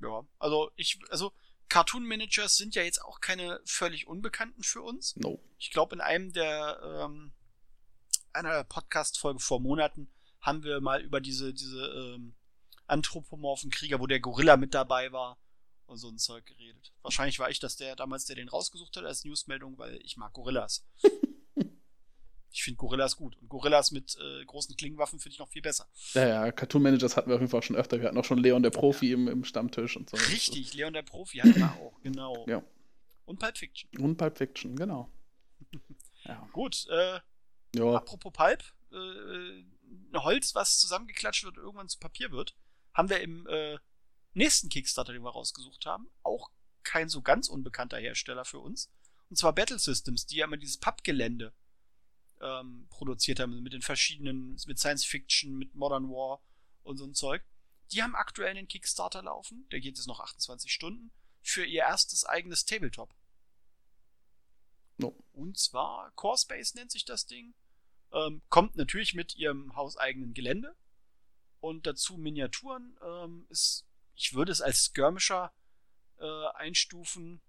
Ja, 0.00 0.24
also 0.38 0.70
ich, 0.76 0.98
also 1.10 1.32
Cartoon 1.68 2.04
Managers 2.04 2.56
sind 2.56 2.74
ja 2.74 2.82
jetzt 2.82 3.02
auch 3.04 3.20
keine 3.20 3.60
völlig 3.64 4.06
Unbekannten 4.06 4.62
für 4.62 4.82
uns. 4.82 5.14
No. 5.16 5.38
Ich 5.58 5.70
glaube, 5.70 5.94
in 5.94 6.00
einem 6.00 6.32
der 6.32 6.80
ähm, 6.82 7.32
einer 8.32 8.64
Podcast-Folge 8.64 9.40
vor 9.40 9.60
Monaten 9.60 10.10
haben 10.40 10.62
wir 10.62 10.80
mal 10.80 11.02
über 11.02 11.20
diese, 11.20 11.52
diese 11.52 11.86
ähm, 11.86 12.34
anthropomorphen 12.86 13.70
Krieger, 13.70 14.00
wo 14.00 14.06
der 14.06 14.20
Gorilla 14.20 14.56
mit 14.56 14.74
dabei 14.74 15.12
war, 15.12 15.38
und 15.88 15.98
so 15.98 16.08
ein 16.08 16.18
Zeug 16.18 16.46
geredet. 16.46 16.92
Wahrscheinlich 17.02 17.38
war 17.38 17.50
ich 17.50 17.60
das 17.60 17.76
der 17.76 17.96
damals, 17.96 18.26
der 18.26 18.36
den 18.36 18.48
rausgesucht 18.48 18.96
hat 18.96 19.04
als 19.04 19.24
Newsmeldung, 19.24 19.78
weil 19.78 19.96
ich 20.02 20.16
mag 20.16 20.32
Gorillas. 20.32 20.86
ich 22.50 22.62
finde 22.62 22.76
Gorillas 22.76 23.16
gut. 23.16 23.36
Und 23.36 23.48
Gorillas 23.48 23.90
mit 23.90 24.16
äh, 24.20 24.44
großen 24.44 24.76
Klingenwaffen 24.76 25.18
finde 25.18 25.34
ich 25.34 25.38
noch 25.38 25.48
viel 25.48 25.62
besser. 25.62 25.88
Ja, 26.12 26.26
ja, 26.26 26.52
Cartoon 26.52 26.82
Managers 26.82 27.16
hatten 27.16 27.30
wir 27.30 27.36
auf 27.36 27.40
jeden 27.40 27.50
Fall 27.50 27.62
schon 27.62 27.76
öfter. 27.76 28.00
Wir 28.00 28.08
hatten 28.08 28.18
auch 28.18 28.24
schon 28.24 28.38
Leon 28.38 28.62
der 28.62 28.70
Profi 28.70 29.08
ja. 29.08 29.14
im, 29.14 29.28
im, 29.28 29.44
Stammtisch 29.44 29.96
und 29.96 30.10
so. 30.10 30.16
Richtig, 30.16 30.74
Leon 30.74 30.92
der 30.92 31.02
Profi 31.02 31.38
hatten 31.38 31.56
wir 31.56 31.72
auch, 31.72 31.98
genau. 32.02 32.46
Ja. 32.46 32.62
Und 33.24 33.38
Pulp 33.38 33.56
Fiction. 33.58 33.90
Und 33.98 34.16
Pulp 34.16 34.38
Fiction, 34.38 34.76
genau. 34.76 35.10
ja. 36.24 36.48
Gut, 36.52 36.86
äh, 36.90 37.20
ja. 37.76 37.94
apropos 37.94 38.32
Pulp, 38.32 38.62
äh, 38.92 40.18
Holz, 40.18 40.54
was 40.54 40.78
zusammengeklatscht 40.78 41.44
wird 41.44 41.58
und 41.58 41.64
irgendwann 41.64 41.88
zu 41.88 41.98
Papier 41.98 42.30
wird, 42.30 42.56
haben 42.94 43.10
wir 43.10 43.20
im 43.20 43.46
äh, 43.46 43.78
nächsten 44.34 44.68
Kickstarter, 44.68 45.12
den 45.12 45.22
wir 45.22 45.30
rausgesucht 45.30 45.86
haben, 45.86 46.10
auch 46.22 46.50
kein 46.82 47.08
so 47.08 47.22
ganz 47.22 47.48
unbekannter 47.48 47.98
Hersteller 47.98 48.44
für 48.44 48.60
uns. 48.60 48.90
Und 49.30 49.36
zwar 49.36 49.54
Battle 49.54 49.78
Systems, 49.78 50.26
die 50.26 50.36
ja 50.36 50.46
immer 50.46 50.56
dieses 50.56 50.78
Pappgelände 50.78 51.52
ähm, 52.40 52.86
produziert 52.90 53.40
haben, 53.40 53.62
mit 53.62 53.72
den 53.72 53.82
verschiedenen, 53.82 54.56
mit 54.66 54.78
Science 54.78 55.04
Fiction, 55.04 55.56
mit 55.56 55.74
Modern 55.74 56.08
War 56.08 56.40
und 56.82 56.96
so 56.96 57.04
ein 57.04 57.14
Zeug. 57.14 57.44
Die 57.92 58.02
haben 58.02 58.14
aktuell 58.14 58.50
einen 58.50 58.68
Kickstarter 58.68 59.22
laufen, 59.22 59.66
der 59.70 59.80
geht 59.80 59.96
jetzt 59.96 60.06
noch 60.06 60.20
28 60.20 60.72
Stunden, 60.72 61.10
für 61.42 61.64
ihr 61.64 61.82
erstes 61.82 62.24
eigenes 62.24 62.64
Tabletop. 62.64 63.14
No. 64.98 65.16
Und 65.32 65.58
zwar 65.58 66.10
Core 66.12 66.36
Space 66.36 66.74
nennt 66.74 66.90
sich 66.90 67.04
das 67.04 67.26
Ding. 67.26 67.54
Ähm, 68.12 68.42
kommt 68.48 68.76
natürlich 68.76 69.14
mit 69.14 69.36
ihrem 69.36 69.74
hauseigenen 69.76 70.34
Gelände. 70.34 70.76
Und 71.60 71.86
dazu 71.86 72.16
Miniaturen. 72.18 72.98
Ähm, 73.02 73.46
ist, 73.48 73.86
ich 74.18 74.34
würde 74.34 74.52
es 74.52 74.60
als 74.60 74.84
Skirmisher 74.84 75.52
äh, 76.18 76.46
einstufen. 76.54 77.40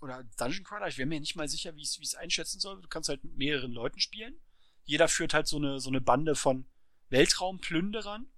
Oder 0.00 0.22
Dungeon 0.38 0.64
Crawler. 0.64 0.88
Ich 0.88 0.96
wäre 0.96 1.08
mir 1.08 1.20
nicht 1.20 1.34
mal 1.34 1.48
sicher, 1.48 1.74
wie 1.74 1.82
ich 1.82 1.98
es 2.00 2.14
einschätzen 2.14 2.60
soll. 2.60 2.80
Du 2.80 2.88
kannst 2.88 3.08
halt 3.08 3.24
mit 3.24 3.36
mehreren 3.36 3.72
Leuten 3.72 4.00
spielen. 4.00 4.40
Jeder 4.84 5.08
führt 5.08 5.34
halt 5.34 5.46
so 5.46 5.56
eine, 5.56 5.80
so 5.80 5.90
eine 5.90 6.00
Bande 6.00 6.36
von 6.36 6.66
Weltraumplünderern 7.08 8.30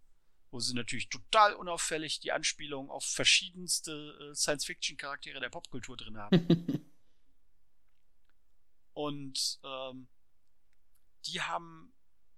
wo 0.53 0.61
sie 0.61 0.75
natürlich 0.75 1.09
total 1.09 1.55
unauffällig 1.55 2.21
die 2.21 2.31
Anspielung 2.31 2.91
auf 2.91 3.05
verschiedenste 3.07 4.19
äh, 4.21 4.35
Science-Fiction-Charaktere 4.35 5.41
der 5.41 5.49
Popkultur 5.49 5.97
drin 5.97 6.19
haben. 6.19 6.91
Und 8.93 9.61
ähm, 9.65 10.09
die 11.25 11.41
haben, 11.41 11.95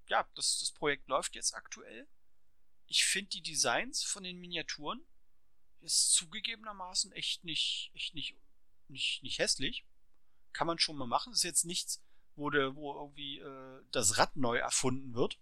ja, 0.06 0.28
das, 0.36 0.60
das 0.60 0.70
Projekt 0.70 1.08
läuft 1.08 1.34
jetzt 1.34 1.54
aktuell. 1.54 2.06
Ich 2.86 3.04
finde 3.04 3.30
die 3.30 3.42
Designs 3.42 4.04
von 4.04 4.22
den 4.22 4.38
Miniaturen 4.38 5.04
ist 5.84 6.12
zugegebenermaßen 6.12 7.12
echt 7.12 7.44
nicht, 7.44 7.92
echt 7.94 8.14
nicht, 8.14 8.36
nicht, 8.88 9.22
nicht 9.22 9.38
hässlich. 9.38 9.84
Kann 10.52 10.66
man 10.66 10.78
schon 10.78 10.96
mal 10.96 11.06
machen. 11.06 11.32
Ist 11.32 11.42
jetzt 11.42 11.64
nichts, 11.64 12.02
wo, 12.36 12.50
de, 12.50 12.74
wo 12.74 12.94
irgendwie 12.94 13.38
äh, 13.38 13.82
das 13.92 14.18
Rad 14.18 14.36
neu 14.36 14.56
erfunden 14.58 15.14
wird 15.14 15.38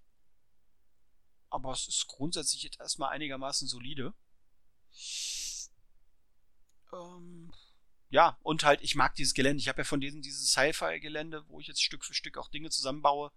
aber 1.52 1.72
es 1.72 1.86
ist 1.86 2.06
grundsätzlich 2.08 2.62
jetzt 2.62 2.80
erstmal 2.80 3.10
einigermaßen 3.10 3.68
solide. 3.68 4.14
Ähm, 6.94 7.52
ja, 8.08 8.38
und 8.42 8.64
halt, 8.64 8.80
ich 8.80 8.94
mag 8.94 9.14
dieses 9.16 9.34
Gelände. 9.34 9.60
Ich 9.60 9.68
habe 9.68 9.82
ja 9.82 9.84
von 9.84 10.00
diesem 10.00 10.22
dieses 10.22 10.50
Sci-Fi-Gelände, 10.50 11.44
wo 11.48 11.60
ich 11.60 11.66
jetzt 11.66 11.82
Stück 11.82 12.06
für 12.06 12.14
Stück 12.14 12.38
auch 12.38 12.48
Dinge 12.48 12.70
zusammenbaue. 12.70 13.32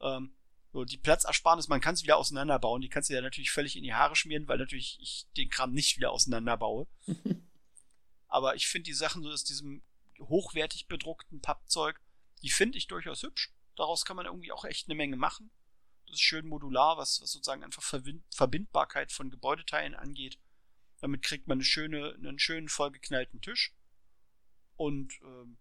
Ähm, 0.00 0.34
so, 0.72 0.84
die 0.84 0.98
Platzersparnis, 0.98 1.68
man 1.68 1.80
kann 1.80 1.94
es 1.94 2.02
wieder 2.02 2.16
auseinanderbauen. 2.16 2.80
Die 2.80 2.88
kannst 2.88 3.10
du 3.10 3.14
ja 3.14 3.20
natürlich 3.20 3.50
völlig 3.50 3.76
in 3.76 3.82
die 3.82 3.94
Haare 3.94 4.14
schmieren, 4.14 4.46
weil 4.46 4.58
natürlich 4.58 4.98
ich 5.00 5.26
den 5.36 5.50
Kram 5.50 5.72
nicht 5.72 5.96
wieder 5.96 6.12
auseinanderbaue. 6.12 6.86
Aber 8.28 8.54
ich 8.54 8.68
finde 8.68 8.84
die 8.84 8.94
Sachen 8.94 9.22
so 9.22 9.30
aus 9.30 9.42
diesem 9.42 9.82
hochwertig 10.20 10.86
bedruckten 10.86 11.40
Pappzeug, 11.40 12.00
die 12.42 12.50
finde 12.50 12.78
ich 12.78 12.86
durchaus 12.86 13.22
hübsch. 13.22 13.52
Daraus 13.74 14.04
kann 14.04 14.16
man 14.16 14.26
irgendwie 14.26 14.52
auch 14.52 14.64
echt 14.64 14.88
eine 14.88 14.94
Menge 14.94 15.16
machen. 15.16 15.50
Das 16.06 16.14
ist 16.14 16.22
schön 16.22 16.46
modular, 16.46 16.96
was, 16.96 17.20
was 17.20 17.32
sozusagen 17.32 17.64
einfach 17.64 17.82
Verbindbarkeit 17.82 19.10
von 19.10 19.30
Gebäudeteilen 19.30 19.94
angeht. 19.94 20.38
Damit 21.00 21.22
kriegt 21.22 21.48
man 21.48 21.56
eine 21.56 21.64
schöne, 21.64 22.14
einen 22.14 22.38
schönen 22.38 22.68
vollgeknallten 22.68 23.40
Tisch. 23.40 23.74
Und 24.76 25.18
ähm, 25.22 25.58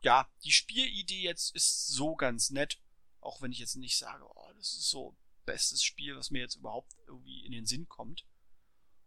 ja, 0.00 0.30
die 0.44 0.52
Spielidee 0.52 1.22
jetzt 1.22 1.54
ist 1.54 1.88
so 1.88 2.14
ganz 2.14 2.50
nett. 2.50 2.80
Auch 3.20 3.42
wenn 3.42 3.52
ich 3.52 3.58
jetzt 3.58 3.76
nicht 3.76 3.96
sage, 3.96 4.24
oh, 4.24 4.52
das 4.56 4.72
ist 4.72 4.90
so 4.90 5.16
bestes 5.44 5.82
Spiel, 5.82 6.16
was 6.16 6.30
mir 6.30 6.40
jetzt 6.40 6.56
überhaupt 6.56 6.94
irgendwie 7.06 7.44
in 7.44 7.52
den 7.52 7.66
Sinn 7.66 7.88
kommt. 7.88 8.24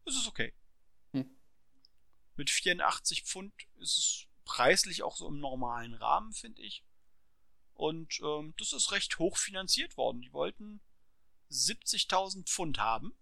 Es 0.05 0.15
ist 0.15 0.27
okay. 0.27 0.53
Hm. 1.11 1.29
Mit 2.35 2.49
84 2.49 3.23
Pfund 3.23 3.53
ist 3.79 3.97
es 3.97 4.27
preislich 4.45 5.03
auch 5.03 5.15
so 5.15 5.27
im 5.27 5.39
normalen 5.39 5.93
Rahmen, 5.93 6.33
finde 6.33 6.61
ich. 6.61 6.83
Und 7.73 8.19
ähm, 8.21 8.53
das 8.57 8.73
ist 8.73 8.91
recht 8.91 9.19
hoch 9.19 9.37
finanziert 9.37 9.97
worden. 9.97 10.21
Die 10.21 10.33
wollten 10.33 10.81
70.000 11.51 12.45
Pfund 12.45 12.77
haben, 12.77 13.15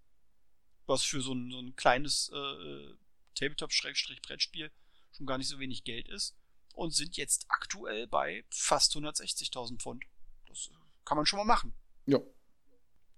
was 0.85 1.03
für 1.03 1.21
so 1.21 1.33
ein, 1.33 1.51
so 1.51 1.59
ein 1.59 1.75
kleines 1.75 2.29
äh, 2.29 2.95
Tabletop-Brettspiel 3.35 4.71
schon 5.15 5.25
gar 5.25 5.37
nicht 5.37 5.47
so 5.47 5.59
wenig 5.59 5.83
Geld 5.83 6.07
ist. 6.07 6.35
Und 6.73 6.91
sind 6.95 7.17
jetzt 7.17 7.45
aktuell 7.49 8.07
bei 8.07 8.45
fast 8.49 8.95
160.000 8.95 9.79
Pfund. 9.79 10.05
Kann 11.05 11.17
man 11.17 11.25
schon 11.25 11.37
mal 11.37 11.45
machen. 11.45 11.73
Ja. 12.05 12.19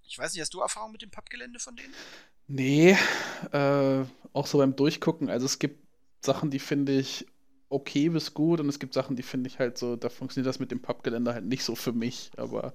Ich 0.06 0.18
weiß 0.18 0.34
nicht, 0.34 0.42
hast 0.42 0.54
du 0.54 0.62
Erfahrung 0.62 0.92
mit 0.92 1.02
dem 1.02 1.12
Pappgelände 1.12 1.60
von 1.60 1.76
denen? 1.76 1.94
Nee, 2.48 2.98
äh, 3.52 4.04
auch 4.34 4.48
so 4.48 4.58
beim 4.58 4.76
Durchgucken. 4.76 5.30
Also 5.30 5.46
es 5.46 5.60
gibt 5.60 5.86
Sachen, 6.24 6.52
die 6.52 6.60
finde 6.60 6.94
ich 6.94 7.26
okay 7.70 8.10
bis 8.10 8.34
gut 8.34 8.60
und 8.60 8.70
es 8.70 8.80
gibt 8.80 8.94
Sachen, 8.94 9.16
die 9.16 9.24
finde 9.24 9.48
ich 9.48 9.60
halt 9.60 9.78
so, 9.78 9.96
da 9.96 10.10
funktioniert 10.10 10.48
das 10.48 10.60
mit 10.60 10.72
dem 10.72 10.82
Pappgeländer 10.82 11.34
halt 11.34 11.46
nicht 11.46 11.64
so 11.64 11.76
für 11.76 11.92
mich, 11.92 12.32
aber 12.38 12.74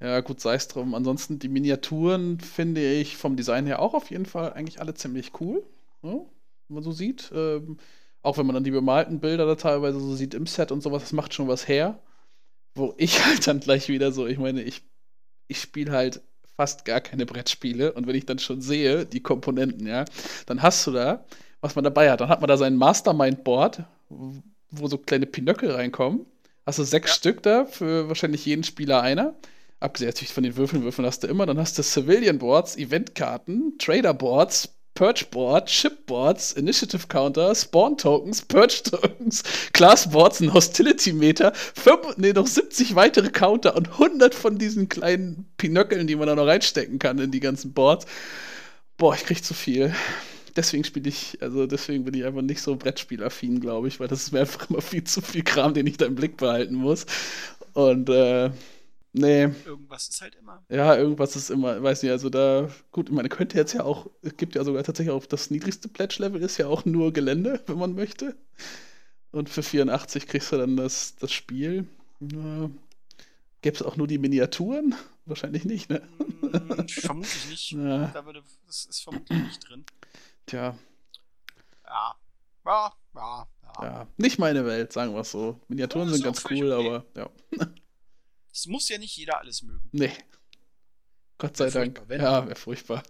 ja, 0.00 0.20
gut, 0.20 0.40
sei 0.40 0.54
es 0.54 0.68
drum. 0.68 0.94
Ansonsten 0.94 1.38
die 1.38 1.48
Miniaturen 1.48 2.40
finde 2.40 2.82
ich 2.82 3.16
vom 3.16 3.36
Design 3.36 3.66
her 3.66 3.80
auch 3.80 3.94
auf 3.94 4.10
jeden 4.10 4.26
Fall 4.26 4.52
eigentlich 4.52 4.80
alle 4.80 4.94
ziemlich 4.94 5.32
cool, 5.40 5.62
ne? 6.02 6.24
wenn 6.68 6.74
man 6.74 6.82
so 6.82 6.92
sieht. 6.92 7.30
Ähm, 7.34 7.78
auch 8.22 8.38
wenn 8.38 8.46
man 8.46 8.54
dann 8.54 8.64
die 8.64 8.70
bemalten 8.70 9.20
Bilder 9.20 9.46
da 9.46 9.54
teilweise 9.54 9.98
so 10.00 10.14
sieht 10.14 10.34
im 10.34 10.46
Set 10.46 10.72
und 10.72 10.82
sowas, 10.82 11.02
das 11.02 11.12
macht 11.12 11.34
schon 11.34 11.48
was 11.48 11.68
her. 11.68 11.98
Wo 12.80 12.94
ich 12.96 13.24
halt 13.26 13.46
dann 13.46 13.60
gleich 13.60 13.88
wieder 13.88 14.10
so, 14.10 14.26
ich 14.26 14.38
meine, 14.38 14.62
ich, 14.62 14.82
ich 15.48 15.60
spiele 15.60 15.92
halt 15.92 16.22
fast 16.56 16.86
gar 16.86 17.00
keine 17.00 17.26
Brettspiele 17.26 17.92
und 17.92 18.06
wenn 18.06 18.16
ich 18.16 18.24
dann 18.24 18.38
schon 18.38 18.62
sehe, 18.62 19.04
die 19.04 19.22
Komponenten, 19.22 19.86
ja, 19.86 20.06
dann 20.46 20.62
hast 20.62 20.86
du 20.86 20.92
da, 20.92 21.24
was 21.60 21.74
man 21.74 21.84
dabei 21.84 22.10
hat. 22.10 22.20
Dann 22.20 22.30
hat 22.30 22.40
man 22.40 22.48
da 22.48 22.56
sein 22.56 22.76
Mastermind-Board, 22.76 23.84
wo 24.08 24.88
so 24.88 24.96
kleine 24.96 25.26
Pinöckel 25.26 25.70
reinkommen. 25.70 26.24
Hast 26.64 26.78
du 26.78 26.84
sechs 26.84 27.10
ja. 27.10 27.16
Stück 27.16 27.42
da, 27.42 27.66
für 27.66 28.08
wahrscheinlich 28.08 28.46
jeden 28.46 28.64
Spieler 28.64 29.02
einer. 29.02 29.34
Abgesehen 29.78 30.08
natürlich 30.08 30.32
von 30.32 30.42
den 30.42 30.56
Würfeln, 30.56 30.82
Würfeln 30.82 31.06
hast 31.06 31.22
du 31.22 31.26
immer. 31.26 31.44
Dann 31.46 31.58
hast 31.58 31.78
du 31.78 31.82
Civilian 31.82 32.38
Boards, 32.38 32.76
Eventkarten, 32.76 33.76
Trader 33.78 34.14
Boards, 34.14 34.74
Purge 35.00 35.24
Board, 35.30 35.70
Ship 35.70 36.04
Boards, 36.04 36.52
Initiative 36.52 37.06
Counter, 37.08 37.54
Spawn 37.54 37.96
Tokens, 37.96 38.42
Purge 38.42 38.82
Tokens, 38.84 39.42
Class 39.72 40.10
Boards, 40.10 40.40
ein 40.40 40.52
Hostility 40.52 41.14
Meter, 41.14 41.54
fünf, 41.54 42.18
nee, 42.18 42.34
noch 42.34 42.46
70 42.46 42.94
weitere 42.96 43.30
Counter 43.30 43.76
und 43.76 43.92
100 43.92 44.34
von 44.34 44.58
diesen 44.58 44.90
kleinen 44.90 45.46
Pinöckeln, 45.56 46.06
die 46.06 46.16
man 46.16 46.26
da 46.26 46.34
noch 46.34 46.46
reinstecken 46.46 46.98
kann 46.98 47.18
in 47.18 47.30
die 47.30 47.40
ganzen 47.40 47.72
Boards. 47.72 48.04
Boah, 48.98 49.14
ich 49.14 49.24
krieg 49.24 49.42
zu 49.42 49.54
viel 49.54 49.94
deswegen 50.56 50.84
spiele 50.84 51.08
ich, 51.08 51.38
also 51.40 51.66
deswegen 51.66 52.04
bin 52.04 52.12
ich 52.12 52.24
einfach 52.24 52.42
nicht 52.42 52.60
so 52.60 52.76
Brettspielaffin, 52.76 53.60
glaube 53.60 53.88
ich, 53.88 54.00
weil 54.00 54.08
das 54.08 54.24
ist 54.24 54.32
mir 54.32 54.40
einfach 54.40 54.68
immer 54.68 54.82
viel 54.82 55.04
zu 55.04 55.22
viel 55.22 55.44
Kram, 55.44 55.72
den 55.72 55.86
ich 55.86 55.96
da 55.96 56.04
im 56.04 56.16
Blick 56.16 56.36
behalten 56.36 56.74
muss. 56.74 57.06
Und 57.72 58.10
äh, 58.10 58.50
nee. 59.12 59.48
Irgendwas 59.64 60.08
ist 60.08 60.20
halt 60.20 60.34
immer. 60.34 60.64
Ja, 60.68 60.96
irgendwas 60.96 61.36
ist 61.36 61.50
immer, 61.50 61.82
weiß 61.82 62.02
nicht, 62.02 62.12
also 62.12 62.30
da, 62.30 62.68
gut, 62.92 63.08
ich 63.08 63.14
meine, 63.14 63.28
könnte 63.28 63.56
jetzt 63.56 63.72
ja 63.72 63.84
auch, 63.84 64.10
es 64.22 64.36
gibt 64.36 64.54
ja 64.54 64.64
sogar 64.64 64.82
tatsächlich 64.82 65.14
auch 65.14 65.26
das 65.26 65.50
niedrigste 65.50 65.88
Pledge-Level 65.88 66.42
ist 66.42 66.58
ja 66.58 66.66
auch 66.66 66.84
nur 66.84 67.12
Gelände, 67.12 67.62
wenn 67.66 67.78
man 67.78 67.94
möchte. 67.94 68.36
Und 69.32 69.48
für 69.48 69.62
84 69.62 70.26
kriegst 70.26 70.52
du 70.52 70.56
dann 70.56 70.76
das, 70.76 71.16
das 71.16 71.32
Spiel. 71.32 71.86
Ja. 72.20 72.70
Gäbe 73.62 73.76
es 73.76 73.82
auch 73.82 73.96
nur 73.96 74.06
die 74.06 74.18
Miniaturen? 74.18 74.94
Wahrscheinlich 75.26 75.64
nicht, 75.64 75.90
ne? 75.90 76.02
Hm, 76.40 76.88
vermutlich 76.88 77.48
nicht. 77.48 77.72
Ja. 77.72 78.08
Da 78.08 78.26
würde, 78.26 78.42
das 78.66 78.86
ist 78.86 79.02
vermutlich 79.02 79.38
nicht 79.38 79.68
drin. 79.68 79.84
Tja. 80.46 80.76
Ja. 81.86 82.14
Ja, 82.66 82.92
ja, 83.14 83.46
ja. 83.64 83.82
Ja, 83.82 84.06
nicht 84.16 84.38
meine 84.38 84.66
Welt, 84.66 84.92
sagen 84.92 85.14
wir 85.14 85.20
es 85.20 85.30
so. 85.30 85.60
Miniaturen 85.68 86.08
sind 86.08 86.24
ganz 86.24 86.44
cool, 86.50 86.72
okay. 86.72 86.86
aber 86.86 87.04
ja. 87.16 87.30
Es 88.52 88.66
muss 88.66 88.88
ja 88.88 88.98
nicht 88.98 89.16
jeder 89.16 89.38
alles 89.38 89.62
mögen. 89.62 89.88
Nee. 89.92 90.12
Gott 91.38 91.56
sei 91.56 91.70
Dank. 91.70 92.04
Ja, 92.08 92.46
wäre 92.46 92.56
furchtbar. 92.56 93.02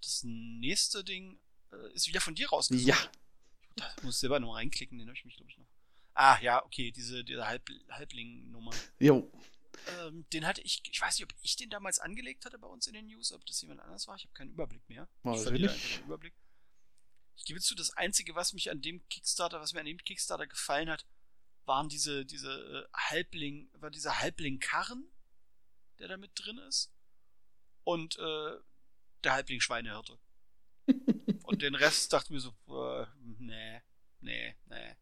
Das 0.00 0.22
nächste 0.24 1.04
Ding 1.04 1.38
äh, 1.72 1.92
ist 1.92 2.08
wieder 2.08 2.20
von 2.20 2.34
dir 2.34 2.48
rausgesucht. 2.48 2.86
Ja. 2.86 2.96
Da 3.76 3.94
muss 4.02 4.16
ich 4.16 4.20
selber 4.20 4.40
noch 4.40 4.54
reinklicken, 4.54 4.98
den 4.98 5.08
habe 5.08 5.16
ich 5.16 5.24
mich, 5.24 5.36
glaube 5.36 5.50
ich, 5.50 5.58
noch. 5.58 5.66
Ah, 6.14 6.38
ja, 6.40 6.64
okay, 6.64 6.92
diese, 6.92 7.24
diese 7.24 7.46
Halb 7.46 7.68
Halbling-Nummer. 7.90 8.70
Jo. 9.00 9.30
Ähm, 9.98 10.24
den 10.32 10.46
hatte 10.46 10.60
ich, 10.62 10.82
ich 10.90 11.00
weiß 11.00 11.18
nicht, 11.18 11.24
ob 11.24 11.36
ich 11.42 11.56
den 11.56 11.70
damals 11.70 11.98
angelegt 11.98 12.44
hatte 12.44 12.58
bei 12.58 12.68
uns 12.68 12.86
in 12.86 12.94
den 12.94 13.06
News, 13.06 13.32
ob 13.32 13.44
das 13.46 13.60
jemand 13.60 13.80
anders 13.80 14.06
war. 14.06 14.14
Ich 14.14 14.24
habe 14.24 14.34
keinen 14.34 14.52
Überblick 14.52 14.88
mehr. 14.88 15.08
Weiß 15.24 15.46
ich 15.46 15.60
nicht. 15.60 16.00
Überblick. 16.04 16.34
Ich 17.36 17.44
gebe 17.44 17.60
zu, 17.60 17.74
das 17.74 17.90
Einzige, 17.90 18.36
was 18.36 18.52
mich 18.52 18.70
an 18.70 18.80
dem 18.80 19.06
Kickstarter, 19.08 19.60
was 19.60 19.72
mir 19.72 19.80
an 19.80 19.86
dem 19.86 19.98
Kickstarter 19.98 20.46
gefallen 20.46 20.88
hat, 20.88 21.04
waren 21.66 21.88
diese, 21.88 22.24
diese 22.24 22.50
äh, 22.50 22.96
Halbling, 22.96 23.68
war 23.74 23.90
dieser 23.90 24.20
Halbling-Karren, 24.20 25.06
der 25.98 26.08
da 26.08 26.16
mit 26.16 26.32
drin 26.34 26.58
ist. 26.58 26.92
Und 27.84 28.18
äh, 28.18 28.52
der 29.22 29.32
Halbling-Schweinehirte. 29.32 30.18
und 31.44 31.62
den 31.62 31.74
Rest 31.74 32.12
dachte 32.12 32.32
mir 32.32 32.40
so, 32.40 32.50
äh, 32.68 33.06
nee, 33.38 33.80
nee, 34.20 34.54
nee. 34.66 34.96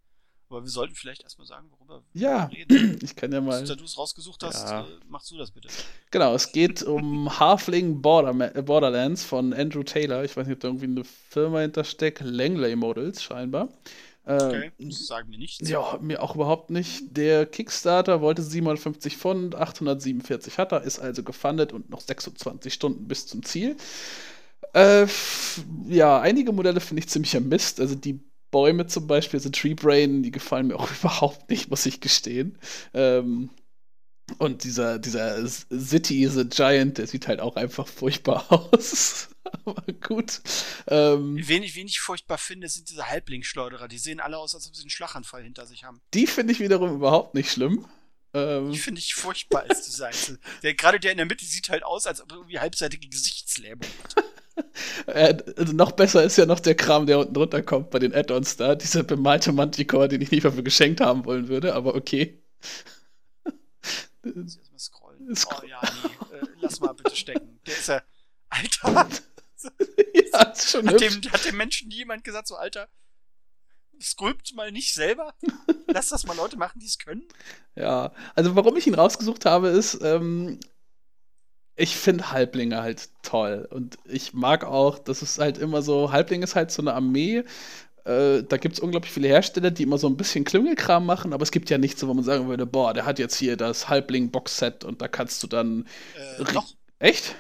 Aber 0.52 0.64
wir 0.64 0.70
sollten 0.70 0.94
vielleicht 0.94 1.22
erstmal 1.22 1.46
sagen, 1.46 1.70
worüber 1.70 2.04
ja, 2.12 2.50
wir 2.50 2.58
reden. 2.58 2.98
Ich 3.02 3.16
kann 3.16 3.32
ja 3.32 3.40
mal. 3.40 3.64
Da 3.64 3.74
du 3.74 3.84
es 3.84 3.96
rausgesucht 3.96 4.42
hast, 4.42 4.68
ja. 4.68 4.82
äh, 4.82 5.00
machst 5.08 5.30
du 5.30 5.38
das 5.38 5.50
bitte. 5.50 5.68
Genau, 6.10 6.34
es 6.34 6.52
geht 6.52 6.82
um 6.82 7.38
Halfling 7.40 8.02
Border 8.02 8.54
äh, 8.54 8.60
Borderlands 8.60 9.24
von 9.24 9.54
Andrew 9.54 9.82
Taylor. 9.82 10.24
Ich 10.24 10.36
weiß 10.36 10.46
nicht, 10.46 10.56
ob 10.56 10.60
da 10.60 10.68
irgendwie 10.68 10.86
eine 10.86 11.04
Firma 11.04 11.60
hintersteckt. 11.60 12.20
Langley 12.20 12.76
Models 12.76 13.22
scheinbar. 13.22 13.70
Okay, 14.24 14.70
äh, 14.78 14.86
das 14.86 15.06
sagen 15.06 15.30
mir 15.30 15.38
nichts. 15.38 15.68
Ja, 15.68 15.98
mir 16.00 16.22
auch 16.22 16.34
überhaupt 16.34 16.70
nicht. 16.70 17.16
Der 17.16 17.44
Kickstarter 17.46 18.20
wollte 18.20 18.42
750 18.42 19.16
Pfund, 19.16 19.54
847 19.54 20.58
hat 20.58 20.72
er, 20.72 20.82
ist 20.82 21.00
also 21.00 21.22
gefundet 21.22 21.72
und 21.72 21.90
noch 21.90 22.00
26 22.00 22.72
Stunden 22.72 23.08
bis 23.08 23.26
zum 23.26 23.42
Ziel. 23.44 23.76
Äh, 24.74 25.06
ja, 25.88 26.20
einige 26.20 26.52
Modelle 26.52 26.80
finde 26.80 27.00
ich 27.00 27.08
ziemlicher 27.08 27.40
Mist. 27.40 27.80
Also 27.80 27.94
die 27.94 28.20
Bäume 28.50 28.86
zum 28.86 29.06
Beispiel, 29.06 29.38
also 29.38 29.50
Tree 29.50 29.74
Brain, 29.74 30.22
die 30.22 30.30
gefallen 30.30 30.68
mir 30.68 30.78
auch 30.78 30.90
überhaupt 31.00 31.50
nicht, 31.50 31.70
muss 31.70 31.86
ich 31.86 32.00
gestehen. 32.00 32.58
Ähm, 32.94 33.50
und 34.38 34.64
dieser, 34.64 34.98
dieser 34.98 35.46
City 35.48 36.26
the 36.28 36.44
Giant, 36.48 36.98
der 36.98 37.06
sieht 37.06 37.28
halt 37.28 37.40
auch 37.40 37.56
einfach 37.56 37.88
furchtbar 37.88 38.46
aus. 38.72 39.28
Aber 39.64 39.84
gut. 40.06 40.40
Ähm, 40.88 41.36
wen, 41.40 41.62
ich, 41.62 41.74
wen 41.74 41.86
ich 41.86 42.00
furchtbar 42.00 42.38
finde, 42.38 42.68
sind 42.68 42.90
diese 42.90 43.08
Halblingsschleuderer. 43.08 43.88
Die 43.88 43.98
sehen 43.98 44.20
alle 44.20 44.38
aus, 44.38 44.54
als 44.54 44.68
ob 44.68 44.74
sie 44.76 44.82
einen 44.82 44.90
Schlaganfall 44.90 45.42
hinter 45.42 45.66
sich 45.66 45.84
haben. 45.84 46.00
Die 46.14 46.26
finde 46.26 46.52
ich 46.52 46.60
wiederum 46.60 46.94
überhaupt 46.94 47.34
nicht 47.34 47.50
schlimm. 47.50 47.86
Ähm, 48.34 48.72
die 48.72 48.78
finde 48.78 49.00
ich 49.00 49.14
furchtbar 49.14 49.64
als 49.68 49.82
Design. 49.86 50.38
der, 50.62 50.74
gerade 50.74 50.98
der 50.98 51.12
in 51.12 51.18
der 51.18 51.26
Mitte 51.26 51.44
sieht 51.44 51.68
halt 51.68 51.84
aus, 51.84 52.06
als 52.06 52.20
ob 52.20 52.30
er 52.30 52.36
irgendwie 52.38 52.58
halbseitige 52.58 53.08
Gesichtslähmung 53.08 53.88
hat. 54.04 54.24
äh, 55.06 55.36
also 55.56 55.72
noch 55.72 55.92
besser 55.92 56.22
ist 56.22 56.38
ja 56.38 56.46
noch 56.46 56.60
der 56.60 56.74
Kram, 56.74 57.06
der 57.06 57.18
unten 57.18 57.36
runterkommt 57.36 57.90
bei 57.90 57.98
den 57.98 58.14
Add-ons 58.14 58.56
da. 58.56 58.74
Dieser 58.74 59.02
bemalte 59.02 59.52
Manticore, 59.52 60.08
den 60.08 60.22
ich 60.22 60.30
nicht 60.30 60.44
mal 60.44 60.52
für 60.52 60.62
geschenkt 60.62 61.00
haben 61.00 61.24
wollen 61.24 61.48
würde, 61.48 61.74
aber 61.74 61.94
okay. 61.94 62.42
Muss 64.22 64.56
erstmal 64.56 64.78
scrollen. 64.78 65.28
Oh 65.30 65.66
ja, 65.66 65.80
nee, 65.82 66.36
äh, 66.36 66.46
lass 66.60 66.80
mal 66.80 66.92
bitte 66.94 67.14
stecken. 67.16 67.60
Der 67.66 67.76
ist 67.76 67.88
ja. 67.88 68.02
Alter! 68.48 69.08
ja, 70.32 70.42
ist 70.42 70.70
schon 70.70 70.88
hat, 70.88 71.00
dem, 71.00 71.22
hat 71.32 71.44
dem 71.44 71.56
Menschen 71.56 71.88
nie 71.88 71.96
jemand 71.96 72.24
gesagt, 72.24 72.48
so, 72.48 72.56
Alter, 72.56 72.88
sculpt 74.00 74.54
mal 74.54 74.72
nicht 74.72 74.94
selber? 74.94 75.34
Lass 75.86 76.08
das 76.08 76.26
mal 76.26 76.36
Leute 76.36 76.56
machen, 76.56 76.80
die 76.80 76.86
es 76.86 76.98
können? 76.98 77.26
Ja, 77.76 78.12
also 78.34 78.56
warum 78.56 78.76
ich 78.76 78.86
ihn 78.86 78.94
rausgesucht 78.94 79.44
habe, 79.46 79.68
ist, 79.68 79.98
ähm, 80.02 80.58
ich 81.76 81.96
finde 81.96 82.30
Halblinge 82.32 82.82
halt 82.82 83.08
toll. 83.22 83.66
Und 83.70 83.96
ich 84.04 84.34
mag 84.34 84.64
auch, 84.64 84.98
dass 84.98 85.22
es 85.22 85.38
halt 85.38 85.58
immer 85.58 85.82
so, 85.82 86.12
Halbling 86.12 86.42
ist 86.42 86.54
halt 86.54 86.70
so 86.70 86.82
eine 86.82 86.94
Armee. 86.94 87.44
Äh, 88.04 88.42
da 88.42 88.56
gibt 88.56 88.74
es 88.74 88.80
unglaublich 88.80 89.12
viele 89.12 89.28
Hersteller, 89.28 89.70
die 89.70 89.84
immer 89.84 89.98
so 89.98 90.08
ein 90.08 90.16
bisschen 90.16 90.44
Klüngelkram 90.44 91.06
machen, 91.06 91.32
aber 91.32 91.42
es 91.42 91.52
gibt 91.52 91.70
ja 91.70 91.78
nichts, 91.78 92.04
wo 92.04 92.12
man 92.12 92.24
sagen 92.24 92.48
würde, 92.48 92.66
boah, 92.66 92.92
der 92.92 93.06
hat 93.06 93.18
jetzt 93.18 93.36
hier 93.36 93.56
das 93.56 93.88
Halbling-Box-Set 93.88 94.84
und 94.84 95.00
da 95.00 95.08
kannst 95.08 95.42
du 95.42 95.46
dann. 95.46 95.86
Äh, 96.38 96.44
doch. 96.52 96.66
Echt? 96.98 97.36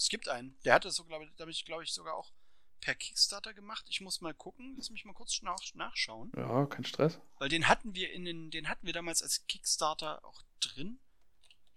Es 0.00 0.08
gibt 0.08 0.30
einen. 0.30 0.56
Der 0.64 0.72
hat 0.72 0.86
das 0.86 0.94
so, 0.94 1.04
glaube 1.04 1.26
ich, 1.50 1.64
glaube 1.66 1.82
ich, 1.82 1.92
sogar 1.92 2.14
auch 2.14 2.32
per 2.80 2.94
Kickstarter 2.94 3.52
gemacht. 3.52 3.84
Ich 3.90 4.00
muss 4.00 4.22
mal 4.22 4.32
gucken. 4.32 4.72
Lass 4.78 4.88
mich 4.88 5.04
mal 5.04 5.12
kurz 5.12 5.42
nach, 5.42 5.60
nachschauen. 5.74 6.32
Ja, 6.34 6.64
kein 6.64 6.86
Stress. 6.86 7.20
Weil 7.38 7.50
den 7.50 7.68
hatten 7.68 7.94
wir 7.94 8.10
in 8.10 8.24
den, 8.24 8.50
den 8.50 8.70
hatten 8.70 8.86
wir 8.86 8.94
damals 8.94 9.22
als 9.22 9.46
Kickstarter 9.46 10.24
auch 10.24 10.40
drin. 10.60 11.00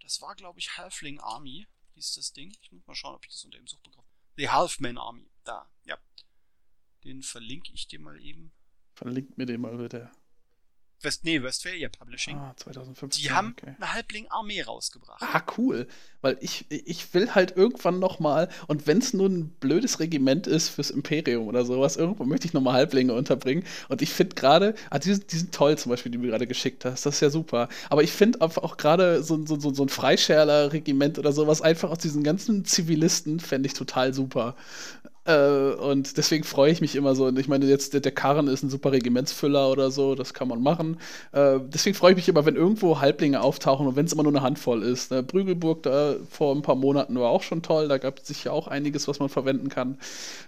Das 0.01 0.21
war, 0.21 0.35
glaube 0.35 0.57
ich, 0.59 0.77
Halfling 0.77 1.19
Army 1.19 1.67
hieß 1.95 2.13
das 2.13 2.31
Ding. 2.31 2.55
Ich 2.61 2.71
muss 2.71 2.87
mal 2.87 2.95
schauen, 2.95 3.15
ob 3.15 3.25
ich 3.25 3.31
das 3.31 3.43
unter 3.43 3.57
dem 3.57 3.67
Suchbegriff. 3.67 4.05
The 4.37 4.49
Halfman 4.49 4.97
Army. 4.97 5.29
Da, 5.43 5.69
ja. 5.83 5.97
Den 7.03 7.23
verlinke 7.23 7.73
ich 7.73 7.89
dir 7.89 7.99
mal 7.99 8.21
eben. 8.21 8.53
Verlinkt 8.95 9.37
mir 9.37 9.45
den 9.45 9.59
mal 9.59 9.75
bitte. 9.75 10.09
West, 11.03 11.25
nee, 11.25 11.41
Westphalia 11.41 11.89
Publishing. 11.89 12.37
Ah, 12.37 12.53
2015. 12.57 13.23
Die 13.23 13.31
haben 13.31 13.55
okay. 13.57 13.75
eine 13.77 13.93
Halbling-Armee 13.93 14.61
rausgebracht. 14.61 15.21
Ah, 15.21 15.41
cool. 15.57 15.87
Weil 16.21 16.37
ich, 16.39 16.65
ich 16.69 17.13
will 17.13 17.35
halt 17.35 17.57
irgendwann 17.57 17.99
nochmal, 17.99 18.49
und 18.67 18.87
wenn 18.87 18.99
es 18.99 19.13
nur 19.13 19.27
ein 19.27 19.49
blödes 19.59 19.99
Regiment 19.99 20.47
ist 20.47 20.69
fürs 20.69 20.89
Imperium 20.89 21.47
oder 21.47 21.65
sowas, 21.65 21.97
irgendwo 21.97 22.23
möchte 22.23 22.47
ich 22.47 22.53
nochmal 22.53 22.73
Halblinge 22.73 23.13
unterbringen. 23.13 23.65
Und 23.89 24.01
ich 24.01 24.09
finde 24.09 24.35
gerade, 24.35 24.75
ah, 24.89 24.99
die, 24.99 25.19
die, 25.19 25.37
sind 25.37 25.53
toll 25.53 25.77
zum 25.77 25.89
Beispiel, 25.89 26.11
die 26.11 26.17
du 26.17 26.23
mir 26.23 26.29
gerade 26.29 26.47
geschickt 26.47 26.85
hast. 26.85 27.05
Das 27.05 27.15
ist 27.15 27.21
ja 27.21 27.29
super. 27.29 27.67
Aber 27.89 28.03
ich 28.03 28.11
finde 28.11 28.41
auch 28.41 28.77
gerade 28.77 29.23
so, 29.23 29.45
so, 29.45 29.59
so, 29.59 29.73
so 29.73 29.83
ein 29.83 29.89
Freischärler-Regiment 29.89 31.19
oder 31.19 31.31
sowas 31.31 31.61
einfach 31.61 31.89
aus 31.89 31.99
diesen 31.99 32.23
ganzen 32.23 32.65
Zivilisten 32.65 33.39
fände 33.39 33.67
ich 33.67 33.73
total 33.73 34.13
super. 34.13 34.55
Äh, 35.25 35.73
und 35.73 36.17
deswegen 36.17 36.43
freue 36.43 36.71
ich 36.71 36.81
mich 36.81 36.95
immer 36.95 37.15
so. 37.15 37.29
Ich 37.37 37.47
meine, 37.47 37.65
jetzt 37.65 37.93
der, 37.93 38.01
der 38.01 38.11
Karren 38.11 38.47
ist 38.47 38.63
ein 38.63 38.69
super 38.69 38.91
Regimentsfüller 38.91 39.69
oder 39.69 39.91
so, 39.91 40.15
das 40.15 40.33
kann 40.33 40.47
man 40.47 40.61
machen. 40.61 40.99
Äh, 41.31 41.59
deswegen 41.61 41.95
freue 41.95 42.11
ich 42.11 42.17
mich 42.17 42.29
immer, 42.29 42.45
wenn 42.45 42.55
irgendwo 42.55 42.99
Halblinge 42.99 43.41
auftauchen 43.41 43.87
und 43.87 43.95
wenn 43.95 44.05
es 44.05 44.13
immer 44.13 44.23
nur 44.23 44.33
eine 44.33 44.41
Handvoll 44.41 44.83
ist. 44.83 45.11
Ne? 45.11 45.23
Brügelburg 45.23 45.83
da 45.83 46.15
vor 46.29 46.55
ein 46.55 46.61
paar 46.61 46.75
Monaten 46.75 47.15
war 47.19 47.29
auch 47.29 47.43
schon 47.43 47.61
toll, 47.61 47.87
da 47.87 47.97
gab 47.97 48.19
es 48.19 48.27
sicher 48.27 48.53
auch 48.53 48.67
einiges, 48.67 49.07
was 49.07 49.19
man 49.19 49.29
verwenden 49.29 49.69
kann. 49.69 49.97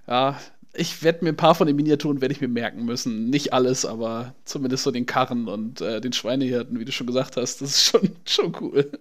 Ja, 0.07 0.39
ich 0.77 1.03
werde 1.03 1.23
mir 1.23 1.31
ein 1.31 1.37
paar 1.37 1.55
von 1.55 1.67
den 1.67 1.75
Miniaturen 1.75 2.21
werde 2.21 2.33
ich 2.33 2.41
mir 2.41 2.47
merken 2.47 2.85
müssen. 2.85 3.29
Nicht 3.29 3.53
alles, 3.53 3.85
aber 3.85 4.35
zumindest 4.45 4.83
so 4.83 4.91
den 4.91 5.05
Karren 5.05 5.47
und 5.47 5.81
äh, 5.81 6.01
den 6.01 6.13
Schweinehirten, 6.13 6.79
wie 6.79 6.85
du 6.85 6.91
schon 6.91 7.07
gesagt 7.07 7.37
hast, 7.37 7.61
das 7.61 7.69
ist 7.69 7.83
schon, 7.85 8.15
schon 8.25 8.55
cool. 8.61 8.91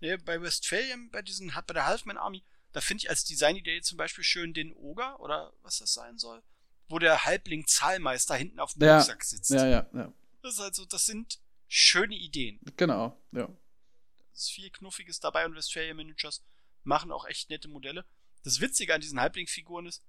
Ja, 0.00 0.16
bei 0.24 0.40
Westphalian, 0.42 1.10
bei 1.10 1.22
diesen, 1.22 1.52
bei 1.66 1.74
der 1.74 1.86
Halfman 1.86 2.16
Army, 2.16 2.42
da 2.74 2.80
finde 2.80 3.04
ich 3.04 3.10
als 3.10 3.24
Designidee 3.24 3.80
zum 3.80 3.96
Beispiel 3.96 4.24
schön 4.24 4.52
den 4.52 4.74
Oger 4.74 5.18
oder 5.20 5.54
was 5.62 5.78
das 5.78 5.94
sein 5.94 6.18
soll, 6.18 6.42
wo 6.88 6.98
der 6.98 7.24
Halbling 7.24 7.66
Zahlmeister 7.66 8.34
hinten 8.34 8.58
auf 8.58 8.74
dem 8.74 8.82
ja, 8.82 8.98
Rucksack 8.98 9.24
sitzt. 9.24 9.50
Ja, 9.50 9.66
ja, 9.66 9.86
ja. 9.94 10.12
Das 10.42 10.54
ist 10.54 10.60
also, 10.60 10.84
das 10.84 11.06
sind 11.06 11.38
schöne 11.68 12.16
Ideen. 12.16 12.60
Genau, 12.76 13.16
ja. 13.30 13.48
Es 14.34 14.42
ist 14.42 14.50
viel 14.50 14.70
Knuffiges 14.70 15.20
dabei 15.20 15.46
und 15.46 15.54
Westphalia 15.54 15.94
Miniatures 15.94 16.42
machen 16.82 17.12
auch 17.12 17.26
echt 17.26 17.48
nette 17.48 17.68
Modelle. 17.68 18.04
Das 18.42 18.60
Witzige 18.60 18.92
an 18.92 19.00
diesen 19.00 19.20
Halbling-Figuren 19.20 19.86
ist, 19.86 20.02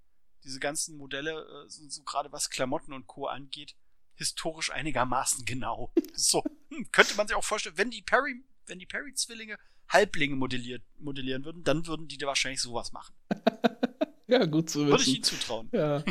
diese 0.44 0.60
ganzen 0.60 0.98
Modelle 0.98 1.66
äh, 1.66 1.70
sind 1.70 1.94
so 1.94 2.04
gerade 2.04 2.32
was 2.32 2.50
Klamotten 2.50 2.94
und 2.94 3.06
Co. 3.06 3.28
angeht, 3.28 3.76
historisch 4.16 4.72
einigermaßen 4.72 5.46
genau. 5.46 5.94
so, 6.16 6.44
hm, 6.70 6.92
könnte 6.92 7.14
man 7.14 7.28
sich 7.28 7.38
auch 7.38 7.44
vorstellen, 7.44 7.78
wenn 7.78 7.92
die 7.92 8.02
Perry, 8.02 8.44
wenn 8.66 8.80
die 8.80 8.88
Perry-Zwillinge 8.88 9.60
Halblinge 9.90 10.36
modelliert, 10.36 10.84
modellieren 11.00 11.46
würden, 11.46 11.64
dann 11.64 11.86
würden 11.88 12.08
die 12.08 12.18
da 12.18 12.28
wahrscheinlich 12.28 12.62
sowas 12.62 12.92
machen. 12.92 13.14
ja, 14.28 14.46
gut 14.46 14.70
zu 14.70 14.80
wissen. 14.80 14.92
Würde 14.92 15.04
ich 15.04 15.16
ihnen 15.16 15.24
zutrauen. 15.24 15.70
Ja. 15.72 16.04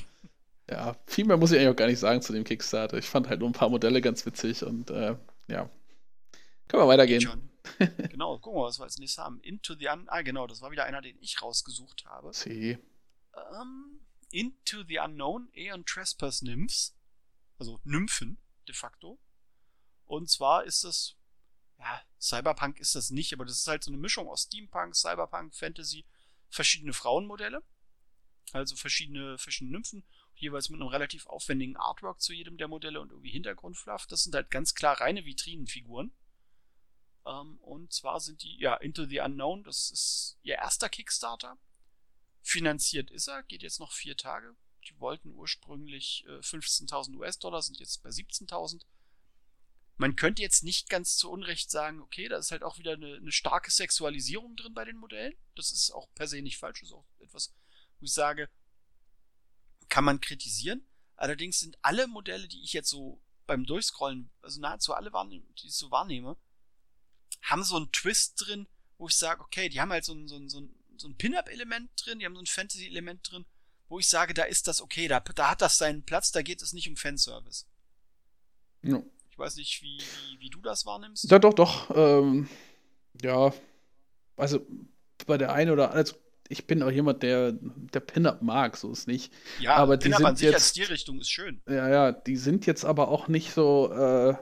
Ja, 0.70 0.96
viel 1.06 1.26
mehr 1.26 1.36
muss 1.36 1.52
ich 1.52 1.58
eigentlich 1.58 1.70
auch 1.70 1.76
gar 1.76 1.88
nicht 1.88 1.98
sagen 1.98 2.22
zu 2.22 2.32
dem 2.32 2.44
Kickstarter. 2.44 2.96
Ich 2.96 3.06
fand 3.06 3.28
halt 3.28 3.40
nur 3.40 3.48
ein 3.48 3.54
paar 3.54 3.68
Modelle 3.68 4.00
ganz 4.00 4.24
witzig 4.24 4.62
und 4.62 4.90
äh, 4.90 5.16
ja. 5.48 5.68
Können 6.68 6.82
wir 6.82 6.88
weitergehen. 6.88 7.50
genau, 8.10 8.38
gucken 8.38 8.60
wir, 8.60 8.64
was 8.64 8.78
wir 8.78 8.84
als 8.84 8.98
nächstes 8.98 9.22
haben. 9.22 9.40
Into 9.42 9.74
the 9.74 9.88
Un 9.88 10.08
Ah, 10.08 10.22
genau, 10.22 10.46
das 10.46 10.62
war 10.62 10.70
wieder 10.70 10.84
einer, 10.84 11.02
den 11.02 11.16
ich 11.20 11.42
rausgesucht 11.42 12.06
habe. 12.06 12.32
See. 12.32 12.78
Um, 13.60 14.00
Into 14.30 14.84
the 14.88 14.98
Unknown 14.98 15.48
Aeon 15.54 15.84
Trespass 15.84 16.40
Nymphs. 16.42 16.96
Also 17.58 17.78
Nymphen, 17.84 18.38
de 18.66 18.74
facto. 18.74 19.18
Und 20.06 20.30
zwar 20.30 20.64
ist 20.64 20.84
das 20.84 21.16
ja, 21.78 22.02
Cyberpunk 22.20 22.78
ist 22.78 22.94
das 22.94 23.10
nicht, 23.10 23.32
aber 23.32 23.44
das 23.44 23.58
ist 23.60 23.66
halt 23.66 23.84
so 23.84 23.90
eine 23.90 23.98
Mischung 23.98 24.28
aus 24.28 24.44
Steampunk, 24.44 24.94
Cyberpunk, 24.94 25.54
Fantasy, 25.54 26.04
verschiedene 26.48 26.92
Frauenmodelle. 26.92 27.62
Also 28.52 28.76
verschiedene, 28.76 29.36
verschiedene 29.38 29.76
Nymphen, 29.76 30.04
jeweils 30.36 30.68
mit 30.68 30.80
einem 30.80 30.88
relativ 30.88 31.26
aufwendigen 31.26 31.76
Artwork 31.76 32.20
zu 32.20 32.32
jedem 32.32 32.56
der 32.56 32.68
Modelle 32.68 33.00
und 33.00 33.10
irgendwie 33.10 33.30
Hintergrundfluff. 33.30 34.06
Das 34.06 34.22
sind 34.22 34.34
halt 34.34 34.50
ganz 34.50 34.74
klar 34.74 35.00
reine 35.00 35.24
Vitrinenfiguren. 35.24 36.12
Ähm, 37.26 37.58
und 37.60 37.92
zwar 37.92 38.20
sind 38.20 38.42
die, 38.42 38.56
ja, 38.58 38.74
Into 38.76 39.06
the 39.06 39.20
Unknown, 39.20 39.64
das 39.64 39.90
ist 39.90 40.38
ihr 40.42 40.56
erster 40.56 40.88
Kickstarter. 40.88 41.58
Finanziert 42.42 43.10
ist 43.10 43.28
er, 43.28 43.42
geht 43.42 43.62
jetzt 43.62 43.80
noch 43.80 43.92
vier 43.92 44.16
Tage. 44.16 44.54
Die 44.86 45.00
wollten 45.00 45.30
ursprünglich 45.30 46.24
äh, 46.28 46.38
15.000 46.38 47.16
US-Dollar, 47.16 47.62
sind 47.62 47.80
jetzt 47.80 48.02
bei 48.02 48.10
17.000. 48.10 48.82
Man 49.96 50.16
könnte 50.16 50.42
jetzt 50.42 50.64
nicht 50.64 50.88
ganz 50.88 51.16
zu 51.16 51.30
Unrecht 51.30 51.70
sagen, 51.70 52.00
okay, 52.00 52.28
da 52.28 52.38
ist 52.38 52.50
halt 52.50 52.64
auch 52.64 52.78
wieder 52.78 52.94
eine, 52.94 53.14
eine, 53.16 53.30
starke 53.30 53.70
Sexualisierung 53.70 54.56
drin 54.56 54.74
bei 54.74 54.84
den 54.84 54.96
Modellen. 54.96 55.36
Das 55.54 55.70
ist 55.70 55.92
auch 55.92 56.08
per 56.14 56.26
se 56.26 56.42
nicht 56.42 56.58
falsch, 56.58 56.80
das 56.80 56.88
ist 56.88 56.94
auch 56.94 57.06
etwas, 57.20 57.54
wo 58.00 58.04
ich 58.04 58.12
sage, 58.12 58.48
kann 59.88 60.04
man 60.04 60.20
kritisieren. 60.20 60.84
Allerdings 61.16 61.60
sind 61.60 61.78
alle 61.82 62.08
Modelle, 62.08 62.48
die 62.48 62.62
ich 62.62 62.72
jetzt 62.72 62.90
so 62.90 63.22
beim 63.46 63.64
Durchscrollen, 63.64 64.30
also 64.42 64.60
nahezu 64.60 64.94
alle, 64.94 65.12
die 65.30 65.44
ich 65.62 65.74
so 65.74 65.90
wahrnehme, 65.90 66.36
haben 67.42 67.62
so 67.62 67.76
einen 67.76 67.92
Twist 67.92 68.34
drin, 68.44 68.66
wo 68.98 69.08
ich 69.08 69.14
sage, 69.14 69.42
okay, 69.42 69.68
die 69.68 69.80
haben 69.80 69.92
halt 69.92 70.04
so 70.04 70.14
ein, 70.14 70.26
so 70.26 70.36
ein, 70.36 70.48
so 70.48 70.60
ein, 70.60 70.74
so 70.96 71.08
ein 71.08 71.16
Pin-Up-Element 71.16 71.90
drin, 71.96 72.18
die 72.18 72.24
haben 72.24 72.34
so 72.34 72.42
ein 72.42 72.46
Fantasy-Element 72.46 73.30
drin, 73.30 73.44
wo 73.88 73.98
ich 73.98 74.08
sage, 74.08 74.34
da 74.34 74.44
ist 74.44 74.66
das 74.66 74.80
okay, 74.80 75.08
da, 75.08 75.20
da 75.20 75.50
hat 75.50 75.60
das 75.60 75.78
seinen 75.78 76.04
Platz, 76.04 76.32
da 76.32 76.42
geht 76.42 76.62
es 76.62 76.72
nicht 76.72 76.88
um 76.88 76.96
Fanservice. 76.96 77.66
Ja. 78.82 79.02
Ich 79.34 79.38
weiß 79.40 79.56
nicht, 79.56 79.82
wie, 79.82 79.98
wie, 79.98 80.40
wie 80.42 80.48
du 80.48 80.60
das 80.60 80.86
wahrnimmst. 80.86 81.28
Ja, 81.28 81.40
doch, 81.40 81.54
doch. 81.54 81.90
Ähm, 81.92 82.48
ja, 83.20 83.52
also 84.36 84.64
bei 85.26 85.36
der 85.36 85.52
einen 85.52 85.72
oder 85.72 85.90
also 85.90 86.14
ich 86.48 86.68
bin 86.68 86.84
auch 86.84 86.90
jemand, 86.92 87.24
der, 87.24 87.50
der 87.52 87.98
Pin-Up 87.98 88.42
mag, 88.42 88.76
so 88.76 88.92
ist 88.92 89.08
nicht. 89.08 89.32
Ja, 89.58 89.74
aber 89.74 89.96
Pin-Up 89.96 90.24
an 90.24 90.36
sich 90.36 90.44
jetzt, 90.44 90.54
als 90.54 90.68
Stilrichtung 90.68 91.18
ist 91.18 91.30
schön. 91.30 91.60
Ja, 91.68 91.88
ja, 91.88 92.12
die 92.12 92.36
sind 92.36 92.64
jetzt 92.66 92.84
aber 92.84 93.08
auch 93.08 93.26
nicht 93.26 93.50
so, 93.52 93.90
äh, 93.92 94.36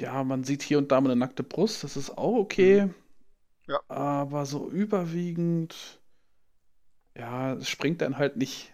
ja, 0.00 0.24
man 0.24 0.42
sieht 0.42 0.62
hier 0.62 0.78
und 0.78 0.90
da 0.90 1.00
mal 1.00 1.12
eine 1.12 1.20
nackte 1.20 1.44
Brust, 1.44 1.84
das 1.84 1.96
ist 1.96 2.10
auch 2.10 2.34
okay. 2.34 2.86
Mhm. 2.86 2.94
Ja. 3.68 3.78
Aber 3.86 4.46
so 4.46 4.68
überwiegend, 4.68 6.00
ja, 7.16 7.52
es 7.52 7.68
springt 7.68 8.00
dann 8.00 8.18
halt 8.18 8.36
nicht 8.36 8.71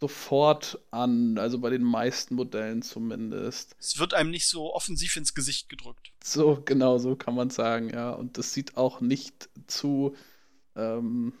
sofort 0.00 0.78
an, 0.90 1.38
also 1.38 1.58
bei 1.58 1.70
den 1.70 1.82
meisten 1.82 2.34
Modellen 2.34 2.82
zumindest. 2.82 3.76
Es 3.78 3.98
wird 3.98 4.14
einem 4.14 4.30
nicht 4.30 4.46
so 4.46 4.72
offensiv 4.74 5.16
ins 5.16 5.34
Gesicht 5.34 5.68
gedrückt. 5.68 6.12
So, 6.22 6.62
genau, 6.64 6.98
so 6.98 7.16
kann 7.16 7.34
man 7.34 7.50
sagen, 7.50 7.90
ja. 7.90 8.10
Und 8.10 8.38
das 8.38 8.52
sieht 8.52 8.76
auch 8.76 9.00
nicht 9.00 9.48
zu, 9.66 10.14
ähm, 10.76 11.32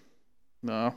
na, 0.60 0.96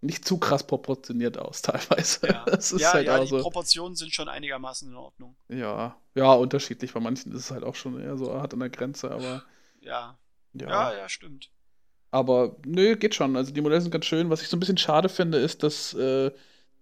nicht 0.00 0.26
zu 0.26 0.38
krass 0.38 0.66
proportioniert 0.66 1.38
aus, 1.38 1.62
teilweise. 1.62 2.26
Ja, 2.26 2.44
das 2.46 2.72
ist 2.72 2.80
ja, 2.80 2.92
halt 2.92 3.06
ja 3.06 3.18
auch 3.18 3.24
die. 3.24 3.38
Proportionen 3.38 3.94
sind 3.94 4.14
schon 4.14 4.28
einigermaßen 4.28 4.88
in 4.88 4.96
Ordnung. 4.96 5.36
Ja, 5.48 5.96
ja, 6.14 6.32
unterschiedlich. 6.32 6.92
Bei 6.92 7.00
manchen 7.00 7.32
ist 7.32 7.38
es 7.38 7.50
halt 7.50 7.64
auch 7.64 7.74
schon 7.74 8.00
eher 8.00 8.16
so 8.16 8.32
hart 8.32 8.54
an 8.54 8.60
der 8.60 8.70
Grenze, 8.70 9.10
aber 9.10 9.44
Ja, 9.82 10.16
ja. 10.54 10.68
ja, 10.68 10.96
ja, 10.96 11.08
stimmt. 11.08 11.50
Aber 12.10 12.56
nö, 12.64 12.96
geht 12.96 13.14
schon. 13.14 13.36
Also 13.36 13.52
die 13.52 13.60
Modelle 13.60 13.80
sind 13.80 13.90
ganz 13.90 14.04
schön. 14.04 14.30
Was 14.30 14.42
ich 14.42 14.48
so 14.48 14.56
ein 14.56 14.60
bisschen 14.60 14.78
schade 14.78 15.08
finde, 15.08 15.38
ist, 15.38 15.62
dass, 15.62 15.94
äh, 15.94 16.30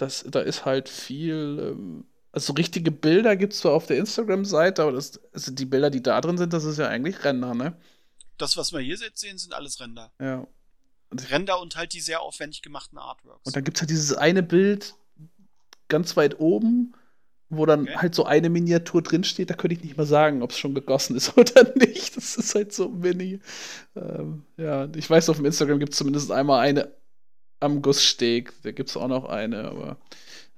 dass 0.03 0.25
da 0.29 0.41
ist 0.41 0.65
halt 0.65 0.89
viel. 0.89 1.75
Ähm, 1.75 2.05
also 2.33 2.49
so 2.49 2.53
richtige 2.53 2.93
Bilder 2.93 3.35
gibt 3.35 3.53
es 3.55 3.59
zwar 3.59 3.73
auf 3.73 3.87
der 3.87 3.99
Instagram-Seite, 3.99 4.83
aber 4.83 4.93
das, 4.93 5.21
also 5.33 5.51
die 5.51 5.65
Bilder, 5.65 5.91
die 5.91 6.01
da 6.03 6.21
drin 6.21 6.39
sind, 6.39 6.53
das 6.53 6.63
ist 6.63 6.79
ja 6.79 6.87
eigentlich 6.87 7.25
Render, 7.25 7.55
ne? 7.55 7.77
Das, 8.39 8.57
was 8.57 8.73
wir 8.73 8.79
hier 8.79 8.95
jetzt 8.97 9.19
sehen, 9.21 9.37
sind 9.37 9.53
alles 9.53 9.81
Render. 9.81 10.13
Ja. 10.21 10.47
Render 11.29 11.61
und 11.61 11.75
halt 11.75 11.93
die 11.93 12.01
sehr 12.01 12.21
aufwendig 12.21 12.63
gemachten 12.63 12.99
Artworks. 12.99 13.45
Und 13.45 13.57
dann 13.57 13.65
gibt 13.65 13.79
es 13.79 13.83
halt 13.83 13.91
dieses 13.91 14.15
eine 14.15 14.45
Bild 14.45 14.95
ganz 15.89 16.17
weit 16.17 16.39
oben, 16.39 16.95
wo 17.49 17.67
dann 17.67 17.83
Okay. 17.83 17.97
halt 17.97 18.15
so 18.15 18.25
eine 18.25 18.49
Miniatur 18.49 19.03
drinsteht. 19.03 19.51
Da 19.51 19.55
könnte 19.55 19.75
ich 19.75 19.83
nicht 19.83 19.97
mal 19.97 20.07
sagen, 20.07 20.43
ob 20.43 20.53
es 20.53 20.59
schon 20.59 20.73
gegossen 20.73 21.17
ist 21.17 21.37
oder 21.37 21.75
nicht. 21.75 22.17
Das 22.17 22.37
ist 22.37 22.55
halt 22.55 22.73
so 22.73 22.89
mini. 22.91 23.41
Ähm, 23.97 24.45
ja, 24.57 24.89
ich 24.95 25.11
weiß, 25.11 25.29
auf 25.31 25.37
dem 25.37 25.47
Instagram 25.47 25.81
gibt 25.81 25.93
es 25.93 25.99
zumindest 25.99 26.31
einmal 26.31 26.61
eine 26.61 26.95
am 27.61 27.83
Gusssteg. 27.83 28.53
Da 28.63 28.73
gibt 28.73 28.91
es 28.91 28.97
auch 28.97 29.09
noch 29.09 29.27
eine, 29.27 29.65
aber 29.65 29.99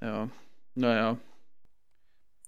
ja, 0.00 0.30
naja. 0.74 1.18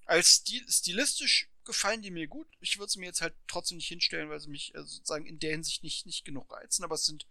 Als 0.05 0.35
stil 0.35 0.65
stilistisch 0.69 1.49
gefallen 1.65 2.01
die 2.01 2.11
mir 2.11 2.27
gut. 2.27 2.47
Ich 2.59 2.77
würde 2.77 2.91
sie 2.91 2.99
mir 2.99 3.07
jetzt 3.07 3.21
halt 3.21 3.35
trotzdem 3.47 3.77
nicht 3.77 3.87
hinstellen, 3.87 4.29
weil 4.29 4.39
sie 4.39 4.49
mich 4.49 4.73
äh, 4.75 4.83
sozusagen 4.83 5.25
in 5.25 5.39
der 5.39 5.51
Hinsicht 5.51 5.83
nicht, 5.83 6.05
nicht 6.05 6.23
genug 6.23 6.51
reizen. 6.51 6.83
Aber 6.83 6.95
es 6.95 7.05
sind 7.05 7.25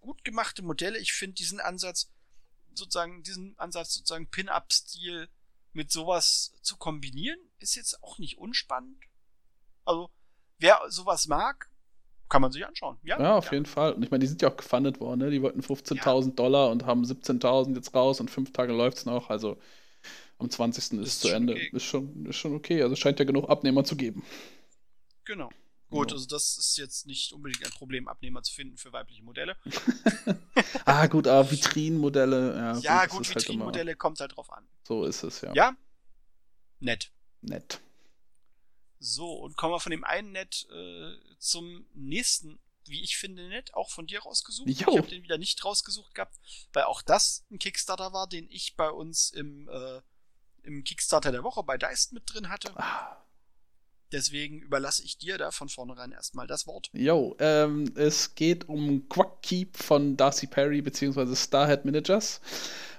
gut 0.00 0.24
gemachte 0.24 0.62
Modelle. 0.62 0.98
Ich 0.98 1.12
finde 1.12 1.34
diesen 1.34 1.60
Ansatz, 1.60 2.10
sozusagen, 2.72 3.22
diesen 3.22 3.56
Ansatz, 3.58 3.94
sozusagen 3.94 4.30
Pin-Up-Stil 4.30 5.28
mit 5.72 5.92
sowas 5.92 6.54
zu 6.62 6.76
kombinieren, 6.76 7.38
ist 7.58 7.74
jetzt 7.74 8.02
auch 8.02 8.18
nicht 8.18 8.38
unspannend. 8.38 9.04
Also, 9.84 10.10
wer 10.58 10.80
sowas 10.88 11.26
mag, 11.26 11.70
kann 12.28 12.42
man 12.42 12.50
sich 12.52 12.66
anschauen. 12.66 12.98
Ja, 13.04 13.20
Ja, 13.20 13.36
auf 13.36 13.52
jeden 13.52 13.66
Fall. 13.66 13.92
Und 13.92 14.02
ich 14.02 14.10
meine, 14.10 14.20
die 14.20 14.26
sind 14.26 14.42
ja 14.42 14.50
auch 14.50 14.56
gefundet 14.56 15.00
worden, 15.00 15.20
ne? 15.20 15.30
Die 15.30 15.42
wollten 15.42 15.60
15.000 15.60 16.34
Dollar 16.34 16.70
und 16.70 16.86
haben 16.86 17.04
17.000 17.04 17.74
jetzt 17.76 17.94
raus 17.94 18.20
und 18.20 18.30
fünf 18.30 18.52
Tage 18.52 18.72
läuft's 18.72 19.04
noch. 19.06 19.30
Also 19.30 19.58
am 20.38 20.50
20. 20.50 20.78
ist, 20.84 20.92
Ist 21.06 21.20
zu 21.20 21.28
Ende. 21.28 21.52
okay. 21.54 21.70
Ist, 21.72 21.84
schon, 21.84 22.26
ist 22.26 22.36
schon 22.36 22.54
okay. 22.54 22.82
Also 22.82 22.96
scheint 22.96 23.18
ja 23.18 23.24
genug 23.24 23.48
Abnehmer 23.48 23.84
zu 23.84 23.96
geben. 23.96 24.24
Genau. 25.24 25.50
Gut, 25.90 26.10
Ja. 26.10 26.16
also 26.16 26.26
das 26.26 26.56
ist 26.58 26.76
jetzt 26.76 27.06
nicht 27.06 27.32
unbedingt 27.32 27.64
ein 27.64 27.70
Problem, 27.72 28.08
Abnehmer 28.08 28.42
zu 28.42 28.52
finden 28.52 28.76
für 28.76 28.92
weibliche 28.92 29.22
Modelle. 29.22 29.56
Ah, 30.86 31.06
gut, 31.06 31.26
aber 31.26 31.50
Vitrinenmodelle. 31.50 32.54
Ja, 32.56 32.78
Ja, 32.78 33.02
das 33.04 33.12
gut, 33.12 33.22
ist 33.22 33.28
halt 33.34 33.44
Vitrinenmodelle 33.44 33.96
kommt 33.96 34.20
halt 34.20 34.36
drauf 34.36 34.52
an. 34.52 34.66
So 34.86 35.04
ist 35.04 35.22
es, 35.22 35.40
ja. 35.40 35.52
Ja? 35.54 35.76
Nett. 36.80 37.10
Nett. 37.40 37.80
So, 39.04 39.34
und 39.34 39.58
kommen 39.58 39.74
wir 39.74 39.80
von 39.80 39.90
dem 39.90 40.02
einen 40.02 40.32
Nett 40.32 40.66
äh, 40.72 41.12
zum 41.38 41.84
nächsten, 41.92 42.58
wie 42.86 43.02
ich 43.02 43.18
finde, 43.18 43.46
Nett, 43.48 43.74
auch 43.74 43.90
von 43.90 44.06
dir 44.06 44.20
rausgesucht. 44.22 44.66
Jo. 44.66 44.74
Ich 44.74 44.86
habe 44.86 45.08
den 45.08 45.22
wieder 45.22 45.36
nicht 45.36 45.62
rausgesucht 45.62 46.14
gehabt, 46.14 46.38
weil 46.72 46.84
auch 46.84 47.02
das 47.02 47.44
ein 47.50 47.58
Kickstarter 47.58 48.14
war, 48.14 48.26
den 48.26 48.50
ich 48.50 48.76
bei 48.76 48.88
uns 48.88 49.30
im, 49.30 49.68
äh, 49.68 50.00
im 50.62 50.84
Kickstarter 50.84 51.32
der 51.32 51.42
Woche 51.42 51.62
bei 51.62 51.76
Deist 51.76 52.14
mit 52.14 52.22
drin 52.32 52.48
hatte. 52.48 52.72
Ah. 52.76 53.22
Deswegen 54.10 54.60
überlasse 54.60 55.04
ich 55.04 55.18
dir 55.18 55.36
da 55.36 55.50
von 55.50 55.68
vornherein 55.68 56.12
erstmal 56.12 56.46
das 56.46 56.66
Wort. 56.66 56.88
Jo, 56.94 57.36
ähm, 57.40 57.92
es 57.96 58.34
geht 58.34 58.70
um 58.70 59.06
Quack 59.10 59.42
Keep 59.42 59.76
von 59.76 60.16
Darcy 60.16 60.46
Perry 60.46 60.80
beziehungsweise 60.80 61.36
Starhead 61.36 61.84
Managers, 61.84 62.40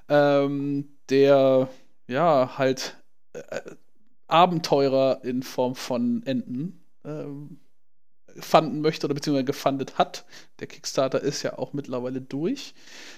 ähm, 0.08 0.88
der 1.10 1.68
ja 2.08 2.58
halt 2.60 2.96
äh, 3.34 3.76
Abenteurer 4.28 5.24
in 5.24 5.44
Form 5.44 5.76
von 5.76 6.24
Enten 6.26 6.84
ähm, 7.04 7.60
fanden 8.38 8.82
möchte 8.82 9.08
oder 9.08 9.14
beziehungsweise 9.14 9.46
gefundet 9.46 9.98
hat. 9.98 10.26
Der 10.60 10.68
Kickstarter 10.68 11.22
ist 11.22 11.44
ja 11.44 11.58
auch 11.58 11.74
mittlerweile 11.74 12.22
durch. 12.22 12.74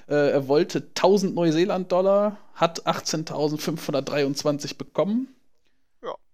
Äh, 0.07 0.31
er 0.31 0.47
wollte 0.47 0.79
1000 0.79 1.33
Neuseeland-Dollar, 1.35 2.37
hat 2.53 2.85
18.523 2.85 4.77
bekommen. 4.77 5.27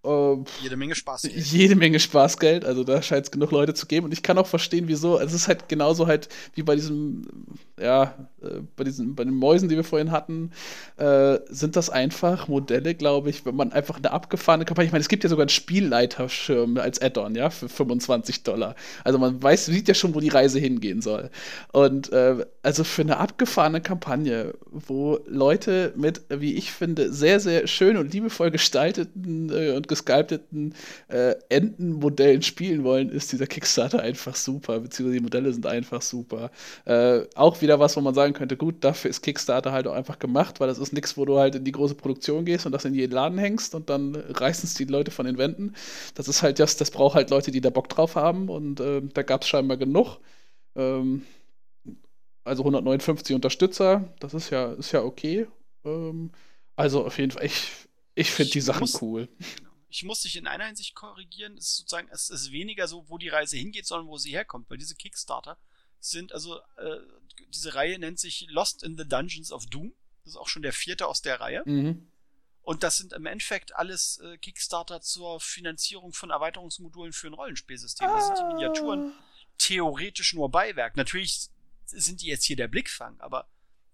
Äh, 0.04 0.36
Jede 0.62 0.76
Menge 0.76 0.94
Spaß. 0.94 1.22
hier. 1.22 1.32
jede 1.60 1.76
Menge 1.76 1.98
Spaßgeld, 2.00 2.64
also 2.64 2.84
da 2.84 3.02
scheint 3.02 3.26
es 3.26 3.30
genug 3.30 3.50
Leute 3.50 3.74
zu 3.74 3.86
geben 3.86 4.06
und 4.06 4.12
ich 4.12 4.22
kann 4.22 4.38
auch 4.38 4.46
verstehen, 4.46 4.88
wieso. 4.88 5.16
Also 5.16 5.34
es 5.34 5.42
ist 5.42 5.48
halt 5.48 5.68
genauso 5.68 6.06
halt 6.06 6.28
wie 6.54 6.62
bei 6.62 6.74
diesem, 6.74 7.22
ja, 7.80 8.14
äh, 8.42 8.60
bei 8.76 8.84
diesen, 8.84 9.14
bei 9.14 9.24
den 9.24 9.34
Mäusen, 9.34 9.68
die 9.68 9.76
wir 9.76 9.84
vorhin 9.84 10.10
hatten, 10.10 10.50
äh, 10.96 11.38
sind 11.48 11.76
das 11.76 11.90
einfach 11.90 12.48
Modelle, 12.48 12.94
glaube 12.94 13.30
ich, 13.30 13.46
wenn 13.46 13.56
man 13.56 13.72
einfach 13.72 13.96
eine 13.96 14.10
abgefahrene 14.12 14.64
Kampagne, 14.64 14.86
ich 14.86 14.92
meine, 14.92 15.02
es 15.02 15.08
gibt 15.08 15.24
ja 15.24 15.30
sogar 15.30 15.44
einen 15.44 15.48
Spielleiterschirm 15.48 16.76
als 16.78 17.00
Add-on, 17.00 17.34
ja, 17.34 17.50
für 17.50 17.68
25 17.68 18.42
Dollar. 18.42 18.74
Also 19.04 19.18
man 19.18 19.42
weiß, 19.42 19.66
sieht 19.66 19.88
ja 19.88 19.94
schon, 19.94 20.14
wo 20.14 20.20
die 20.20 20.28
Reise 20.28 20.58
hingehen 20.58 21.00
soll. 21.00 21.30
Und 21.72 22.12
äh, 22.12 22.44
also 22.62 22.84
für 22.84 23.02
eine 23.02 23.18
abgefahrene 23.18 23.80
Kampagne, 23.80 24.54
wo 24.70 25.18
Leute 25.26 25.92
mit, 25.96 26.22
wie 26.28 26.54
ich 26.54 26.72
finde, 26.72 27.12
sehr, 27.12 27.40
sehr 27.40 27.66
schön 27.66 27.96
und 27.96 28.12
liebevoll 28.12 28.50
gestalteten 28.50 29.50
äh, 29.50 29.72
und 29.76 29.88
gesculpteten 29.94 30.74
äh, 31.08 31.34
Entenmodellen 31.48 32.42
spielen 32.42 32.84
wollen, 32.84 33.08
ist 33.08 33.32
dieser 33.32 33.46
Kickstarter 33.46 34.00
einfach 34.00 34.34
super, 34.36 34.80
beziehungsweise 34.80 35.18
die 35.18 35.22
Modelle 35.22 35.52
sind 35.52 35.66
einfach 35.66 36.02
super. 36.02 36.50
Äh, 36.84 37.22
auch 37.34 37.62
wieder 37.62 37.78
was, 37.80 37.96
wo 37.96 38.00
man 38.00 38.14
sagen 38.14 38.32
könnte, 38.32 38.56
gut, 38.56 38.82
dafür 38.82 39.10
ist 39.10 39.22
Kickstarter 39.22 39.72
halt 39.72 39.86
auch 39.86 39.94
einfach 39.94 40.18
gemacht, 40.18 40.60
weil 40.60 40.68
das 40.68 40.78
ist 40.78 40.92
nichts, 40.92 41.16
wo 41.16 41.24
du 41.24 41.38
halt 41.38 41.54
in 41.54 41.64
die 41.64 41.72
große 41.72 41.94
Produktion 41.94 42.44
gehst 42.44 42.66
und 42.66 42.72
das 42.72 42.84
in 42.84 42.94
jeden 42.94 43.12
Laden 43.12 43.38
hängst 43.38 43.74
und 43.74 43.88
dann 43.90 44.14
reißen 44.16 44.66
es 44.66 44.74
die 44.74 44.84
Leute 44.84 45.10
von 45.10 45.26
den 45.26 45.38
Wänden. 45.38 45.74
Das 46.14 46.28
ist 46.28 46.42
halt 46.42 46.58
das, 46.58 46.76
das 46.76 46.90
braucht 46.90 47.14
halt 47.14 47.30
Leute, 47.30 47.50
die 47.50 47.60
da 47.60 47.70
Bock 47.70 47.88
drauf 47.88 48.16
haben 48.16 48.48
und 48.48 48.80
äh, 48.80 49.02
da 49.12 49.22
gab 49.22 49.42
es 49.42 49.48
scheinbar 49.48 49.76
genug. 49.76 50.18
Ähm, 50.76 51.22
also 52.44 52.62
159 52.62 53.34
Unterstützer, 53.34 54.12
das 54.20 54.34
ist 54.34 54.50
ja, 54.50 54.72
ist 54.74 54.92
ja 54.92 55.02
okay. 55.02 55.46
Ähm, 55.84 56.30
also 56.76 57.04
auf 57.06 57.18
jeden 57.18 57.30
Fall, 57.30 57.46
ich, 57.46 57.70
ich 58.14 58.30
finde 58.30 58.52
die 58.52 58.60
Sachen 58.60 58.88
cool. 59.00 59.28
Ich 59.94 60.02
muss 60.02 60.22
dich 60.22 60.34
in 60.34 60.48
einer 60.48 60.66
Hinsicht 60.66 60.96
korrigieren. 60.96 61.56
Es 61.56 61.68
ist 61.68 61.76
sozusagen, 61.76 62.08
es 62.10 62.28
ist 62.28 62.50
weniger 62.50 62.88
so, 62.88 63.08
wo 63.08 63.16
die 63.16 63.28
Reise 63.28 63.56
hingeht, 63.56 63.86
sondern 63.86 64.08
wo 64.08 64.18
sie 64.18 64.32
herkommt. 64.32 64.68
Weil 64.68 64.76
diese 64.76 64.96
Kickstarter 64.96 65.56
sind, 66.00 66.32
also, 66.32 66.58
äh, 66.78 66.98
diese 67.50 67.76
Reihe 67.76 67.96
nennt 68.00 68.18
sich 68.18 68.48
Lost 68.50 68.82
in 68.82 68.98
the 68.98 69.06
Dungeons 69.06 69.52
of 69.52 69.66
Doom. 69.66 69.94
Das 70.24 70.32
ist 70.32 70.36
auch 70.36 70.48
schon 70.48 70.62
der 70.62 70.72
vierte 70.72 71.06
aus 71.06 71.22
der 71.22 71.38
Reihe. 71.38 71.62
Mhm. 71.64 72.10
Und 72.62 72.82
das 72.82 72.96
sind 72.96 73.12
im 73.12 73.24
Endeffekt 73.24 73.76
alles 73.76 74.18
äh, 74.18 74.36
Kickstarter 74.38 75.00
zur 75.00 75.38
Finanzierung 75.38 76.12
von 76.12 76.30
Erweiterungsmodulen 76.30 77.12
für 77.12 77.28
ein 77.28 77.34
Rollenspielsystem. 77.34 78.08
Das 78.08 78.26
sind 78.26 78.38
die 78.38 78.52
Miniaturen 78.52 79.12
theoretisch 79.58 80.34
nur 80.34 80.50
Beiwerk. 80.50 80.96
Natürlich 80.96 81.50
sind 81.86 82.20
die 82.20 82.26
jetzt 82.26 82.44
hier 82.44 82.56
der 82.56 82.66
Blickfang, 82.66 83.20
aber 83.20 83.46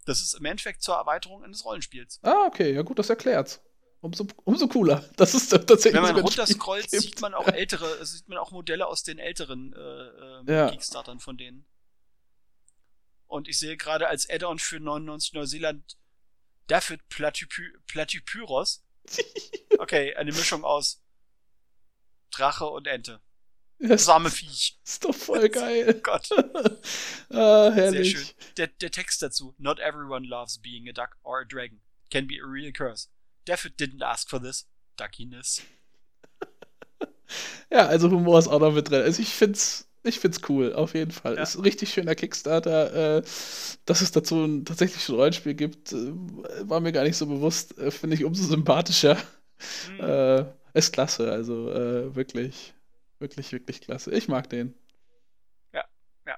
das 0.06 0.22
ist 0.22 0.32
im 0.32 0.46
Endeffekt 0.46 0.82
zur 0.82 0.94
Erweiterung 0.94 1.44
eines 1.44 1.66
Rollenspiels. 1.66 2.20
Ah, 2.22 2.46
okay, 2.46 2.72
ja 2.72 2.80
gut, 2.80 2.98
das 2.98 3.10
erklärt's. 3.10 3.60
Umso, 4.02 4.26
umso 4.44 4.66
cooler. 4.68 5.04
Das 5.16 5.34
ist 5.34 5.50
tatsächlich 5.50 5.92
Wenn 5.94 6.02
man 6.02 6.12
Spiel 6.12 6.22
runterscrollt, 6.22 6.90
sieht 6.90 7.20
man 7.20 7.34
auch 7.34 7.48
ältere, 7.48 8.04
sieht 8.06 8.28
man 8.28 8.38
auch 8.38 8.50
Modelle 8.50 8.86
aus 8.86 9.02
den 9.02 9.18
älteren 9.18 9.74
äh, 9.74 9.78
ähm, 9.78 10.46
Ja. 10.48 10.70
Kickstartern 10.70 11.20
von 11.20 11.36
denen. 11.36 11.66
Und 13.26 13.46
ich 13.46 13.58
sehe 13.58 13.76
gerade 13.76 14.08
als 14.08 14.28
Add-on 14.28 14.58
für 14.58 14.80
99 14.80 15.34
Neuseeland 15.34 15.96
David 16.66 17.08
Platypy 17.08 17.62
Platypyros. 17.86 18.82
Okay, 19.78 20.14
eine 20.16 20.32
Mischung 20.32 20.62
aus 20.64 21.00
Drache 22.32 22.66
und 22.66 22.86
Ente. 22.86 23.20
Das 23.78 24.04
Same 24.04 24.30
Viech. 24.30 24.78
ist 24.84 25.04
doch 25.04 25.14
voll 25.14 25.48
geil. 25.48 26.00
Gott, 26.02 26.28
ah, 27.30 27.70
sehr 27.70 27.72
herrlich. 27.72 28.10
schön. 28.10 28.26
Der, 28.58 28.66
der 28.66 28.90
Text 28.90 29.22
dazu. 29.22 29.54
Not 29.56 29.78
everyone 29.78 30.26
loves 30.26 30.58
being 30.58 30.86
a 30.88 30.92
duck 30.92 31.16
or 31.22 31.40
a 31.40 31.44
dragon. 31.44 31.80
Can 32.10 32.26
be 32.26 32.34
a 32.42 32.46
real 32.46 32.72
curse. 32.72 33.08
David 33.50 33.80
didn't 33.80 34.02
ask 34.02 34.30
for 34.30 34.40
this. 34.40 34.66
Duckiness. 34.96 35.62
Ja, 37.72 37.86
also 37.86 38.10
Humor 38.10 38.40
ist 38.40 38.48
auch 38.48 38.58
noch 38.58 38.72
mit 38.72 38.90
drin. 38.90 39.02
Also 39.02 39.22
ich 39.22 39.28
find's, 39.28 39.88
ich 40.02 40.18
find's 40.18 40.40
cool, 40.48 40.72
auf 40.72 40.94
jeden 40.94 41.12
Fall. 41.12 41.36
Ja. 41.36 41.42
Ist 41.44 41.54
ein 41.54 41.62
richtig 41.62 41.92
schöner 41.92 42.16
Kickstarter. 42.16 43.18
Äh, 43.18 43.22
dass 43.84 44.00
es 44.00 44.10
dazu 44.10 44.44
ein 44.44 44.64
tatsächlich 44.64 45.08
ein 45.08 45.14
Rollenspiel 45.14 45.54
gibt, 45.54 45.92
äh, 45.92 46.10
war 46.68 46.80
mir 46.80 46.90
gar 46.90 47.04
nicht 47.04 47.16
so 47.16 47.26
bewusst. 47.26 47.78
Äh, 47.78 47.92
Finde 47.92 48.16
ich 48.16 48.24
umso 48.24 48.42
sympathischer. 48.42 49.16
Hm. 49.86 50.00
Äh, 50.00 50.44
ist 50.74 50.92
klasse, 50.92 51.30
also 51.30 51.70
äh, 51.70 52.16
wirklich, 52.16 52.74
wirklich, 53.20 53.52
wirklich 53.52 53.80
klasse. 53.80 54.10
Ich 54.10 54.26
mag 54.26 54.50
den. 54.50 54.74
Ja, 55.72 55.84
ja. 56.26 56.36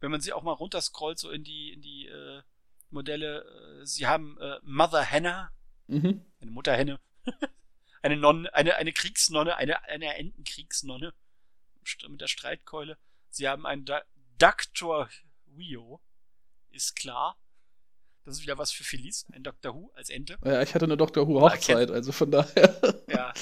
Wenn 0.00 0.10
man 0.10 0.20
sie 0.20 0.32
auch 0.32 0.42
mal 0.42 0.52
runterscrollt, 0.52 1.20
so 1.20 1.30
in 1.30 1.44
die, 1.44 1.74
in 1.74 1.80
die 1.80 2.08
äh, 2.08 2.42
Modelle, 2.90 3.44
sie 3.84 4.08
haben 4.08 4.36
Mother 4.64 5.08
Hannah, 5.08 5.52
Mhm. 5.88 6.20
Eine 6.40 6.50
Mutterhenne, 6.50 7.00
eine 8.02 8.16
Nonne, 8.16 8.52
eine, 8.54 8.76
eine 8.76 8.92
Kriegsnonne, 8.92 9.56
eine, 9.56 9.82
eine 9.84 10.16
Entenkriegsnonne 10.16 11.12
mit 12.08 12.20
der 12.20 12.28
Streitkeule. 12.28 12.98
Sie 13.30 13.48
haben 13.48 13.66
einen 13.66 13.84
da 13.84 14.02
Dr. 14.38 15.08
Wio, 15.46 16.00
ist 16.70 16.96
klar. 16.96 17.36
Das 18.24 18.36
ist 18.36 18.42
wieder 18.42 18.58
was 18.58 18.70
für 18.70 18.84
Felice, 18.84 19.24
ein 19.32 19.42
Doctor 19.42 19.74
Who 19.74 19.90
als 19.94 20.10
Ente. 20.10 20.36
Ja, 20.44 20.60
ich 20.60 20.74
hatte 20.74 20.84
eine 20.84 20.98
Doctor 20.98 21.26
Who 21.26 21.40
Hochzeit, 21.40 21.90
also 21.90 22.12
von 22.12 22.30
daher. 22.30 22.78
Ja. 23.08 23.32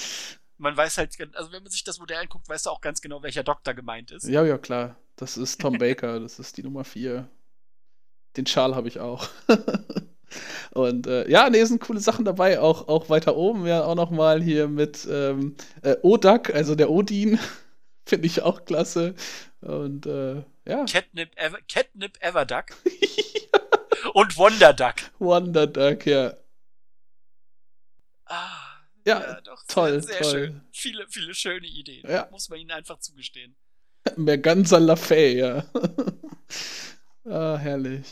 Man 0.59 0.75
weiß 0.75 0.97
halt, 0.97 1.13
also 1.37 1.53
wenn 1.53 1.63
man 1.63 1.71
sich 1.71 1.85
das 1.85 1.99
Modell 1.99 2.19
anguckt, 2.19 2.49
weiß 2.49 2.63
du 2.63 2.71
auch 2.71 2.81
ganz 2.81 3.03
genau, 3.03 3.23
welcher 3.23 3.43
Doktor 3.43 3.75
gemeint 3.75 4.11
ist. 4.11 4.27
Ja, 4.27 4.43
ja, 4.43 4.57
klar. 4.57 4.97
Das 5.17 5.37
ist 5.37 5.61
Tom 5.61 5.77
Baker, 5.79 6.21
das 6.21 6.39
ist 6.39 6.57
die 6.57 6.63
Nummer 6.63 6.85
4. 6.85 7.29
Den 8.37 8.47
Schal 8.47 8.75
habe 8.75 8.89
ich 8.89 9.01
auch. 9.01 9.29
Und 10.77 11.07
äh, 11.07 11.29
ja, 11.29 11.49
nee, 11.49 11.65
sind 11.65 11.81
coole 11.81 12.01
Sachen 12.01 12.25
dabei. 12.25 12.61
Auch, 12.61 12.89
auch 12.89 13.09
weiter 13.09 13.37
oben, 13.37 13.67
ja, 13.67 13.85
auch 13.85 13.95
nochmal 13.95 14.43
hier 14.43 14.69
mit 14.69 15.09
ähm, 15.11 15.57
äh, 15.83 15.97
Odak, 16.03 16.55
also 16.55 16.75
der 16.75 16.91
Odin. 16.91 17.39
Finde 18.07 18.27
ich 18.27 18.43
auch 18.43 18.65
klasse. 18.67 19.15
Und 19.63 20.07
äh, 20.07 20.43
ja. 20.67 20.85
Catnip, 20.85 21.31
Ever, 21.37 21.59
Catnip 21.67 22.19
Everduck. 22.21 22.67
Und 24.15 24.37
Wonder 24.37 24.73
Duck. 24.73 24.95
Wonder 25.19 25.67
Duck, 25.67 26.07
ja. 26.07 26.35
Ah, 28.27 28.77
ja, 29.07 29.21
ja 29.21 29.41
doch, 29.41 29.63
toll, 29.67 30.03
sehr, 30.03 30.15
sehr 30.15 30.23
toll. 30.23 30.31
schön. 30.31 30.61
Viele, 30.73 31.07
viele 31.09 31.35
schöne 31.35 31.67
Ideen. 31.67 32.09
Ja. 32.09 32.29
Muss 32.31 32.49
man 32.49 32.59
ihnen 32.59 32.73
einfach 32.73 32.99
zugestehen. 32.99 33.57
Mehr 34.17 34.39
ganz 34.39 34.73
à 34.73 34.79
la 34.79 34.95
Fee, 34.95 35.39
ja. 35.39 35.65
ah, 37.25 37.57
herrlich. 37.57 38.05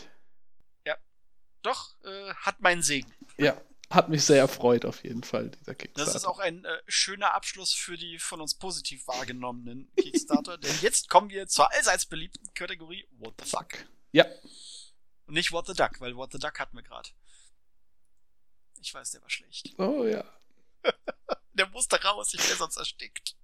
Doch, 1.65 1.95
äh, 2.05 2.35
hat 2.35 2.61
meinen 2.61 2.83
Segen. 2.83 3.11
Ja, 3.39 3.59
hat 3.89 4.11
mich 4.11 4.23
sehr 4.23 4.39
erfreut 4.39 4.85
auf 4.85 5.03
jeden 5.03 5.23
Fall, 5.23 5.49
dieser 5.49 5.75
Kickstarter. 5.75 6.13
Das 6.13 6.15
ist 6.15 6.27
auch 6.27 6.39
ein 6.39 6.63
äh, 6.65 6.83
schöner 6.87 7.33
Abschluss 7.33 7.73
für 7.73 7.97
die 7.97 8.19
von 8.19 8.43
uns 8.43 8.55
positiv 8.55 9.07
wahrgenommenen 9.07 9.91
Kickstarter, 9.97 10.59
denn 10.59 10.77
jetzt 10.83 11.09
kommen 11.09 11.31
wir 11.31 11.47
zur 11.47 11.73
allseits 11.73 12.05
beliebten 12.05 12.53
Kategorie 12.53 13.09
What 13.13 13.35
the 13.43 13.49
fuck. 13.49 13.87
Ja. 14.13 14.27
Und 15.25 15.35
nicht 15.35 15.53
What 15.53 15.67
the 15.67 15.73
Duck, 15.73 16.01
weil 16.01 16.15
What 16.17 16.33
the 16.33 16.39
Duck 16.39 16.61
hatten 16.61 16.77
wir 16.77 16.83
gerade. 16.83 17.09
Ich 18.83 18.93
weiß, 18.93 19.13
der 19.13 19.23
war 19.23 19.31
schlecht. 19.31 19.71
Oh 19.79 20.05
ja. 20.05 20.23
der 21.55 21.69
musste 21.71 21.97
raus, 22.03 22.35
ich 22.35 22.47
wäre 22.47 22.59
sonst 22.59 22.77
erstickt. 22.77 23.37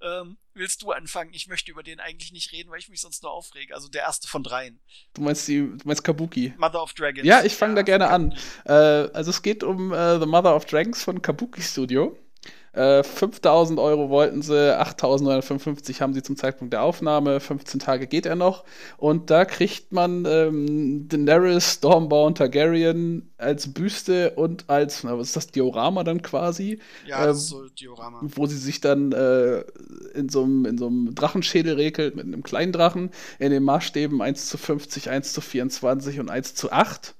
Ähm, 0.00 0.38
willst 0.54 0.82
du 0.82 0.92
anfangen? 0.92 1.32
Ich 1.32 1.48
möchte 1.48 1.70
über 1.70 1.82
den 1.82 2.00
eigentlich 2.00 2.32
nicht 2.32 2.52
reden, 2.52 2.70
weil 2.70 2.78
ich 2.78 2.88
mich 2.88 3.00
sonst 3.00 3.22
nur 3.22 3.32
aufrege. 3.32 3.74
Also 3.74 3.88
der 3.88 4.02
erste 4.02 4.28
von 4.28 4.42
dreien. 4.42 4.80
Du 5.14 5.22
meinst 5.22 5.46
die, 5.48 5.58
du 5.58 5.78
meinst 5.84 6.04
Kabuki? 6.04 6.54
Mother 6.58 6.82
of 6.82 6.92
Dragons. 6.94 7.26
Ja, 7.26 7.44
ich 7.44 7.54
fange 7.54 7.72
ja, 7.72 7.76
da 7.76 7.82
gerne 7.82 8.08
an. 8.08 8.36
Äh, 8.64 8.72
also 8.72 9.30
es 9.30 9.42
geht 9.42 9.62
um 9.62 9.92
äh, 9.92 10.18
The 10.18 10.26
Mother 10.26 10.54
of 10.54 10.66
Dragons 10.66 11.02
von 11.02 11.22
Kabuki 11.22 11.62
Studio. 11.62 12.16
Äh, 12.78 13.02
5000 13.02 13.80
Euro 13.80 14.08
wollten 14.08 14.40
sie, 14.40 14.78
8955 14.78 16.00
haben 16.00 16.14
sie 16.14 16.22
zum 16.22 16.36
Zeitpunkt 16.36 16.72
der 16.72 16.82
Aufnahme, 16.82 17.40
15 17.40 17.80
Tage 17.80 18.06
geht 18.06 18.24
er 18.24 18.36
noch. 18.36 18.62
Und 18.98 19.30
da 19.30 19.44
kriegt 19.44 19.90
man 19.90 20.24
ähm, 20.26 21.08
Daenerys 21.08 21.74
Stormborn 21.74 22.36
Targaryen 22.36 23.32
als 23.36 23.72
Büste 23.72 24.30
und 24.36 24.70
als, 24.70 25.02
na, 25.02 25.18
was 25.18 25.28
ist 25.28 25.36
das, 25.36 25.46
Diorama 25.48 26.04
dann 26.04 26.22
quasi? 26.22 26.78
Ja, 27.04 27.26
das 27.26 27.38
ist 27.38 27.48
so 27.48 27.68
Diorama. 27.68 28.20
Wo 28.22 28.46
sie 28.46 28.56
sich 28.56 28.80
dann 28.80 29.10
äh, 29.10 29.64
in 30.14 30.28
so 30.28 30.44
einem 30.44 31.16
Drachenschädel 31.16 31.74
regelt 31.74 32.14
mit 32.14 32.26
einem 32.26 32.44
kleinen 32.44 32.70
Drachen 32.70 33.10
in 33.40 33.50
den 33.50 33.64
Maßstäben 33.64 34.22
1 34.22 34.46
zu 34.46 34.56
50, 34.56 35.10
1 35.10 35.32
zu 35.32 35.40
24 35.40 36.20
und 36.20 36.30
1 36.30 36.54
zu 36.54 36.70
8. 36.70 37.16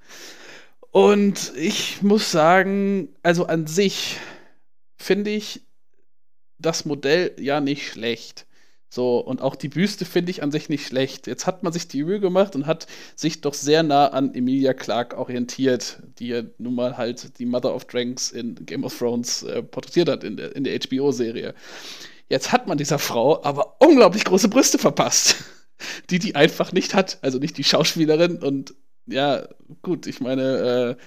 Und 0.91 1.51
ich 1.57 2.01
muss 2.01 2.31
sagen, 2.31 3.09
also 3.23 3.45
an 3.45 3.67
sich 3.67 4.19
finde 4.99 5.31
ich 5.31 5.61
das 6.59 6.85
Modell 6.85 7.35
ja 7.39 7.61
nicht 7.61 7.87
schlecht. 7.87 8.45
So, 8.91 9.19
und 9.19 9.41
auch 9.41 9.55
die 9.55 9.69
Büste 9.69 10.03
finde 10.03 10.31
ich 10.31 10.41
an 10.41 10.51
sich 10.51 10.67
nicht 10.67 10.87
schlecht. 10.87 11.27
Jetzt 11.27 11.45
hat 11.45 11.61
man 11.61 11.71
sich 11.71 11.87
die 11.87 12.03
Mühe 12.03 12.19
gemacht 12.19 12.55
und 12.55 12.65
hat 12.65 12.87
sich 13.15 13.41
doch 13.41 13.53
sehr 13.53 13.83
nah 13.83 14.07
an 14.07 14.33
Emilia 14.33 14.73
Clarke 14.73 15.15
orientiert, 15.17 16.01
die 16.17 16.29
ja 16.29 16.41
nun 16.57 16.73
mal 16.73 16.97
halt 16.97 17.37
die 17.37 17.45
Mother 17.45 17.75
of 17.75 17.85
Dragons 17.85 18.31
in 18.31 18.55
Game 18.65 18.83
of 18.83 18.97
Thrones 18.97 19.43
äh, 19.43 19.61
porträtiert 19.61 20.09
hat 20.09 20.23
in 20.23 20.37
der, 20.37 20.55
in 20.55 20.63
der 20.63 20.77
HBO-Serie. 20.79 21.53
Jetzt 22.29 22.51
hat 22.51 22.67
man 22.67 22.79
dieser 22.79 22.97
Frau 22.97 23.43
aber 23.43 23.75
unglaublich 23.79 24.25
große 24.25 24.49
Brüste 24.49 24.79
verpasst, 24.79 25.35
die 26.09 26.17
die 26.17 26.33
einfach 26.33 26.71
nicht 26.71 26.95
hat. 26.95 27.19
Also 27.21 27.37
nicht 27.37 27.57
die 27.59 27.63
Schauspielerin 27.63 28.41
und 28.41 28.73
ja, 29.05 29.47
gut, 29.83 30.07
ich 30.07 30.19
meine, 30.19 30.97
äh, 30.97 31.03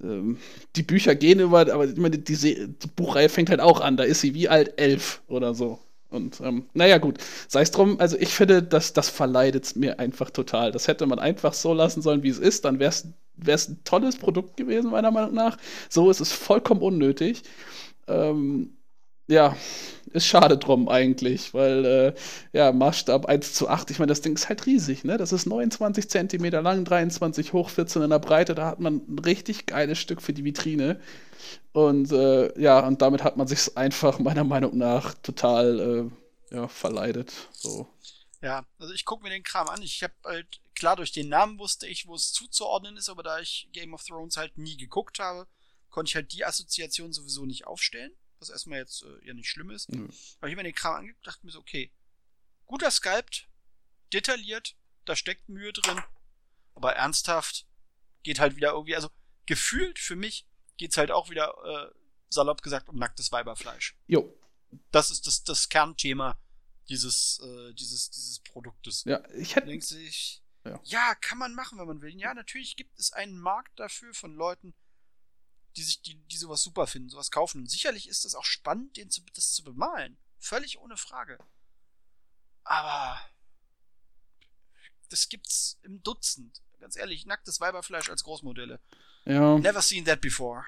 die 0.00 0.82
Bücher 0.82 1.14
gehen 1.14 1.40
über, 1.40 1.60
aber 1.60 1.86
ich 1.86 1.96
meine, 1.96 2.18
die, 2.18 2.36
die, 2.36 2.86
Buchreihe 2.96 3.28
fängt 3.28 3.50
halt 3.50 3.60
auch 3.60 3.80
an. 3.80 3.96
Da 3.96 4.04
ist 4.04 4.20
sie 4.20 4.34
wie 4.34 4.48
alt 4.48 4.74
elf 4.76 5.22
oder 5.28 5.54
so. 5.54 5.78
Und 6.10 6.40
ähm, 6.40 6.66
naja, 6.74 6.98
gut, 6.98 7.18
sei 7.48 7.62
es 7.62 7.70
drum, 7.70 7.98
also 7.98 8.16
ich 8.18 8.28
finde, 8.28 8.62
dass 8.62 8.92
das 8.92 9.08
verleidet 9.08 9.74
mir 9.76 9.98
einfach 9.98 10.30
total. 10.30 10.72
Das 10.72 10.86
hätte 10.88 11.06
man 11.06 11.18
einfach 11.18 11.54
so 11.54 11.72
lassen 11.72 12.02
sollen, 12.02 12.22
wie 12.22 12.28
es 12.28 12.38
ist, 12.38 12.64
dann 12.64 12.78
wäre 12.78 12.90
es 12.90 13.68
ein 13.68 13.80
tolles 13.84 14.16
Produkt 14.16 14.56
gewesen, 14.56 14.90
meiner 14.90 15.10
Meinung 15.10 15.34
nach. 15.34 15.56
So 15.88 16.10
ist 16.10 16.20
es 16.20 16.32
vollkommen 16.32 16.82
unnötig. 16.82 17.42
Ähm, 18.06 18.76
ja, 19.26 19.56
ist 20.12 20.26
schade 20.26 20.58
drum 20.58 20.88
eigentlich, 20.88 21.54
weil, 21.54 21.84
äh, 21.84 22.14
ja, 22.52 22.72
Maßstab 22.72 23.26
1 23.26 23.54
zu 23.54 23.68
8, 23.68 23.90
ich 23.90 23.98
meine, 23.98 24.10
das 24.10 24.20
Ding 24.20 24.34
ist 24.34 24.48
halt 24.48 24.66
riesig, 24.66 25.04
ne? 25.04 25.16
Das 25.16 25.32
ist 25.32 25.46
29 25.46 26.08
Zentimeter 26.08 26.62
lang, 26.62 26.84
23 26.84 27.52
hoch, 27.52 27.70
14 27.70 28.02
in 28.02 28.10
der 28.10 28.18
Breite, 28.18 28.54
da 28.54 28.66
hat 28.66 28.80
man 28.80 29.02
ein 29.08 29.18
richtig 29.18 29.66
geiles 29.66 29.98
Stück 29.98 30.22
für 30.22 30.32
die 30.32 30.44
Vitrine. 30.44 31.00
Und 31.72 32.12
äh, 32.12 32.58
ja, 32.60 32.86
und 32.86 33.02
damit 33.02 33.24
hat 33.24 33.36
man 33.36 33.46
sich 33.46 33.76
einfach 33.76 34.18
meiner 34.18 34.44
Meinung 34.44 34.76
nach 34.76 35.14
total 35.14 36.10
äh, 36.50 36.54
ja, 36.54 36.68
verleidet. 36.68 37.32
So. 37.52 37.88
Ja, 38.42 38.64
also 38.78 38.92
ich 38.92 39.04
gucke 39.04 39.24
mir 39.24 39.30
den 39.30 39.42
Kram 39.42 39.68
an. 39.68 39.82
Ich 39.82 40.02
habe 40.02 40.14
halt, 40.24 40.60
klar, 40.74 40.96
durch 40.96 41.12
den 41.12 41.28
Namen 41.28 41.58
wusste 41.58 41.86
ich, 41.86 42.06
wo 42.06 42.14
es 42.14 42.32
zuzuordnen 42.32 42.96
ist, 42.98 43.08
aber 43.08 43.22
da 43.22 43.40
ich 43.40 43.68
Game 43.72 43.94
of 43.94 44.04
Thrones 44.04 44.36
halt 44.36 44.58
nie 44.58 44.76
geguckt 44.76 45.18
habe, 45.18 45.46
konnte 45.88 46.10
ich 46.10 46.14
halt 46.14 46.32
die 46.32 46.44
Assoziation 46.44 47.12
sowieso 47.12 47.46
nicht 47.46 47.66
aufstellen 47.66 48.12
was 48.44 48.50
erstmal 48.50 48.78
jetzt 48.78 49.02
äh, 49.02 49.26
ja 49.26 49.34
nicht 49.34 49.48
schlimm 49.48 49.70
ist. 49.70 49.90
Mhm. 49.92 50.10
Aber 50.38 50.48
ich 50.48 50.52
habe 50.52 50.56
mir 50.56 50.62
den 50.64 50.74
Kram 50.74 50.96
angeguckt, 50.96 51.26
dachte 51.26 51.46
mir 51.46 51.52
so, 51.52 51.60
okay, 51.60 51.90
guter 52.66 52.90
Sculpt, 52.90 53.48
detailliert, 54.12 54.76
da 55.04 55.16
steckt 55.16 55.48
Mühe 55.48 55.72
drin, 55.72 56.02
aber 56.74 56.94
ernsthaft 56.94 57.66
geht 58.22 58.38
halt 58.38 58.56
wieder 58.56 58.72
irgendwie, 58.72 58.96
also 58.96 59.10
gefühlt 59.46 59.98
für 59.98 60.16
mich 60.16 60.46
geht's 60.76 60.96
halt 60.96 61.10
auch 61.10 61.30
wieder, 61.30 61.54
äh, 61.64 61.94
salopp 62.30 62.62
gesagt, 62.62 62.88
um 62.88 62.96
nacktes 62.96 63.32
Weiberfleisch. 63.32 63.96
Jo. 64.06 64.36
Das 64.90 65.10
ist 65.10 65.26
das, 65.26 65.44
das 65.44 65.68
Kernthema 65.68 66.38
dieses, 66.88 67.40
äh, 67.42 67.72
dieses, 67.74 68.10
dieses 68.10 68.40
Produktes. 68.40 69.04
Ja, 69.04 69.22
ich 69.30 69.56
hätte. 69.56 69.68
Denkst 69.68 69.88
du, 69.90 69.96
ich, 69.96 70.42
ja. 70.64 70.80
ja, 70.84 71.14
kann 71.14 71.38
man 71.38 71.54
machen, 71.54 71.78
wenn 71.78 71.86
man 71.86 72.02
will. 72.02 72.18
Ja, 72.18 72.34
natürlich 72.34 72.76
gibt 72.76 72.98
es 72.98 73.12
einen 73.12 73.38
Markt 73.38 73.78
dafür 73.78 74.12
von 74.14 74.34
Leuten, 74.34 74.74
die 75.76 75.82
sich, 75.82 76.02
die, 76.02 76.16
die 76.16 76.36
sowas 76.36 76.62
super 76.62 76.86
finden, 76.86 77.08
sowas 77.08 77.30
kaufen. 77.30 77.62
Und 77.62 77.70
sicherlich 77.70 78.08
ist 78.08 78.24
das 78.24 78.34
auch 78.34 78.44
spannend, 78.44 78.96
den 78.96 79.10
zu, 79.10 79.22
das 79.34 79.52
zu 79.52 79.64
bemalen. 79.64 80.16
Völlig 80.38 80.78
ohne 80.78 80.96
Frage. 80.96 81.38
Aber 82.64 83.20
das 85.10 85.28
gibt's 85.28 85.78
im 85.82 86.02
Dutzend. 86.02 86.62
Ganz 86.80 86.96
ehrlich, 86.96 87.26
nacktes 87.26 87.60
Weiberfleisch 87.60 88.10
als 88.10 88.24
Großmodelle. 88.24 88.80
Ja. 89.24 89.58
Never 89.58 89.82
seen 89.82 90.04
that 90.04 90.20
before. 90.20 90.64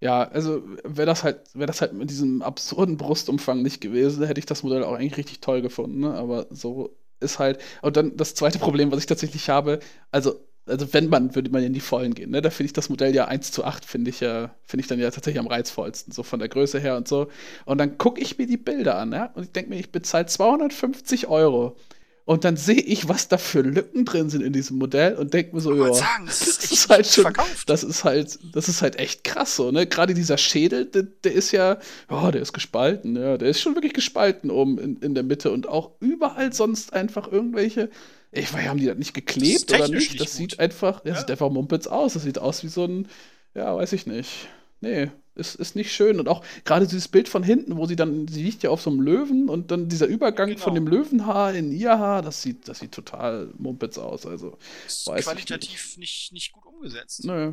Ja, 0.00 0.24
also 0.24 0.62
wäre 0.82 1.06
das 1.06 1.22
halt, 1.22 1.54
wäre 1.54 1.66
das 1.66 1.80
halt 1.80 1.92
mit 1.92 2.10
diesem 2.10 2.42
absurden 2.42 2.96
Brustumfang 2.96 3.62
nicht 3.62 3.80
gewesen, 3.80 4.26
hätte 4.26 4.40
ich 4.40 4.46
das 4.46 4.64
Modell 4.64 4.82
auch 4.82 4.94
eigentlich 4.94 5.16
richtig 5.16 5.40
toll 5.40 5.62
gefunden, 5.62 6.00
ne? 6.00 6.14
Aber 6.14 6.48
so 6.50 6.98
ist 7.20 7.38
halt. 7.38 7.60
Und 7.82 7.96
dann 7.96 8.16
das 8.16 8.34
zweite 8.34 8.58
Problem, 8.58 8.90
was 8.90 8.98
ich 8.98 9.06
tatsächlich 9.06 9.48
habe, 9.48 9.78
also 10.10 10.44
also 10.66 10.92
wenn 10.92 11.08
man, 11.08 11.34
würde 11.34 11.50
man 11.50 11.62
in 11.62 11.72
die 11.72 11.80
Vollen 11.80 12.14
gehen. 12.14 12.30
Ne? 12.30 12.40
Da 12.40 12.50
finde 12.50 12.66
ich 12.66 12.72
das 12.72 12.88
Modell 12.88 13.14
ja 13.14 13.26
1 13.26 13.50
zu 13.50 13.64
8, 13.64 13.84
finde 13.84 14.10
ich 14.10 14.20
ja, 14.20 14.54
finde 14.64 14.82
ich 14.82 14.86
dann 14.86 15.00
ja 15.00 15.10
tatsächlich 15.10 15.40
am 15.40 15.48
reizvollsten, 15.48 16.12
so 16.12 16.22
von 16.22 16.38
der 16.38 16.48
Größe 16.48 16.78
her 16.78 16.96
und 16.96 17.08
so. 17.08 17.28
Und 17.64 17.78
dann 17.78 17.98
gucke 17.98 18.20
ich 18.20 18.38
mir 18.38 18.46
die 18.46 18.56
Bilder 18.56 18.96
an, 18.98 19.12
ja? 19.12 19.32
Und 19.34 19.44
ich 19.44 19.52
denke 19.52 19.70
mir, 19.70 19.80
ich 19.80 19.90
bezahle 19.90 20.26
250 20.26 21.26
Euro. 21.26 21.76
Und 22.24 22.44
dann 22.44 22.56
sehe 22.56 22.80
ich, 22.80 23.08
was 23.08 23.26
da 23.26 23.36
für 23.36 23.62
Lücken 23.62 24.04
drin 24.04 24.30
sind 24.30 24.42
in 24.42 24.52
diesem 24.52 24.78
Modell 24.78 25.16
und 25.16 25.34
denke 25.34 25.56
mir 25.56 25.60
so, 25.60 25.74
ja, 25.74 25.88
das, 26.24 26.46
ist 26.70 26.88
halt 26.88 27.04
schon, 27.04 27.22
verkauft. 27.22 27.68
das 27.68 27.82
ist 27.82 28.04
halt, 28.04 28.38
das 28.54 28.68
ist 28.68 28.80
halt 28.80 28.96
echt 28.96 29.24
krass 29.24 29.56
so, 29.56 29.72
ne? 29.72 29.88
Gerade 29.88 30.14
dieser 30.14 30.38
Schädel, 30.38 30.86
der, 30.86 31.02
der, 31.02 31.32
ist 31.32 31.50
ja, 31.50 31.78
ja, 32.08 32.30
der 32.30 32.40
ist 32.40 32.52
gespalten, 32.52 33.16
ja, 33.16 33.36
der 33.36 33.48
ist 33.48 33.60
schon 33.60 33.74
wirklich 33.74 33.92
gespalten 33.92 34.52
oben 34.52 34.78
in, 34.78 34.96
in 34.98 35.14
der 35.14 35.24
Mitte 35.24 35.50
und 35.50 35.68
auch 35.68 35.90
überall 35.98 36.52
sonst 36.52 36.92
einfach 36.92 37.30
irgendwelche 37.30 37.90
ich 38.32 38.52
weiß, 38.52 38.66
haben 38.66 38.78
die 38.78 38.86
das 38.86 38.96
nicht 38.96 39.14
geklebt 39.14 39.70
das 39.70 39.80
oder 39.80 39.88
nicht? 39.88 40.18
Das 40.20 40.36
sieht 40.36 40.58
einfach, 40.58 41.04
ja, 41.04 41.12
ja. 41.12 41.20
sieht 41.20 41.30
einfach 41.30 41.50
mumpitz 41.50 41.86
aus. 41.86 42.14
Das 42.14 42.22
sieht 42.22 42.38
aus 42.38 42.62
wie 42.64 42.68
so 42.68 42.84
ein, 42.84 43.08
ja, 43.54 43.76
weiß 43.76 43.92
ich 43.92 44.06
nicht. 44.06 44.48
Nee, 44.80 45.10
ist, 45.34 45.54
ist 45.54 45.76
nicht 45.76 45.92
schön. 45.92 46.18
Und 46.18 46.28
auch 46.28 46.44
gerade 46.64 46.86
dieses 46.86 47.08
Bild 47.08 47.28
von 47.28 47.42
hinten, 47.42 47.76
wo 47.76 47.86
sie 47.86 47.94
dann, 47.94 48.26
sie 48.28 48.42
liegt 48.42 48.62
ja 48.62 48.70
auf 48.70 48.80
so 48.80 48.90
einem 48.90 49.00
Löwen 49.00 49.48
und 49.48 49.70
dann 49.70 49.88
dieser 49.88 50.06
Übergang 50.06 50.48
genau. 50.48 50.60
von 50.60 50.74
dem 50.74 50.86
Löwenhaar 50.86 51.54
in 51.54 51.72
ihr 51.72 51.98
Haar, 51.98 52.22
das 52.22 52.42
sieht, 52.42 52.68
das 52.68 52.78
sieht 52.78 52.92
total 52.92 53.52
mumpitz 53.58 53.98
aus. 53.98 54.26
Also, 54.26 54.58
ist 54.86 55.04
qualitativ 55.04 55.96
nicht. 55.96 55.98
nicht. 55.98 56.32
Nicht, 56.32 56.52
gut 56.52 56.64
umgesetzt. 56.66 57.24
Nö. 57.24 57.52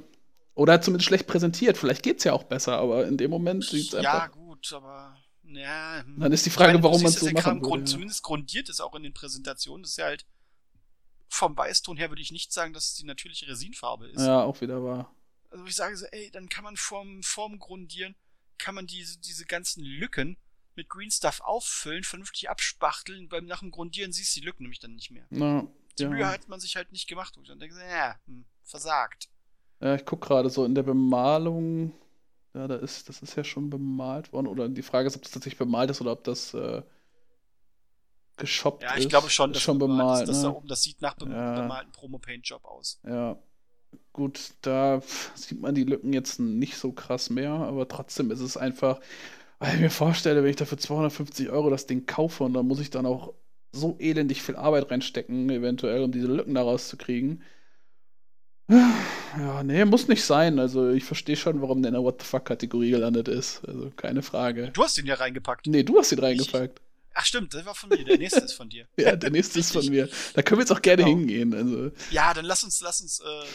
Oder 0.56 0.82
zumindest 0.82 1.08
schlecht 1.08 1.28
präsentiert. 1.28 1.78
Vielleicht 1.78 2.04
geht 2.04 2.18
es 2.18 2.24
ja 2.24 2.34
auch 2.34 2.44
besser, 2.44 2.78
aber 2.78 3.06
in 3.06 3.18
dem 3.18 3.32
Moment 3.32 3.66
sieht 3.66 3.90
es 3.90 3.96
einfach. 3.96 4.14
Ja, 4.14 4.28
gut, 4.28 4.74
aber. 4.74 5.16
Ja, 5.44 6.04
dann 6.18 6.32
ist 6.32 6.46
die 6.46 6.52
Frage, 6.52 6.74
meine, 6.74 6.84
warum 6.84 7.02
man 7.02 7.12
es 7.12 7.20
so 7.20 7.30
machen 7.32 7.60
Grund, 7.62 7.90
ja. 7.90 7.94
Zumindest 7.94 8.22
grundiert 8.22 8.70
ist 8.70 8.82
auch 8.82 8.94
in 8.96 9.04
den 9.04 9.14
Präsentationen. 9.14 9.82
Das 9.82 9.92
ist 9.92 9.98
ja 9.98 10.06
halt 10.06 10.26
vom 11.30 11.56
Weißton 11.56 11.98
her 11.98 12.10
würde 12.10 12.22
ich 12.22 12.32
nicht 12.32 12.52
sagen, 12.52 12.74
dass 12.74 12.90
es 12.90 12.96
die 12.96 13.06
natürliche 13.06 13.48
Resinfarbe 13.48 14.08
ist. 14.08 14.22
Ja, 14.26 14.44
auch 14.44 14.60
wieder 14.62 14.84
wahr. 14.84 15.14
Also 15.52 15.66
ich 15.66 15.76
sage 15.76 15.96
so, 15.96 16.06
ey, 16.08 16.30
dann 16.32 16.50
kann 16.50 16.64
man 16.64 16.76
vorm, 16.76 17.24
vorm 17.24 17.60
Grundieren, 17.60 18.16
kann 18.58 18.76
man 18.76 18.88
diese, 18.88 19.20
diese 19.20 19.46
ganzen 19.46 19.84
Lücken 19.84 20.38
mit 20.76 20.90
Green 20.90 21.12
Stuff 21.12 21.42
auffüllen, 21.42 22.04
vernünftig 22.04 22.50
abspachteln. 22.50 23.30
Beim 23.30 23.46
nach 23.46 23.60
dem 23.60 23.72
Grundieren 23.72 24.12
siehst 24.12 24.36
du 24.36 24.42
die 24.42 24.46
Lücken 24.46 24.64
nämlich 24.64 24.80
dann 24.80 24.96
nicht 24.96 25.12
mehr. 25.12 25.26
Ja, 25.32 25.68
Die 25.98 26.04
ja. 26.04 26.10
Mühe 26.10 26.28
hat 26.28 26.48
man 26.48 26.60
sich 26.60 26.76
halt 26.76 26.92
nicht 26.92 27.08
gemacht. 27.08 27.38
Und 27.38 27.50
dann 27.50 27.60
denke 27.60 27.76
ich, 27.76 27.82
ja, 27.82 28.20
hm, 28.26 28.46
versagt. 28.64 29.30
Ja, 29.82 29.96
ich 29.96 30.06
gucke 30.06 30.28
gerade 30.28 30.50
so 30.50 30.66
in 30.66 30.76
der 30.76 30.84
Bemalung. 30.84 31.94
Ja, 32.54 32.68
da 32.68 32.76
ist, 32.76 33.10
das 33.10 33.22
ist 33.22 33.36
ja 33.36 33.44
schon 33.44 33.70
bemalt 33.70 34.34
worden. 34.34 34.48
Oder 34.48 34.68
die 34.70 34.82
Frage 34.82 35.08
ist, 35.08 35.16
ob 35.16 35.24
das 35.24 35.32
tatsächlich 35.32 35.60
bemalt 35.60 35.92
ist 35.92 36.02
oder 36.02 36.12
ob 36.14 36.24
das 36.24 36.54
äh, 36.54 36.82
geshoppt 38.40 38.84
Ja, 38.84 38.94
ist. 38.96 39.04
ich 39.04 39.10
glaube 39.10 39.30
schon, 39.30 39.52
ist 39.52 39.58
dass 39.58 39.64
schon 39.64 39.78
bemalt 39.78 40.24
ist. 40.24 40.30
Das, 40.30 40.42
da 40.42 40.50
ne? 40.50 40.56
oben, 40.56 40.68
das 40.68 40.82
sieht 40.82 41.02
nach 41.02 41.16
bem 41.16 41.32
Ja. 41.32 41.62
bemalten 41.62 41.92
Promo-Paint-Job 41.92 42.66
aus. 42.66 43.00
Ja, 43.08 43.38
gut, 44.14 44.40
da 44.62 45.02
sieht 45.36 45.62
man 45.62 45.76
die 45.76 45.84
Lücken 45.84 46.12
jetzt 46.14 46.40
nicht 46.40 46.78
so 46.78 46.92
krass 46.92 47.30
mehr, 47.30 47.52
aber 47.52 47.88
trotzdem 47.88 48.32
ist 48.32 48.40
es 48.42 48.58
einfach, 48.58 49.00
weil 49.60 49.76
ich 49.76 49.82
mir 49.82 49.90
vorstelle, 49.90 50.42
wenn 50.44 50.50
ich 50.50 50.56
dafür 50.56 50.78
250 50.78 51.50
Euro 51.50 51.70
das 51.70 51.86
Ding 51.86 52.06
kaufe 52.06 52.44
und 52.44 52.54
dann 52.54 52.68
muss 52.68 52.80
ich 52.80 52.90
dann 52.90 53.06
auch 53.06 53.34
so 53.72 53.96
elendig 54.00 54.42
viel 54.42 54.56
Arbeit 54.56 54.90
reinstecken, 54.90 55.50
eventuell, 55.50 56.04
um 56.04 56.12
diese 56.12 56.28
Lücken 56.28 56.56
da 56.56 56.64
rauszukriegen. 56.64 57.44
Ja, 59.38 59.64
nee, 59.64 59.84
muss 59.86 60.08
nicht 60.08 60.24
sein. 60.24 60.60
Also 60.60 60.90
ich 60.90 61.04
verstehe 61.04 61.36
schon, 61.36 61.62
warum 61.62 61.82
der 61.82 61.90
in 61.90 61.94
der 61.94 62.04
What 62.04 62.22
the 62.22 62.28
fuck-Kategorie 62.28 62.92
gelandet 62.92 63.28
ist. 63.28 63.64
Also 63.68 63.92
keine 63.96 64.22
Frage. 64.22 64.70
Du 64.74 64.84
hast 64.84 64.98
den 64.98 65.06
ja 65.06 65.16
reingepackt. 65.16 65.68
Nee, 65.68 65.84
du 65.84 65.98
hast 65.98 66.12
ihn 66.12 66.20
reingepackt. 66.20 66.80
Ach 67.22 67.26
stimmt, 67.26 67.54
das 67.54 67.66
war 67.66 67.76
von 67.76 67.90
mir. 67.90 68.06
Der 68.06 68.18
nächste 68.18 68.40
ist 68.40 68.54
von 68.54 68.70
dir. 68.70 68.88
Ja, 68.98 69.14
der 69.18 69.30
nächste 69.30 69.60
ist 69.60 69.74
von 69.74 69.86
mir. 69.88 70.08
Da 70.36 70.42
können 70.42 70.60
wir 70.60 70.64
jetzt 70.64 70.72
auch 70.72 70.82
gerne 70.82 71.04
Genau. 71.04 71.18
hingehen. 71.18 71.54
Also, 71.54 71.92
Ja, 72.12 72.34
dann 72.34 72.46
lass 72.46 72.64
uns, 72.64 72.80
lass 72.80 73.02
uns 73.02 73.20
äh, 73.20 73.46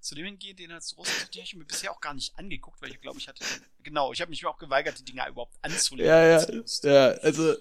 zu 0.00 0.14
dem 0.14 0.26
hingehen, 0.26 0.54
den 0.54 0.70
hast 0.74 0.92
du 0.92 0.96
Den 1.02 1.06
habe 1.06 1.40
ich 1.44 1.54
mir 1.54 1.64
bisher 1.64 1.90
auch 1.92 2.00
gar 2.02 2.12
nicht 2.12 2.38
angeguckt, 2.38 2.82
weil 2.82 2.90
ich 2.90 3.00
glaube, 3.00 3.18
ich 3.18 3.26
hatte. 3.26 3.42
Genau, 3.82 4.12
ich 4.12 4.20
habe 4.20 4.28
mich 4.28 4.44
auch 4.44 4.58
geweigert, 4.58 4.98
die 4.98 5.04
Dinger 5.04 5.26
überhaupt 5.28 5.54
anzulegen. 5.62 6.10
Ja, 6.10 6.26
ja, 6.26 6.36
als 6.36 6.82
ja, 6.84 7.06
also 7.22 7.54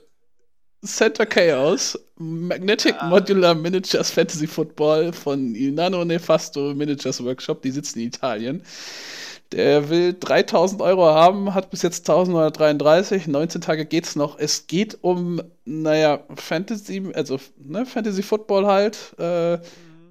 Center 0.84 1.26
Chaos, 1.26 1.98
Magnetic 2.18 2.96
Ja. 2.96 3.06
Modular 3.06 3.56
Miniatures 3.56 4.12
Fantasy 4.12 4.48
Football 4.48 5.14
von 5.14 5.56
Il 5.56 5.72
Nano 5.72 6.04
Nefasto 6.04 6.74
Miniatures 6.76 7.24
Workshop, 7.24 7.62
die 7.62 7.72
sitzen 7.72 8.00
in 8.00 8.08
Italien. 8.08 8.62
Der 9.56 9.88
will 9.88 10.14
3000 10.20 10.82
Euro 10.82 11.06
haben, 11.06 11.54
hat 11.54 11.70
bis 11.70 11.82
jetzt 11.82 12.10
1933, 12.10 13.28
19 13.28 13.62
Tage 13.62 13.86
geht's 13.86 14.18
noch. 14.18 14.38
Es 14.38 14.68
geht 14.68 14.98
um, 15.02 15.42
naja, 15.64 16.26
Fantasy, 16.36 17.02
also 17.14 17.40
ne, 17.58 17.86
Fantasy 17.86 18.22
Football 18.22 18.66
halt. 18.66 19.18
Äh, 19.18 19.60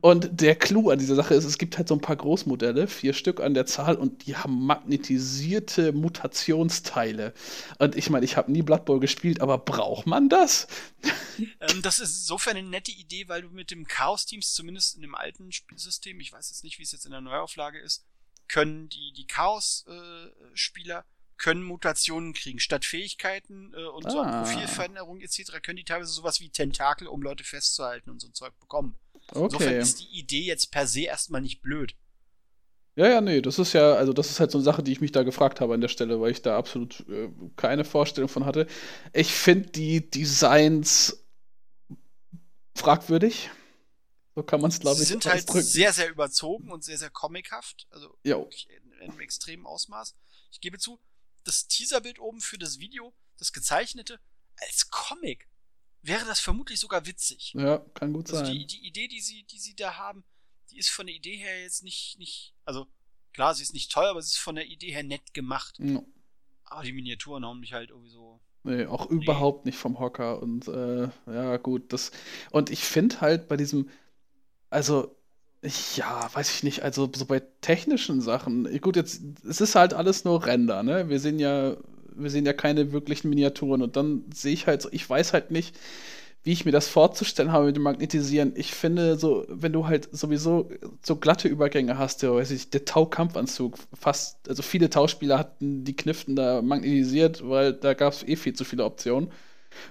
und 0.00 0.40
der 0.40 0.56
Clou 0.56 0.88
an 0.88 0.98
dieser 0.98 1.14
Sache 1.14 1.34
ist, 1.34 1.44
es 1.44 1.58
gibt 1.58 1.76
halt 1.76 1.88
so 1.88 1.94
ein 1.94 2.00
paar 2.00 2.16
Großmodelle, 2.16 2.88
vier 2.88 3.12
Stück 3.12 3.40
an 3.40 3.52
der 3.52 3.66
Zahl, 3.66 3.96
und 3.96 4.26
die 4.26 4.34
haben 4.34 4.64
magnetisierte 4.64 5.92
Mutationsteile. 5.92 7.34
Und 7.78 7.96
ich 7.96 8.08
meine, 8.08 8.24
ich 8.24 8.38
habe 8.38 8.50
nie 8.50 8.62
Blood 8.62 8.86
Bowl 8.86 8.98
gespielt, 8.98 9.42
aber 9.42 9.58
braucht 9.58 10.06
man 10.06 10.28
das? 10.28 10.68
Ähm, 11.36 11.82
das 11.82 11.98
ist 11.98 12.20
insofern 12.20 12.56
eine 12.56 12.68
nette 12.68 12.92
Idee, 12.92 13.28
weil 13.28 13.42
du 13.42 13.48
mit 13.48 13.72
dem 13.72 13.88
Chaos-Teams, 13.88 14.54
zumindest 14.54 14.94
in 14.94 15.02
dem 15.02 15.16
alten 15.16 15.50
Spielsystem, 15.50 16.20
ich 16.20 16.32
weiß 16.32 16.48
jetzt 16.48 16.62
nicht, 16.62 16.78
wie 16.78 16.84
es 16.84 16.92
jetzt 16.92 17.06
in 17.06 17.10
der 17.10 17.20
Neuauflage 17.20 17.80
ist, 17.80 18.04
können 18.48 18.88
die, 18.88 19.12
die 19.12 19.26
Chaos-Spieler 19.26 21.04
können 21.36 21.62
Mutationen 21.62 22.32
kriegen. 22.32 22.60
Statt 22.60 22.84
Fähigkeiten 22.84 23.72
äh, 23.74 23.84
und 23.86 24.10
so 24.10 24.20
Ah. 24.20 24.42
Profilveränderungen 24.42 25.20
etc. 25.22 25.60
können 25.62 25.76
die 25.76 25.84
teilweise 25.84 26.12
sowas 26.12 26.40
wie 26.40 26.48
Tentakel, 26.50 27.08
um 27.08 27.22
Leute 27.22 27.42
festzuhalten 27.44 28.10
und 28.10 28.20
so 28.20 28.28
ein 28.28 28.34
Zeug 28.34 28.58
bekommen. 28.60 28.96
Insofern 29.34 29.68
Okay. 29.68 29.78
ist 29.80 30.00
die 30.00 30.18
Idee 30.18 30.42
jetzt 30.42 30.70
per 30.70 30.86
se 30.86 31.02
erstmal 31.02 31.40
nicht 31.40 31.60
blöd. 31.60 31.94
Ja, 32.96 33.08
ja, 33.08 33.20
nee, 33.20 33.40
das 33.42 33.58
ist 33.58 33.72
ja, 33.72 33.94
also 33.94 34.12
das 34.12 34.30
ist 34.30 34.38
halt 34.38 34.52
so 34.52 34.58
eine 34.58 34.64
Sache, 34.64 34.84
die 34.84 34.92
ich 34.92 35.00
mich 35.00 35.10
da 35.10 35.24
gefragt 35.24 35.60
habe 35.60 35.74
an 35.74 35.80
der 35.80 35.88
Stelle, 35.88 36.20
weil 36.20 36.30
ich 36.30 36.42
da 36.42 36.56
absolut 36.56 37.04
äh, 37.08 37.28
keine 37.56 37.84
Vorstellung 37.84 38.28
von 38.28 38.46
hatte. 38.46 38.68
Ich 39.12 39.32
finde 39.32 39.70
die 39.70 40.08
Designs 40.08 41.24
fragwürdig. 42.76 43.50
So 44.34 44.42
kann 44.42 44.60
man 44.60 44.70
es, 44.70 44.80
glaube 44.80 44.96
Sie 44.96 45.02
ich, 45.02 45.08
sind 45.08 45.26
halt 45.26 45.48
sehr, 45.48 45.92
sehr 45.92 46.10
überzogen 46.10 46.70
und 46.72 46.82
sehr, 46.82 46.98
sehr 46.98 47.10
comichaft. 47.10 47.86
Also 47.90 48.18
in, 48.22 48.92
in 48.92 49.10
einem 49.10 49.20
extremen 49.20 49.64
Ausmaß. 49.66 50.16
Ich 50.50 50.60
gebe 50.60 50.78
zu, 50.78 51.00
das 51.44 51.68
Teaserbild 51.68 52.18
oben 52.18 52.40
für 52.40 52.58
das 52.58 52.78
Video, 52.78 53.14
das 53.38 53.52
gezeichnete, 53.52 54.20
als 54.56 54.90
Comic 54.90 55.48
wäre 56.02 56.24
das 56.26 56.40
vermutlich 56.40 56.80
sogar 56.80 57.06
witzig. 57.06 57.54
Ja, 57.56 57.78
kann 57.94 58.12
gut 58.12 58.30
Also 58.30 58.44
sein. 58.44 58.52
die, 58.52 58.66
die 58.66 58.86
Idee, 58.86 59.08
die 59.08 59.20
sie, 59.20 59.44
die 59.44 59.58
sie 59.58 59.74
da 59.74 59.96
haben, 59.96 60.24
die 60.70 60.78
ist 60.78 60.90
von 60.90 61.06
der 61.06 61.14
Idee 61.14 61.36
her 61.36 61.62
jetzt 61.62 61.82
nicht, 61.82 62.18
nicht, 62.18 62.54
also 62.64 62.86
klar, 63.32 63.54
sie 63.54 63.62
ist 63.62 63.72
nicht 63.74 63.92
teuer, 63.92 64.10
aber 64.10 64.22
sie 64.22 64.28
ist 64.32 64.38
von 64.38 64.54
der 64.54 64.66
Idee 64.66 64.92
her 64.92 65.02
nett 65.02 65.34
gemacht. 65.34 65.76
Ja. 65.78 66.02
Aber 66.64 66.82
die 66.82 66.92
Miniaturen 66.92 67.44
hauen 67.44 67.60
mich 67.60 67.72
halt 67.72 67.90
irgendwie 67.90 68.10
so. 68.10 68.40
Nee, 68.64 68.86
auch 68.86 69.10
überhaupt 69.10 69.66
nicht 69.66 69.76
vom 69.76 69.98
Hocker. 69.98 70.40
Und 70.40 70.66
äh, 70.68 71.08
ja, 71.26 71.56
gut, 71.58 71.92
das. 71.92 72.10
Und 72.50 72.70
ich 72.70 72.80
finde 72.80 73.20
halt 73.20 73.48
bei 73.48 73.56
diesem, 73.56 73.90
also, 74.74 75.16
ja, 75.96 76.28
weiß 76.34 76.50
ich 76.56 76.62
nicht, 76.62 76.82
also 76.82 77.10
so 77.14 77.24
bei 77.26 77.42
technischen 77.62 78.20
Sachen, 78.20 78.80
gut, 78.80 78.96
jetzt, 78.96 79.22
es 79.48 79.60
ist 79.60 79.74
halt 79.76 79.94
alles 79.94 80.24
nur 80.24 80.44
Render, 80.46 80.82
ne? 80.82 81.08
Wir 81.08 81.20
sehen 81.20 81.38
ja, 81.38 81.76
wir 82.14 82.30
sehen 82.30 82.46
ja 82.46 82.52
keine 82.52 82.92
wirklichen 82.92 83.30
Miniaturen 83.30 83.82
und 83.82 83.96
dann 83.96 84.24
sehe 84.34 84.52
ich 84.52 84.66
halt 84.66 84.86
ich 84.92 85.08
weiß 85.08 85.32
halt 85.32 85.50
nicht, 85.50 85.76
wie 86.44 86.52
ich 86.52 86.64
mir 86.66 86.72
das 86.72 86.88
vorzustellen 86.88 87.52
habe 87.52 87.66
mit 87.66 87.76
dem 87.76 87.82
Magnetisieren. 87.84 88.52
Ich 88.56 88.74
finde, 88.74 89.18
so, 89.18 89.46
wenn 89.48 89.72
du 89.72 89.86
halt 89.86 90.08
sowieso 90.12 90.70
so 91.02 91.16
glatte 91.16 91.48
Übergänge 91.48 91.98
hast, 91.98 92.22
ja, 92.22 92.34
weiß 92.34 92.50
ich, 92.52 92.70
der 92.70 92.84
Tau-Kampfanzug, 92.84 93.78
fast, 93.94 94.48
also 94.48 94.62
viele 94.62 94.90
Tauspieler 94.90 95.38
hatten 95.38 95.84
die 95.84 95.96
Kniften 95.96 96.36
da 96.36 96.62
magnetisiert, 96.62 97.48
weil 97.48 97.72
da 97.74 97.94
gab 97.94 98.12
es 98.14 98.22
eh 98.24 98.36
viel 98.36 98.54
zu 98.54 98.64
viele 98.64 98.84
Optionen. 98.84 99.30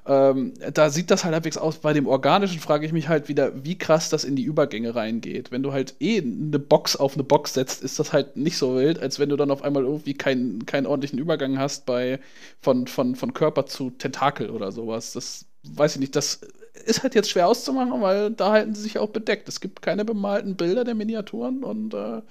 Ähm, 0.05 0.53
da 0.73 0.89
sieht 0.89 1.11
das 1.11 1.23
halt 1.23 1.33
halbwegs 1.33 1.57
aus. 1.57 1.77
Bei 1.79 1.93
dem 1.93 2.07
Organischen 2.07 2.59
frage 2.59 2.85
ich 2.85 2.93
mich 2.93 3.09
halt 3.09 3.27
wieder, 3.29 3.63
wie 3.63 3.77
krass 3.77 4.09
das 4.09 4.23
in 4.23 4.35
die 4.35 4.43
Übergänge 4.43 4.95
reingeht. 4.95 5.51
Wenn 5.51 5.63
du 5.63 5.71
halt 5.73 5.95
eh 5.99 6.19
eine 6.19 6.59
Box 6.59 6.95
auf 6.95 7.13
eine 7.13 7.23
Box 7.23 7.53
setzt, 7.53 7.83
ist 7.83 7.99
das 7.99 8.13
halt 8.13 8.37
nicht 8.37 8.57
so 8.57 8.75
wild, 8.75 8.99
als 8.99 9.19
wenn 9.19 9.29
du 9.29 9.35
dann 9.35 9.51
auf 9.51 9.63
einmal 9.63 9.83
irgendwie 9.83 10.13
keinen, 10.13 10.65
keinen 10.65 10.85
ordentlichen 10.87 11.19
Übergang 11.19 11.57
hast 11.59 11.85
bei 11.85 12.19
von, 12.61 12.87
von, 12.87 13.15
von 13.15 13.33
Körper 13.33 13.65
zu 13.65 13.91
Tentakel 13.91 14.49
oder 14.49 14.71
sowas. 14.71 15.13
Das 15.13 15.45
weiß 15.63 15.95
ich 15.95 15.99
nicht. 15.99 16.15
Das 16.15 16.41
ist 16.85 17.03
halt 17.03 17.15
jetzt 17.15 17.29
schwer 17.29 17.47
auszumachen, 17.47 18.01
weil 18.01 18.31
da 18.31 18.51
halten 18.51 18.75
sie 18.75 18.81
sich 18.81 18.97
auch 18.97 19.09
bedeckt. 19.09 19.47
Es 19.47 19.61
gibt 19.61 19.81
keine 19.81 20.05
bemalten 20.05 20.55
Bilder 20.55 20.83
der 20.83 20.95
Miniaturen 20.95 21.63
und 21.63 21.93
äh, 21.93 22.21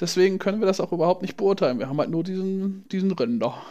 deswegen 0.00 0.38
können 0.38 0.60
wir 0.60 0.66
das 0.66 0.80
auch 0.80 0.92
überhaupt 0.92 1.22
nicht 1.22 1.36
beurteilen. 1.36 1.78
Wir 1.78 1.88
haben 1.88 1.98
halt 1.98 2.10
nur 2.10 2.24
diesen, 2.24 2.86
diesen 2.88 3.12
Render. 3.12 3.62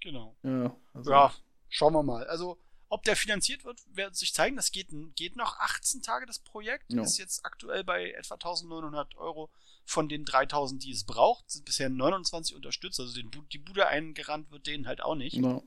Genau. 0.00 0.34
Ja, 0.42 0.76
also, 0.92 1.10
Ja, 1.10 1.32
schauen 1.74 1.92
wir 1.92 2.02
mal. 2.02 2.26
Also, 2.26 2.58
ob 2.88 3.02
der 3.02 3.16
finanziert 3.16 3.64
wird, 3.64 3.80
wird 3.92 4.14
sich 4.14 4.32
zeigen. 4.32 4.56
Das 4.56 4.70
geht, 4.70 4.88
geht 5.16 5.36
noch 5.36 5.58
18 5.58 6.02
Tage, 6.02 6.26
das 6.26 6.38
Projekt. 6.38 6.92
Ja. 6.92 7.02
Ist 7.02 7.18
jetzt 7.18 7.44
aktuell 7.44 7.82
bei 7.82 8.12
etwa 8.12 8.34
1900 8.34 9.16
Euro 9.16 9.50
von 9.84 10.08
den 10.08 10.24
3000, 10.24 10.82
die 10.84 10.92
es 10.92 11.04
braucht. 11.04 11.50
Sind 11.50 11.64
bisher 11.64 11.88
29 11.88 12.54
unterstützt. 12.54 13.00
Also 13.00 13.14
den, 13.14 13.30
die 13.52 13.58
Bude 13.58 13.88
eingerannt 13.88 14.50
wird 14.50 14.66
denen 14.66 14.86
halt 14.86 15.02
auch 15.02 15.16
nicht. 15.16 15.34
ja. 15.36 15.60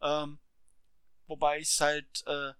Ähm, 0.00 0.40
wobei 1.28 1.60
ich 1.60 1.68
es 1.68 1.80
halt 1.80 2.24
äh, 2.26 2.52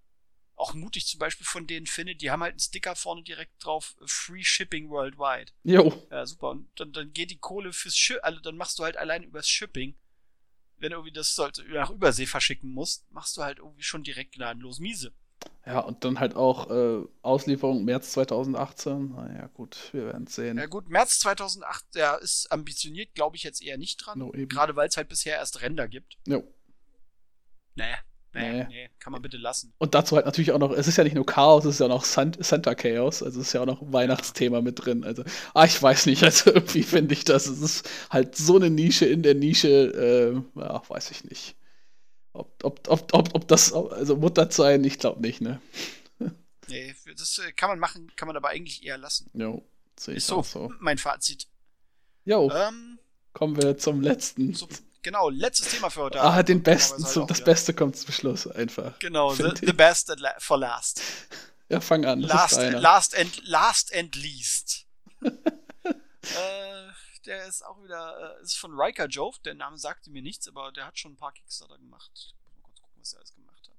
auch 0.55 0.73
mutig 0.73 1.07
zum 1.07 1.19
Beispiel 1.19 1.45
von 1.45 1.67
denen 1.67 1.87
finde, 1.87 2.15
die 2.15 2.31
haben 2.31 2.41
halt 2.41 2.53
einen 2.53 2.59
Sticker 2.59 2.95
vorne 2.95 3.23
direkt 3.23 3.65
drauf, 3.65 3.95
äh, 3.99 4.05
Free 4.07 4.43
Shipping 4.43 4.89
Worldwide. 4.89 5.51
Jo. 5.63 6.07
Ja, 6.09 6.25
super. 6.25 6.51
Und 6.51 6.69
dann, 6.75 6.93
dann 6.93 7.11
geht 7.11 7.31
die 7.31 7.39
Kohle 7.39 7.73
fürs 7.73 7.97
Schiff, 7.97 8.19
also 8.23 8.39
dann 8.39 8.55
machst 8.55 8.79
du 8.79 8.83
halt 8.83 8.95
allein 8.95 9.23
übers 9.23 9.49
Shipping. 9.49 9.95
Wenn 10.83 10.89
du 10.89 10.97
irgendwie 10.97 11.13
das 11.13 11.33
sollte, 11.33 11.63
nach 11.69 11.91
Übersee 11.91 12.25
verschicken 12.25 12.73
musst, 12.73 13.09
machst 13.09 13.37
du 13.37 13.41
halt 13.41 13.59
irgendwie 13.59 13.83
schon 13.83 14.03
direkt 14.03 14.35
gnadenlos 14.35 14.79
miese. 14.79 15.13
Ja, 15.65 15.79
und 15.79 16.03
dann 16.03 16.19
halt 16.19 16.35
auch 16.35 16.69
äh, 16.69 17.07
Auslieferung 17.21 17.85
März 17.85 18.11
2018. 18.11 19.11
Naja, 19.13 19.47
gut, 19.53 19.93
wir 19.93 20.07
werden 20.07 20.25
es 20.27 20.35
sehen. 20.35 20.57
Ja 20.57 20.65
gut, 20.65 20.89
März 20.89 21.19
2008, 21.19 21.85
der 21.95 22.19
ist 22.19 22.51
ambitioniert, 22.51 23.15
glaube 23.15 23.37
ich 23.37 23.43
jetzt 23.43 23.63
eher 23.63 23.77
nicht 23.77 23.95
dran. 24.05 24.19
No. 24.19 24.33
Gerade 24.33 24.75
weil 24.75 24.89
es 24.89 24.97
halt 24.97 25.07
bisher 25.07 25.37
erst 25.37 25.61
Ränder 25.61 25.87
gibt. 25.87 26.17
Jo. 26.27 26.43
Naja, 27.75 27.99
nee, 28.33 28.51
Nee. 28.53 28.65
nee, 28.69 28.89
kann 28.99 29.11
man 29.13 29.21
bitte 29.21 29.37
lassen. 29.37 29.73
Und 29.77 29.93
dazu 29.95 30.15
halt 30.15 30.25
natürlich 30.25 30.51
auch 30.51 30.59
noch, 30.59 30.71
es 30.71 30.87
ist 30.87 30.97
ja 30.97 31.03
nicht 31.03 31.15
nur 31.15 31.25
Chaos, 31.25 31.65
es 31.65 31.75
ist 31.75 31.79
ja 31.79 31.87
noch 31.87 32.03
San 32.05 32.33
Santa 32.39 32.75
Chaos, 32.75 33.21
also 33.23 33.39
es 33.41 33.47
ist 33.47 33.53
ja 33.53 33.61
auch 33.61 33.65
noch 33.65 33.81
Weihnachtsthema 33.93 34.61
mit 34.61 34.83
drin. 34.83 35.03
Also, 35.03 35.23
ah, 35.53 35.65
ich 35.65 35.81
weiß 35.81 36.05
nicht, 36.07 36.23
also 36.23 36.51
irgendwie 36.51 36.83
finde 36.83 37.13
ich 37.13 37.23
das, 37.23 37.47
es 37.47 37.61
ist 37.61 37.89
halt 38.09 38.35
so 38.35 38.55
eine 38.55 38.69
Nische 38.69 39.05
in 39.05 39.23
der 39.23 39.35
Nische, 39.35 40.43
äh, 40.55 40.59
ja, 40.59 40.81
weiß 40.89 41.11
ich 41.11 41.23
nicht. 41.25 41.55
Ob, 42.33 42.63
ob, 42.63 42.87
ob, 42.89 43.13
ob, 43.13 43.35
ob 43.35 43.47
das, 43.47 43.71
also 43.73 44.15
Mutter 44.17 44.49
sein, 44.51 44.83
ich 44.83 44.97
glaube 44.99 45.21
nicht, 45.21 45.41
ne? 45.41 45.61
Nee, 46.69 46.95
das 47.17 47.39
äh, 47.39 47.51
kann 47.51 47.69
man 47.69 47.77
machen, 47.77 48.11
kann 48.15 48.27
man 48.27 48.37
aber 48.37 48.49
eigentlich 48.49 48.83
eher 48.85 48.97
lassen. 48.97 49.29
Jo, 49.33 49.63
sehe 49.99 50.13
ich 50.13 50.19
Ist 50.19 50.27
so, 50.27 50.37
auch 50.37 50.45
so. 50.45 50.71
mein 50.79 50.97
Fazit. 50.97 51.47
Jo, 52.25 52.49
Ähm, 52.49 52.97
kommen 53.33 53.61
wir 53.61 53.77
zum 53.77 54.01
letzten. 54.01 54.53
so, 54.53 54.67
genau, 55.03 55.29
letztes 55.29 55.69
Thema 55.69 55.89
für 55.89 56.01
heute 56.01 56.21
ah, 56.21 56.41
den 56.41 56.63
besten, 56.63 57.03
halt 57.05 57.29
das 57.29 57.37
wieder. 57.37 57.45
Beste 57.45 57.73
kommt 57.73 57.97
zum 57.97 58.11
Schluss 58.11 58.47
einfach. 58.47 58.97
Genau, 58.99 59.33
the, 59.33 59.51
the 59.61 59.73
best 59.73 60.09
at 60.09 60.19
la 60.19 60.33
for 60.39 60.57
last. 60.57 61.01
Ja, 61.69 61.79
fang 61.81 62.05
an. 62.05 62.19
Last, 62.19 62.57
last, 62.57 63.17
and, 63.17 63.47
last 63.47 63.95
and 63.95 64.15
least. 64.15 64.85
äh, 65.21 66.91
der 67.25 67.47
ist 67.47 67.65
auch 67.65 67.81
wieder, 67.81 68.37
äh, 68.37 68.43
ist 68.43 68.57
von 68.57 68.79
Riker 68.79 69.07
Jove. 69.07 69.39
Der 69.43 69.55
Name 69.55 69.77
sagte 69.77 70.11
mir 70.11 70.21
nichts, 70.21 70.47
aber 70.47 70.71
der 70.71 70.85
hat 70.85 70.99
schon 70.99 71.13
ein 71.13 71.17
paar 71.17 71.31
Kickstarter 71.31 71.77
gemacht. 71.79 72.35
Mal 72.53 72.61
kurz 72.61 72.79
gucken, 72.79 72.99
was 72.99 73.13
er 73.13 73.19
alles 73.19 73.33
gemacht 73.33 73.69
hat. 73.69 73.77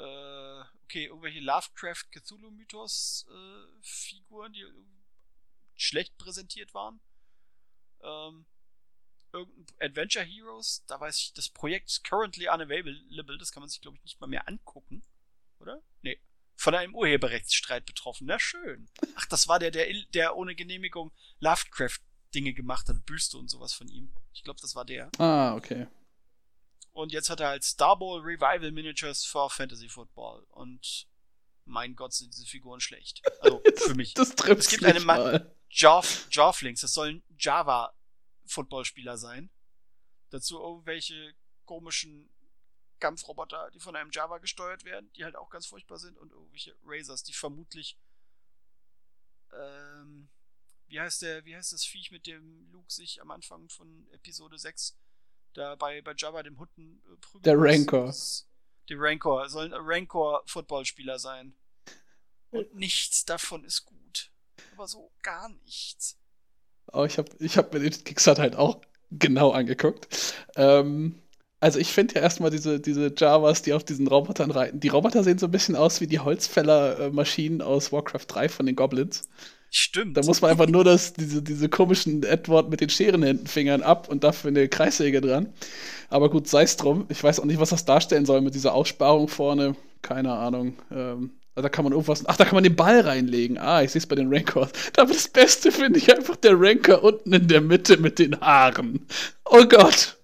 Äh, 0.00 0.68
okay, 0.84 1.06
irgendwelche 1.06 1.40
Lovecraft 1.40 2.10
Cthulhu 2.10 2.50
Mythos 2.50 3.26
äh, 3.30 3.80
Figuren, 3.80 4.52
die 4.52 4.66
schlecht 5.76 6.18
präsentiert 6.18 6.74
waren. 6.74 7.00
Ähm, 8.02 8.44
irgendein 9.32 9.66
Adventure 9.80 10.24
Heroes, 10.24 10.84
da 10.86 11.00
weiß 11.00 11.18
ich, 11.18 11.32
das 11.34 11.48
Projekt 11.48 11.90
ist 11.90 12.04
currently 12.04 12.48
unavailable, 12.48 13.38
das 13.38 13.52
kann 13.52 13.62
man 13.62 13.70
sich, 13.70 13.80
glaube 13.80 13.96
ich, 13.96 14.04
nicht 14.04 14.20
mal 14.20 14.26
mehr 14.26 14.48
angucken. 14.48 15.02
Oder? 15.58 15.82
Nee. 16.02 16.20
Von 16.56 16.74
einem 16.74 16.94
Urheberrechtsstreit 16.94 17.86
betroffen. 17.86 18.26
Na 18.26 18.38
schön. 18.38 18.88
Ach, 19.16 19.26
das 19.26 19.48
war 19.48 19.58
der, 19.58 19.70
der, 19.70 19.86
der 20.14 20.36
ohne 20.36 20.54
Genehmigung 20.54 21.12
Lovecraft-Dinge 21.40 22.52
gemacht 22.52 22.88
hat, 22.88 23.04
Büste 23.04 23.38
und 23.38 23.48
sowas 23.48 23.72
von 23.72 23.88
ihm. 23.88 24.14
Ich 24.32 24.44
glaube, 24.44 24.60
das 24.60 24.74
war 24.74 24.84
der. 24.84 25.10
Ah, 25.18 25.54
okay. 25.54 25.86
Und 26.92 27.12
jetzt 27.12 27.30
hat 27.30 27.40
er 27.40 27.48
halt 27.48 27.64
Star 27.64 27.98
Bowl 27.98 28.20
Revival 28.20 28.70
Miniatures 28.70 29.24
for 29.24 29.48
Fantasy 29.50 29.88
Football. 29.88 30.44
Und 30.50 31.06
mein 31.64 31.96
Gott, 31.96 32.12
sind 32.12 32.34
diese 32.34 32.46
Figuren 32.46 32.80
schlecht. 32.80 33.22
Also 33.40 33.62
für 33.76 33.94
mich. 33.96 34.14
das 34.14 34.34
trifft 34.34 34.60
es 34.60 34.68
gibt 34.68 34.84
eine 34.84 35.00
mal. 35.00 35.54
Jarf, 35.70 36.28
Jarflings, 36.30 36.82
das 36.82 36.92
sollen 36.92 37.22
Java 37.38 37.94
Footballspieler 38.46 39.16
sein. 39.16 39.50
Dazu 40.30 40.60
irgendwelche 40.60 41.34
komischen 41.64 42.28
Kampfroboter, 43.00 43.70
die 43.72 43.80
von 43.80 43.96
einem 43.96 44.10
Java 44.10 44.38
gesteuert 44.38 44.84
werden, 44.84 45.12
die 45.14 45.24
halt 45.24 45.36
auch 45.36 45.50
ganz 45.50 45.66
furchtbar 45.66 45.98
sind 45.98 46.16
und 46.18 46.32
irgendwelche 46.32 46.76
Razors, 46.84 47.22
die 47.24 47.32
vermutlich 47.32 47.98
ähm, 49.52 50.28
wie 50.92 51.00
heißt 51.00 51.22
der, 51.22 51.44
wie 51.46 51.56
heißt 51.56 51.72
das 51.72 51.84
Viech, 51.84 52.10
mit 52.10 52.26
dem 52.26 52.70
Luke 52.70 52.92
sich 52.92 53.22
am 53.22 53.30
Anfang 53.30 53.68
von 53.70 54.06
Episode 54.12 54.58
6 54.58 54.94
da 55.54 55.74
bei, 55.74 56.02
bei 56.02 56.12
Java 56.16 56.42
dem 56.42 56.58
Hunden 56.58 57.02
äh, 57.10 57.16
prügelt? 57.16 57.46
Der 57.46 57.56
Rancor. 57.58 58.14
Der 58.88 58.98
Rancor, 58.98 59.48
sollen 59.48 59.72
Rancor-Footballspieler 59.72 61.18
sein. 61.18 61.56
Und 62.50 62.74
nichts 62.74 63.24
davon 63.24 63.64
ist 63.64 63.86
gut. 63.86 64.30
Aber 64.72 64.86
so 64.86 65.10
gar 65.22 65.48
nichts. 65.48 66.18
Oh, 66.92 67.04
ich 67.04 67.18
habe 67.18 67.30
ich 67.38 67.56
hab 67.56 67.72
mir 67.72 67.80
den 67.80 67.92
Kickstarter 68.04 68.42
halt 68.42 68.56
auch 68.56 68.78
genau 69.10 69.50
angeguckt. 69.50 70.08
Ähm, 70.56 71.16
also 71.60 71.78
ich 71.78 71.92
finde 71.92 72.16
ja 72.16 72.22
erstmal 72.22 72.50
diese, 72.50 72.80
diese 72.80 73.12
Javas, 73.16 73.62
die 73.62 73.72
auf 73.72 73.84
diesen 73.84 74.08
Robotern 74.08 74.50
reiten. 74.50 74.80
Die 74.80 74.88
Roboter 74.88 75.22
sehen 75.22 75.38
so 75.38 75.46
ein 75.46 75.52
bisschen 75.52 75.76
aus 75.76 76.00
wie 76.00 76.06
die 76.08 76.18
Holzfäller-Maschinen 76.18 77.62
aus 77.62 77.92
Warcraft 77.92 78.26
3 78.26 78.48
von 78.48 78.66
den 78.66 78.74
Goblins. 78.76 79.28
Stimmt. 79.70 80.16
Da 80.16 80.22
muss 80.22 80.42
man 80.42 80.50
einfach 80.50 80.66
nur 80.66 80.84
das, 80.84 81.14
diese, 81.14 81.42
diese 81.42 81.68
komischen 81.68 82.24
Edward 82.24 82.68
mit 82.68 82.80
den 82.80 82.90
Scherenfingern 82.90 83.82
ab 83.82 84.08
und 84.08 84.22
dafür 84.22 84.48
eine 84.48 84.68
Kreissäge 84.68 85.20
dran. 85.20 85.54
Aber 86.10 86.28
gut, 86.30 86.46
sei 86.48 86.64
es 86.64 86.76
drum. 86.76 87.06
Ich 87.08 87.22
weiß 87.22 87.40
auch 87.40 87.46
nicht, 87.46 87.60
was 87.60 87.70
das 87.70 87.86
darstellen 87.86 88.26
soll 88.26 88.42
mit 88.42 88.54
dieser 88.54 88.74
Aussparung 88.74 89.28
vorne. 89.28 89.76
Keine 90.02 90.32
Ahnung. 90.34 90.74
Ähm, 90.90 91.30
da 91.54 91.68
kann 91.68 91.84
man 91.84 91.92
irgendwas. 91.92 92.24
Ach, 92.26 92.36
da 92.36 92.44
kann 92.44 92.54
man 92.54 92.64
den 92.64 92.76
Ball 92.76 93.00
reinlegen. 93.00 93.58
Ah, 93.58 93.82
ich 93.82 93.92
sehe 93.92 94.00
es 94.00 94.06
bei 94.06 94.16
den 94.16 94.32
Rancors. 94.32 94.70
Aber 94.96 95.12
das 95.12 95.28
Beste 95.28 95.70
finde 95.70 95.98
ich 95.98 96.14
einfach 96.14 96.36
der 96.36 96.58
Rancor 96.58 97.02
unten 97.02 97.32
in 97.32 97.48
der 97.48 97.60
Mitte 97.60 97.98
mit 97.98 98.18
den 98.18 98.40
Haaren. 98.40 99.06
Oh 99.44 99.64
Gott. 99.66 100.16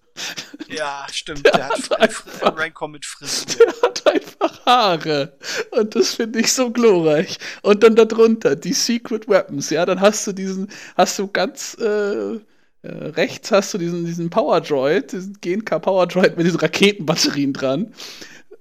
Ja, 0.69 1.07
stimmt. 1.13 1.47
Der, 1.47 1.53
der 1.53 1.69
hat, 1.69 1.91
hat 1.91 2.01
einfach, 2.01 2.57
Rancor 2.57 2.89
mit 2.89 3.05
Frisur. 3.05 3.67
Der 3.67 3.83
hat 3.83 4.07
einfach 4.07 4.67
Haare. 4.67 5.37
Und 5.73 5.95
das 5.95 6.15
finde 6.15 6.41
ich 6.41 6.53
so 6.53 6.71
glorreich. 6.71 7.39
Und 7.63 7.83
dann 7.83 7.95
darunter 7.95 8.57
die 8.57 8.73
Secret 8.73 9.29
Weapons. 9.29 9.71
Ja, 9.71 9.85
dann 9.85 10.01
hast 10.01 10.27
du 10.27 10.33
diesen, 10.33 10.69
hast 10.97 11.19
du 11.19 11.29
ganz 11.29 11.77
äh, 11.81 12.39
äh, 12.83 12.89
rechts 12.89 13.51
hast 13.51 13.75
du 13.75 13.79
diesen, 13.79 14.07
diesen 14.07 14.31
Power 14.31 14.61
Droid, 14.61 15.13
diesen 15.13 15.39
GNK 15.41 15.81
Power 15.83 16.07
Droid 16.07 16.37
mit 16.37 16.47
diesen 16.47 16.61
Raketenbatterien 16.61 17.53
dran. 17.53 17.93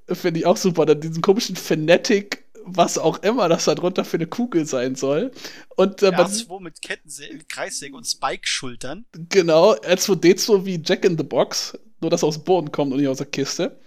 Finde 0.09 0.39
ich 0.39 0.45
auch 0.45 0.57
super. 0.57 0.85
Dann 0.85 1.01
diesen 1.01 1.21
komischen 1.21 1.55
Fanatic 1.55 2.43
was 2.69 2.97
auch 2.97 3.21
immer 3.23 3.49
das 3.49 3.65
da 3.65 3.75
drunter 3.75 4.05
für 4.05 4.17
eine 4.17 4.27
Kugel 4.27 4.65
sein 4.65 4.95
soll. 4.95 5.31
Und 5.75 6.01
äh, 6.03 6.09
R2 6.09 6.61
mit 6.61 6.81
Kettensäge, 6.81 7.45
Kreissäge 7.47 7.95
und 7.95 8.05
Spike-Schultern. 8.05 9.05
Genau, 9.29 9.73
R2D2 9.73 10.65
wie 10.65 10.81
Jack 10.83 11.05
in 11.05 11.17
the 11.17 11.23
Box, 11.23 11.77
nur 12.01 12.09
dass 12.09 12.23
er 12.23 12.27
aus 12.27 12.35
dem 12.35 12.43
Boden 12.43 12.71
kommt 12.71 12.91
und 12.91 12.99
nicht 12.99 13.09
aus 13.09 13.17
der 13.17 13.27
Kiste. 13.27 13.79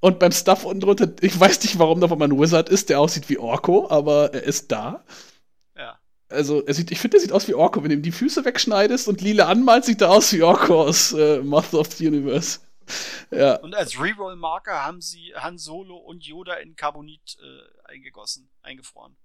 Und 0.00 0.18
beim 0.18 0.32
Stuff 0.32 0.64
unten 0.64 0.80
drunter, 0.80 1.12
ich 1.20 1.38
weiß 1.38 1.62
nicht, 1.62 1.78
warum 1.78 2.00
da 2.00 2.08
mal 2.08 2.28
ein 2.28 2.38
Wizard 2.38 2.68
ist, 2.68 2.88
der 2.88 3.00
aussieht 3.00 3.28
wie 3.28 3.38
Orko, 3.38 3.88
aber 3.88 4.34
er 4.34 4.42
ist 4.42 4.72
da. 4.72 5.04
Ja. 5.76 5.98
Also, 6.28 6.64
er 6.64 6.74
sieht, 6.74 6.90
ich 6.90 6.98
finde, 6.98 7.18
er 7.18 7.20
sieht 7.20 7.32
aus 7.32 7.46
wie 7.48 7.54
Orko. 7.54 7.82
Wenn 7.82 7.90
du 7.90 7.96
ihm 7.96 8.02
die 8.02 8.12
Füße 8.12 8.44
wegschneidest 8.44 9.08
und 9.08 9.20
lila 9.20 9.46
anmalst, 9.46 9.86
sieht 9.86 10.00
er 10.00 10.10
aus 10.10 10.32
wie 10.32 10.42
Orko 10.42 10.82
aus 10.82 11.12
äh, 11.12 11.40
Master 11.42 11.78
of 11.80 11.92
the 11.92 12.08
Universe. 12.08 12.60
Ja. 13.30 13.54
Und 13.56 13.74
als 13.74 13.98
Reroll-Marker 13.98 14.84
haben 14.84 15.00
sie 15.00 15.32
Han 15.34 15.56
Solo 15.56 15.96
und 15.96 16.22
Yoda 16.26 16.52
in 16.56 16.76
Carbonit 16.76 17.38
äh, 17.40 17.90
eingegossen, 17.90 18.50
eingefroren. 18.60 19.16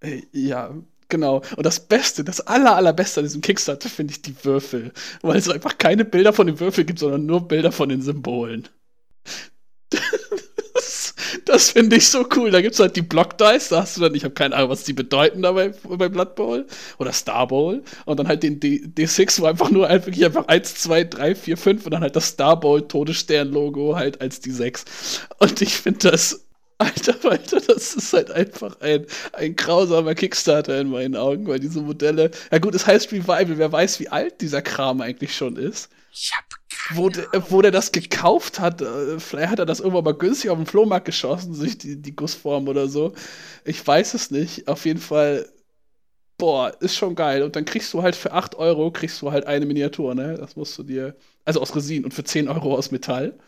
Äh, 0.00 0.22
ja, 0.32 0.74
genau. 1.10 1.42
Und 1.56 1.66
das 1.66 1.86
Beste, 1.86 2.24
das 2.24 2.40
aller, 2.40 2.74
allerbeste 2.74 3.20
an 3.20 3.26
diesem 3.26 3.42
Kickstarter 3.42 3.90
finde 3.90 4.12
ich 4.12 4.22
die 4.22 4.44
Würfel. 4.44 4.92
Weil 5.20 5.36
es 5.36 5.48
einfach 5.50 5.76
keine 5.76 6.06
Bilder 6.06 6.32
von 6.32 6.46
den 6.46 6.58
Würfeln 6.58 6.86
gibt, 6.86 7.00
sondern 7.00 7.26
nur 7.26 7.48
Bilder 7.48 7.70
von 7.70 7.90
den 7.90 8.00
Symbolen. 8.00 8.66
Das 11.50 11.70
finde 11.70 11.96
ich 11.96 12.08
so 12.08 12.24
cool. 12.36 12.52
Da 12.52 12.62
gibt 12.62 12.74
es 12.74 12.80
halt 12.80 12.94
die 12.94 13.02
Block 13.02 13.36
Dice, 13.36 13.70
da 13.70 13.82
hast 13.82 13.96
du 13.96 14.02
dann, 14.02 14.14
ich 14.14 14.22
habe 14.22 14.34
keine 14.34 14.54
Ahnung, 14.54 14.70
was 14.70 14.84
die 14.84 14.92
bedeuten 14.92 15.42
dabei 15.42 15.72
bei 15.82 16.08
Blood 16.08 16.36
Bowl 16.36 16.64
oder 16.98 17.12
Star 17.12 17.48
Bowl. 17.48 17.82
Und 18.04 18.20
dann 18.20 18.28
halt 18.28 18.44
den 18.44 18.60
D 18.60 18.86
D6, 18.96 19.40
wo 19.40 19.46
einfach 19.46 19.68
nur 19.70 19.88
halt 19.88 20.06
wirklich 20.06 20.24
einfach 20.24 20.46
1, 20.46 20.76
2, 20.76 21.04
3, 21.04 21.34
4, 21.34 21.56
5 21.56 21.84
und 21.86 21.90
dann 21.90 22.02
halt 22.02 22.14
das 22.14 22.28
Star 22.28 22.58
Bowl 22.58 22.86
Todesstern-Logo 22.86 23.96
halt 23.96 24.20
als 24.20 24.38
die 24.38 24.52
6. 24.52 24.84
Und 25.38 25.60
ich 25.60 25.74
finde 25.76 26.10
das 26.10 26.46
Alter, 26.78 27.16
Alter, 27.28 27.60
das 27.60 27.94
ist 27.94 28.12
halt 28.12 28.30
einfach 28.30 28.80
ein, 28.80 29.06
ein 29.32 29.56
grausamer 29.56 30.14
Kickstarter 30.14 30.80
in 30.80 30.90
meinen 30.90 31.16
Augen, 31.16 31.48
weil 31.48 31.58
diese 31.58 31.82
Modelle. 31.82 32.30
Ja 32.52 32.58
gut, 32.58 32.76
es 32.76 32.86
heißt 32.86 33.10
Revival, 33.10 33.58
wer 33.58 33.72
weiß, 33.72 33.98
wie 33.98 34.08
alt 34.08 34.40
dieser 34.40 34.62
Kram 34.62 35.00
eigentlich 35.00 35.34
schon 35.36 35.56
ist. 35.56 35.90
Ich 36.12 36.32
hab 36.36 36.44
wo, 36.92 37.08
de, 37.08 37.26
wo 37.48 37.62
der 37.62 37.70
das 37.70 37.92
gekauft 37.92 38.60
hat, 38.60 38.80
äh, 38.82 39.18
vielleicht 39.20 39.50
hat 39.50 39.58
er 39.58 39.66
das 39.66 39.80
irgendwann 39.80 40.04
mal 40.04 40.14
günstig 40.14 40.50
auf 40.50 40.58
dem 40.58 40.66
Flohmarkt 40.66 41.06
geschossen, 41.06 41.54
sich 41.54 41.78
die, 41.78 42.00
die 42.00 42.14
Gussform 42.16 42.68
oder 42.68 42.88
so. 42.88 43.14
Ich 43.64 43.86
weiß 43.86 44.14
es 44.14 44.30
nicht. 44.30 44.68
Auf 44.68 44.84
jeden 44.86 45.00
Fall, 45.00 45.48
boah, 46.38 46.72
ist 46.80 46.96
schon 46.96 47.14
geil. 47.14 47.42
Und 47.42 47.56
dann 47.56 47.64
kriegst 47.64 47.92
du 47.94 48.02
halt 48.02 48.16
für 48.16 48.32
8 48.32 48.56
Euro, 48.56 48.90
kriegst 48.92 49.20
du 49.22 49.32
halt 49.32 49.46
eine 49.46 49.66
Miniatur, 49.66 50.14
ne? 50.14 50.36
Das 50.36 50.56
musst 50.56 50.78
du 50.78 50.82
dir, 50.84 51.16
also 51.44 51.60
aus 51.60 51.74
Resin 51.76 52.04
und 52.04 52.14
für 52.14 52.24
10 52.24 52.48
Euro 52.48 52.76
aus 52.76 52.90
Metall. 52.90 53.38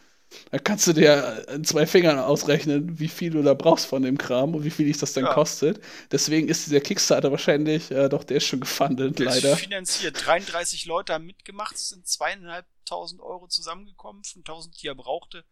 Da 0.51 0.59
kannst 0.59 0.87
du 0.87 0.93
dir 0.93 1.47
in 1.49 1.65
zwei 1.65 1.87
Fingern 1.87 2.19
ausrechnen, 2.19 2.99
wie 2.99 3.09
viel 3.09 3.31
du 3.31 3.43
da 3.43 3.55
brauchst 3.55 3.87
von 3.87 4.03
dem 4.03 4.19
Kram 4.19 4.55
und 4.55 4.65
wie 4.65 4.71
viel 4.71 4.87
dich 4.87 4.99
das 4.99 5.13
dann 5.13 5.25
ja. 5.25 5.35
kostet. 5.35 5.83
Deswegen 6.11 6.49
ist 6.49 6.67
dieser 6.67 6.81
Kickstarter 6.81 7.31
wahrscheinlich, 7.31 7.91
äh, 7.91 8.09
doch, 8.09 8.25
der 8.25 8.39
ist 8.39 8.47
schon 8.47 8.61
gefundet, 8.61 9.19
der 9.19 9.27
leider. 9.27 9.53
Ist 9.53 9.61
finanziert. 9.61 10.27
33 10.27 10.87
Leute 10.87 11.15
haben 11.15 11.27
mitgemacht, 11.27 11.75
es 11.75 11.89
sind 11.91 12.07
zweieinhalbtausend 12.07 13.21
Euro 13.21 13.49
zusammengekommen, 13.49 14.25
von 14.25 14.41
1000, 14.41 14.83
die 14.83 14.89
er 14.89 14.95
brauchte. 14.95 15.45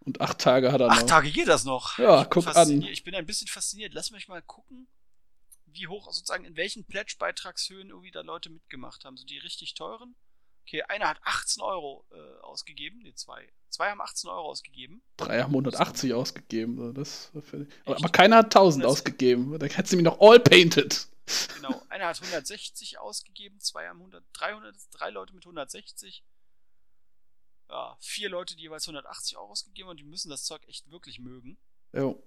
Und 0.00 0.20
acht 0.20 0.38
Tage 0.38 0.70
hat 0.72 0.80
er 0.80 0.88
noch. 0.88 0.96
Acht 0.96 1.08
Tage 1.08 1.30
geht 1.30 1.48
das 1.48 1.64
noch. 1.64 1.98
Ja, 1.98 2.24
guck 2.24 2.46
an. 2.56 2.82
Ich 2.82 3.02
bin 3.02 3.14
ein 3.14 3.26
bisschen 3.26 3.48
fasziniert. 3.48 3.92
Lass 3.92 4.12
mich 4.12 4.28
mal 4.28 4.42
gucken, 4.42 4.86
wie 5.66 5.88
hoch, 5.88 6.12
sozusagen, 6.12 6.44
in 6.44 6.56
welchen 6.56 6.84
Pledge-Beitragshöhen 6.84 7.88
irgendwie 7.90 8.12
da 8.12 8.20
Leute 8.20 8.50
mitgemacht 8.50 9.04
haben. 9.04 9.16
So 9.16 9.24
die 9.24 9.38
richtig 9.38 9.74
teuren. 9.74 10.14
Okay, 10.62 10.82
einer 10.82 11.08
hat 11.08 11.18
18 11.22 11.62
Euro 11.62 12.06
äh, 12.12 12.40
ausgegeben, 12.42 13.00
ne, 13.02 13.14
zwei. 13.14 13.48
Zwei 13.68 13.90
haben 13.90 14.00
18 14.00 14.30
Euro 14.30 14.48
ausgegeben. 14.48 15.02
Drei 15.16 15.42
haben 15.42 15.50
180 15.50 16.14
ausgegeben. 16.14 16.94
Das, 16.94 17.30
aber, 17.84 17.96
aber 17.96 18.08
keiner 18.08 18.36
hat 18.36 18.46
1000 18.46 18.84
ausgegeben. 18.84 19.58
Da 19.58 19.66
hättest 19.66 19.92
du 19.92 19.96
mich 19.96 20.04
noch 20.04 20.20
all 20.20 20.40
painted. 20.40 21.08
Genau, 21.56 21.82
einer 21.88 22.06
hat 22.06 22.20
160 22.20 22.98
ausgegeben, 22.98 23.60
zwei 23.60 23.88
haben 23.88 23.98
100, 23.98 24.24
300, 24.32 24.76
drei 24.92 25.10
Leute 25.10 25.34
mit 25.34 25.44
160. 25.44 26.24
Ja, 27.68 27.96
vier 28.00 28.28
Leute, 28.28 28.54
die 28.54 28.62
jeweils 28.62 28.86
180 28.86 29.36
Euro 29.36 29.50
ausgegeben 29.50 29.88
und 29.88 29.96
die 29.98 30.04
müssen 30.04 30.30
das 30.30 30.44
Zeug 30.44 30.62
echt 30.68 30.88
wirklich 30.90 31.18
mögen. 31.18 31.58
Jo. 31.92 32.22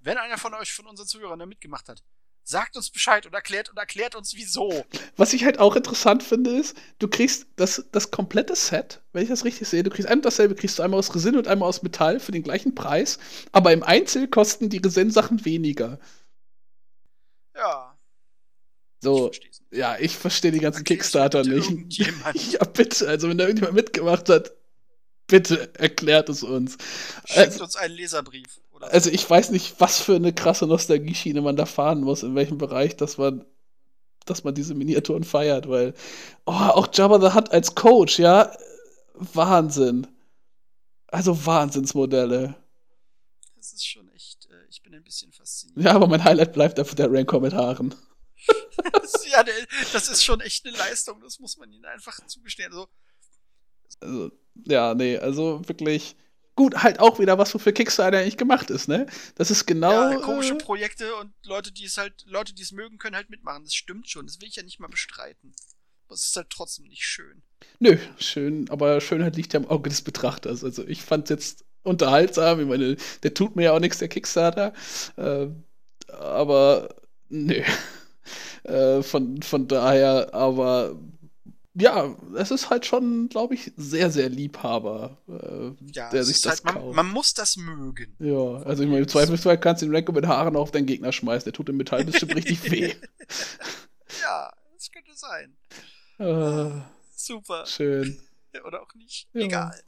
Wenn 0.00 0.16
einer 0.16 0.38
von 0.38 0.54
euch, 0.54 0.72
von 0.72 0.86
unseren 0.86 1.08
Zuhörern 1.08 1.38
da 1.38 1.46
mitgemacht 1.46 1.88
hat, 1.88 2.02
Sagt 2.44 2.76
uns 2.76 2.90
Bescheid 2.90 3.24
und 3.24 3.34
erklärt 3.34 3.70
und 3.70 3.78
erklärt 3.78 4.16
uns 4.16 4.34
wieso. 4.34 4.84
Was 5.16 5.32
ich 5.32 5.44
halt 5.44 5.58
auch 5.58 5.76
interessant 5.76 6.22
finde, 6.22 6.50
ist, 6.50 6.76
du 6.98 7.08
kriegst 7.08 7.46
das, 7.56 7.84
das 7.92 8.10
komplette 8.10 8.56
Set, 8.56 9.00
wenn 9.12 9.22
ich 9.22 9.28
das 9.28 9.44
richtig 9.44 9.68
sehe, 9.68 9.82
du 9.82 9.90
kriegst 9.90 10.08
ein 10.08 10.18
und 10.18 10.24
dasselbe, 10.24 10.54
kriegst 10.54 10.78
du 10.78 10.82
einmal 10.82 10.98
aus 10.98 11.14
Resin 11.14 11.36
und 11.36 11.46
einmal 11.46 11.68
aus 11.68 11.82
Metall 11.82 12.18
für 12.18 12.32
den 12.32 12.42
gleichen 12.42 12.74
Preis, 12.74 13.18
aber 13.52 13.72
im 13.72 13.82
Einzel 13.82 14.26
kosten 14.26 14.70
die 14.70 14.78
Resin-Sachen 14.78 15.44
weniger. 15.44 16.00
Ja. 17.54 17.96
So, 19.00 19.30
ich 19.30 19.52
ja, 19.72 19.96
ich 19.98 20.16
verstehe 20.16 20.52
die 20.52 20.60
ganzen 20.60 20.84
Kickstarter 20.84 21.44
nicht. 21.44 21.70
ja, 21.98 22.64
bitte, 22.64 23.08
also 23.08 23.28
wenn 23.28 23.38
da 23.38 23.44
irgendjemand 23.44 23.74
mitgemacht 23.74 24.28
hat, 24.28 24.52
bitte 25.26 25.72
erklärt 25.78 26.28
es 26.28 26.42
uns. 26.42 26.76
Schickt 27.24 27.38
also, 27.38 27.64
uns 27.64 27.76
einen 27.76 27.94
Leserbrief. 27.94 28.60
Also 28.82 29.10
ich 29.10 29.28
weiß 29.28 29.50
nicht, 29.50 29.80
was 29.80 30.00
für 30.00 30.16
eine 30.16 30.32
krasse 30.32 30.66
Nostalgie-Schiene 30.66 31.40
man 31.40 31.56
da 31.56 31.66
fahren 31.66 32.00
muss, 32.00 32.22
in 32.22 32.34
welchem 32.34 32.58
Bereich, 32.58 32.96
dass 32.96 33.16
man, 33.16 33.44
dass 34.26 34.44
man 34.44 34.54
diese 34.54 34.74
Miniaturen 34.74 35.24
feiert, 35.24 35.68
weil 35.68 35.94
oh, 36.46 36.52
auch 36.52 36.88
Jabba 36.92 37.20
the 37.20 37.34
Hutt 37.34 37.52
als 37.52 37.74
Coach, 37.74 38.18
ja, 38.18 38.52
Wahnsinn. 39.14 40.06
Also 41.06 41.46
Wahnsinnsmodelle. 41.46 42.54
Das 43.56 43.72
ist 43.72 43.86
schon 43.86 44.08
echt, 44.12 44.46
äh, 44.46 44.66
ich 44.68 44.82
bin 44.82 44.94
ein 44.94 45.04
bisschen 45.04 45.30
fasziniert. 45.32 45.78
Ja, 45.78 45.92
aber 45.92 46.06
mein 46.06 46.24
Highlight 46.24 46.52
bleibt 46.52 46.78
einfach 46.78 46.94
der 46.94 47.12
Rancor 47.12 47.40
mit 47.40 47.52
Haaren. 47.52 47.94
ja, 49.30 49.44
das 49.92 50.08
ist 50.08 50.24
schon 50.24 50.40
echt 50.40 50.66
eine 50.66 50.76
Leistung, 50.76 51.20
das 51.20 51.38
muss 51.38 51.56
man 51.56 51.70
ihnen 51.70 51.84
einfach 51.84 52.18
zugestehen. 52.26 52.72
Also, 52.72 52.88
Also, 54.00 54.32
ja, 54.66 54.94
nee, 54.94 55.18
also 55.18 55.60
wirklich 55.68 56.16
gut, 56.54 56.82
halt 56.82 57.00
auch 57.00 57.18
wieder, 57.18 57.38
was 57.38 57.50
so 57.50 57.58
für 57.58 57.72
Kickstarter 57.72 58.18
eigentlich 58.18 58.36
gemacht 58.36 58.70
ist, 58.70 58.88
ne? 58.88 59.06
Das 59.36 59.50
ist 59.50 59.66
genau. 59.66 60.10
ja, 60.10 60.16
komische 60.18 60.54
äh, 60.54 60.58
Projekte 60.58 61.14
und 61.16 61.32
Leute, 61.44 61.72
die 61.72 61.84
es 61.84 61.96
halt, 61.96 62.24
Leute, 62.26 62.54
die 62.54 62.62
es 62.62 62.72
mögen, 62.72 62.98
können 62.98 63.16
halt 63.16 63.30
mitmachen. 63.30 63.64
Das 63.64 63.74
stimmt 63.74 64.08
schon, 64.08 64.26
das 64.26 64.40
will 64.40 64.48
ich 64.48 64.56
ja 64.56 64.62
nicht 64.62 64.80
mal 64.80 64.88
bestreiten. 64.88 65.54
Aber 66.06 66.14
es 66.14 66.26
ist 66.26 66.36
halt 66.36 66.50
trotzdem 66.50 66.86
nicht 66.86 67.04
schön. 67.04 67.42
Nö, 67.78 67.96
schön, 68.18 68.68
aber 68.70 69.00
Schönheit 69.00 69.36
liegt 69.36 69.54
ja 69.54 69.60
im 69.60 69.68
Auge 69.68 69.88
des 69.88 70.02
Betrachters. 70.02 70.64
Also 70.64 70.86
ich 70.86 71.02
fand 71.02 71.30
jetzt 71.30 71.64
unterhaltsam. 71.82 72.60
Ich 72.60 72.66
meine, 72.66 72.96
der 73.22 73.34
tut 73.34 73.56
mir 73.56 73.64
ja 73.64 73.72
auch 73.72 73.80
nichts, 73.80 73.98
der 73.98 74.08
Kickstarter. 74.08 74.72
Äh, 75.16 75.48
aber 76.08 76.94
nö. 77.28 77.62
Äh, 78.64 79.02
von, 79.02 79.42
von 79.42 79.66
daher, 79.66 80.32
aber 80.34 80.96
ja, 81.74 82.14
es 82.36 82.50
ist 82.50 82.68
halt 82.70 82.84
schon, 82.86 83.28
glaube 83.28 83.54
ich, 83.54 83.72
sehr, 83.76 84.10
sehr 84.10 84.28
Liebhaber, 84.28 85.18
äh, 85.28 85.92
Ja, 85.92 86.10
der 86.10 86.24
sich 86.24 86.40
das 86.42 86.56
halt, 86.56 86.64
man, 86.64 86.74
kauft. 86.74 86.96
man 86.96 87.08
muss 87.08 87.34
das 87.34 87.56
mögen. 87.56 88.14
ja, 88.18 88.56
also 88.64 88.82
ich 88.82 88.88
meine, 88.88 89.02
im 89.02 89.08
Zweifelsfall 89.08 89.58
kannst 89.58 89.82
du 89.82 89.86
den 89.86 89.94
Ranko 89.94 90.12
mit 90.12 90.26
Haaren 90.26 90.56
auf 90.56 90.70
deinen 90.70 90.86
Gegner 90.86 91.12
schmeißen. 91.12 91.44
Der 91.44 91.52
tut 91.52 91.68
im 91.68 91.76
Metall 91.78 92.04
bestimmt 92.04 92.34
richtig 92.34 92.62
weh. 92.70 92.94
Ja, 94.20 94.52
das 94.74 94.90
könnte 94.90 95.12
sein. 95.14 95.56
Äh, 96.18 96.82
Super. 97.14 97.66
schön. 97.66 98.20
Oder 98.66 98.82
auch 98.82 98.94
nicht. 98.94 99.28
Ja. 99.32 99.40
Egal. 99.46 99.82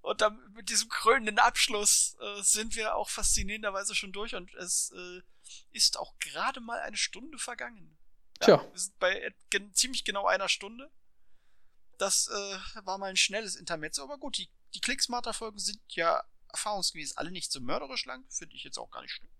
Und 0.00 0.20
dann 0.20 0.36
mit 0.56 0.68
diesem 0.68 0.88
krönenden 0.88 1.38
Abschluss 1.38 2.16
äh, 2.20 2.42
sind 2.42 2.74
wir 2.74 2.96
auch 2.96 3.08
faszinierenderweise 3.08 3.94
schon 3.94 4.10
durch 4.10 4.34
und 4.34 4.52
es 4.56 4.92
äh, 4.96 5.20
ist 5.70 5.96
auch 5.96 6.12
gerade 6.18 6.60
mal 6.60 6.80
eine 6.80 6.96
Stunde 6.96 7.38
vergangen. 7.38 7.96
Tja. 8.40 8.64
Wir 8.72 8.78
sind 8.80 8.98
bei 8.98 9.32
ziemlich 9.74 10.04
genau 10.04 10.26
einer 10.26 10.48
Stunde. 10.48 10.90
Das 12.00 12.28
äh, 12.28 12.58
war 12.86 12.96
mal 12.96 13.10
ein 13.10 13.16
schnelles 13.18 13.56
Intermezzo, 13.56 14.02
aber 14.02 14.16
gut, 14.16 14.38
die, 14.38 14.48
die 14.72 14.80
Clicksmarter-Folgen 14.80 15.58
sind 15.58 15.80
ja 15.88 16.24
erfahrungsgemäß 16.48 17.18
alle 17.18 17.30
nicht 17.30 17.52
so 17.52 17.60
mörderisch 17.60 18.06
lang, 18.06 18.24
finde 18.30 18.56
ich 18.56 18.64
jetzt 18.64 18.78
auch 18.78 18.90
gar 18.90 19.02
nicht 19.02 19.12
schlimm. 19.12 19.30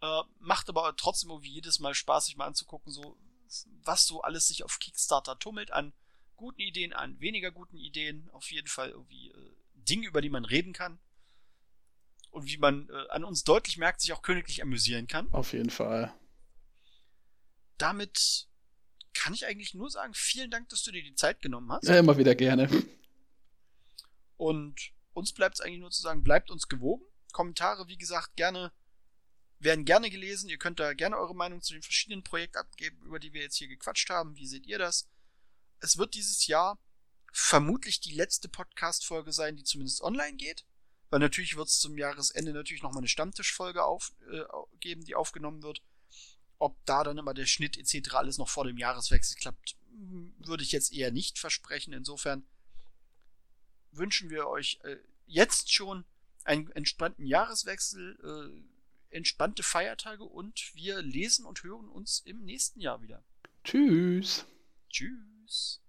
Äh, 0.00 0.22
macht 0.38 0.68
aber 0.68 0.94
trotzdem 0.96 1.30
irgendwie 1.30 1.50
jedes 1.50 1.80
Mal 1.80 1.92
Spaß, 1.92 2.26
sich 2.26 2.36
mal 2.36 2.46
anzugucken, 2.46 2.92
so 2.92 3.18
was 3.82 4.06
so 4.06 4.22
alles 4.22 4.46
sich 4.46 4.62
auf 4.62 4.78
Kickstarter 4.78 5.36
tummelt 5.36 5.72
an 5.72 5.92
guten 6.36 6.60
Ideen, 6.60 6.92
an 6.92 7.18
weniger 7.18 7.50
guten 7.50 7.78
Ideen, 7.78 8.30
auf 8.30 8.52
jeden 8.52 8.68
Fall 8.68 8.90
irgendwie 8.90 9.30
äh, 9.30 9.56
Dinge, 9.74 10.06
über 10.06 10.20
die 10.20 10.30
man 10.30 10.44
reden 10.44 10.72
kann. 10.72 11.00
Und 12.30 12.46
wie 12.46 12.58
man 12.58 12.88
äh, 12.90 13.08
an 13.10 13.24
uns 13.24 13.42
deutlich 13.42 13.76
merkt, 13.76 14.02
sich 14.02 14.12
auch 14.12 14.22
königlich 14.22 14.62
amüsieren 14.62 15.08
kann 15.08 15.32
Auf 15.32 15.52
jeden 15.52 15.70
Fall. 15.70 16.14
damit 17.76 18.46
kann 19.24 19.32
ich 19.32 19.46
eigentlich 19.46 19.72
nur 19.72 19.90
sagen, 19.90 20.12
vielen 20.12 20.50
Dank, 20.50 20.68
dass 20.68 20.82
du 20.82 20.92
dir 20.92 21.02
die 21.02 21.14
Zeit 21.14 21.40
genommen 21.40 21.72
hast. 21.72 21.88
Ja, 21.88 21.98
immer 21.98 22.18
wieder 22.18 22.34
gerne. 22.34 22.68
Und 24.36 24.92
uns 25.14 25.32
bleibt 25.32 25.54
es 25.54 25.60
eigentlich 25.62 25.80
nur 25.80 25.90
zu 25.90 26.02
sagen, 26.02 26.22
bleibt 26.22 26.50
uns 26.50 26.68
gewogen. 26.68 27.02
Kommentare, 27.32 27.88
wie 27.88 27.96
gesagt, 27.96 28.36
gerne 28.36 28.70
werden 29.60 29.86
gerne 29.86 30.10
gelesen. 30.10 30.50
Ihr 30.50 30.58
könnt 30.58 30.78
da 30.78 30.92
gerne 30.92 31.16
eure 31.16 31.34
Meinung 31.34 31.62
zu 31.62 31.72
den 31.72 31.80
verschiedenen 31.80 32.22
Projekten 32.22 32.58
abgeben, 32.58 33.00
über 33.06 33.18
die 33.18 33.32
wir 33.32 33.40
jetzt 33.40 33.56
hier 33.56 33.66
gequatscht 33.66 34.10
haben. 34.10 34.36
Wie 34.36 34.46
seht 34.46 34.66
ihr 34.66 34.76
das? 34.78 35.08
Es 35.80 35.96
wird 35.96 36.14
dieses 36.14 36.46
Jahr 36.46 36.78
vermutlich 37.32 38.00
die 38.00 38.12
letzte 38.12 38.50
Podcast-Folge 38.50 39.32
sein, 39.32 39.56
die 39.56 39.64
zumindest 39.64 40.02
online 40.02 40.36
geht. 40.36 40.66
Weil 41.08 41.20
natürlich 41.20 41.56
wird 41.56 41.68
es 41.68 41.78
zum 41.78 41.96
Jahresende 41.96 42.52
natürlich 42.52 42.82
nochmal 42.82 43.00
eine 43.00 43.08
Stammtischfolge 43.08 43.84
auf, 43.84 44.12
äh, 44.30 44.42
geben, 44.80 45.02
die 45.02 45.14
aufgenommen 45.14 45.62
wird. 45.62 45.80
Ob 46.58 46.76
da 46.86 47.04
dann 47.04 47.18
immer 47.18 47.34
der 47.34 47.46
Schnitt 47.46 47.76
etc. 47.76 48.14
alles 48.14 48.38
noch 48.38 48.48
vor 48.48 48.64
dem 48.64 48.78
Jahreswechsel 48.78 49.36
klappt, 49.36 49.76
hm, 49.90 50.34
würde 50.38 50.62
ich 50.62 50.72
jetzt 50.72 50.92
eher 50.92 51.10
nicht 51.10 51.38
versprechen. 51.38 51.92
Insofern 51.92 52.44
wünschen 53.92 54.30
wir 54.30 54.48
euch 54.48 54.78
äh, 54.84 54.96
jetzt 55.26 55.72
schon 55.72 56.04
einen 56.44 56.70
entspannten 56.72 57.26
Jahreswechsel, 57.26 58.18
äh, 59.10 59.16
entspannte 59.16 59.62
Feiertage 59.62 60.24
und 60.24 60.74
wir 60.74 61.00
lesen 61.02 61.44
und 61.44 61.62
hören 61.62 61.88
uns 61.88 62.20
im 62.20 62.44
nächsten 62.44 62.80
Jahr 62.80 63.00
wieder. 63.02 63.22
Tschüss. 63.62 64.46
Tschüss. 64.90 65.83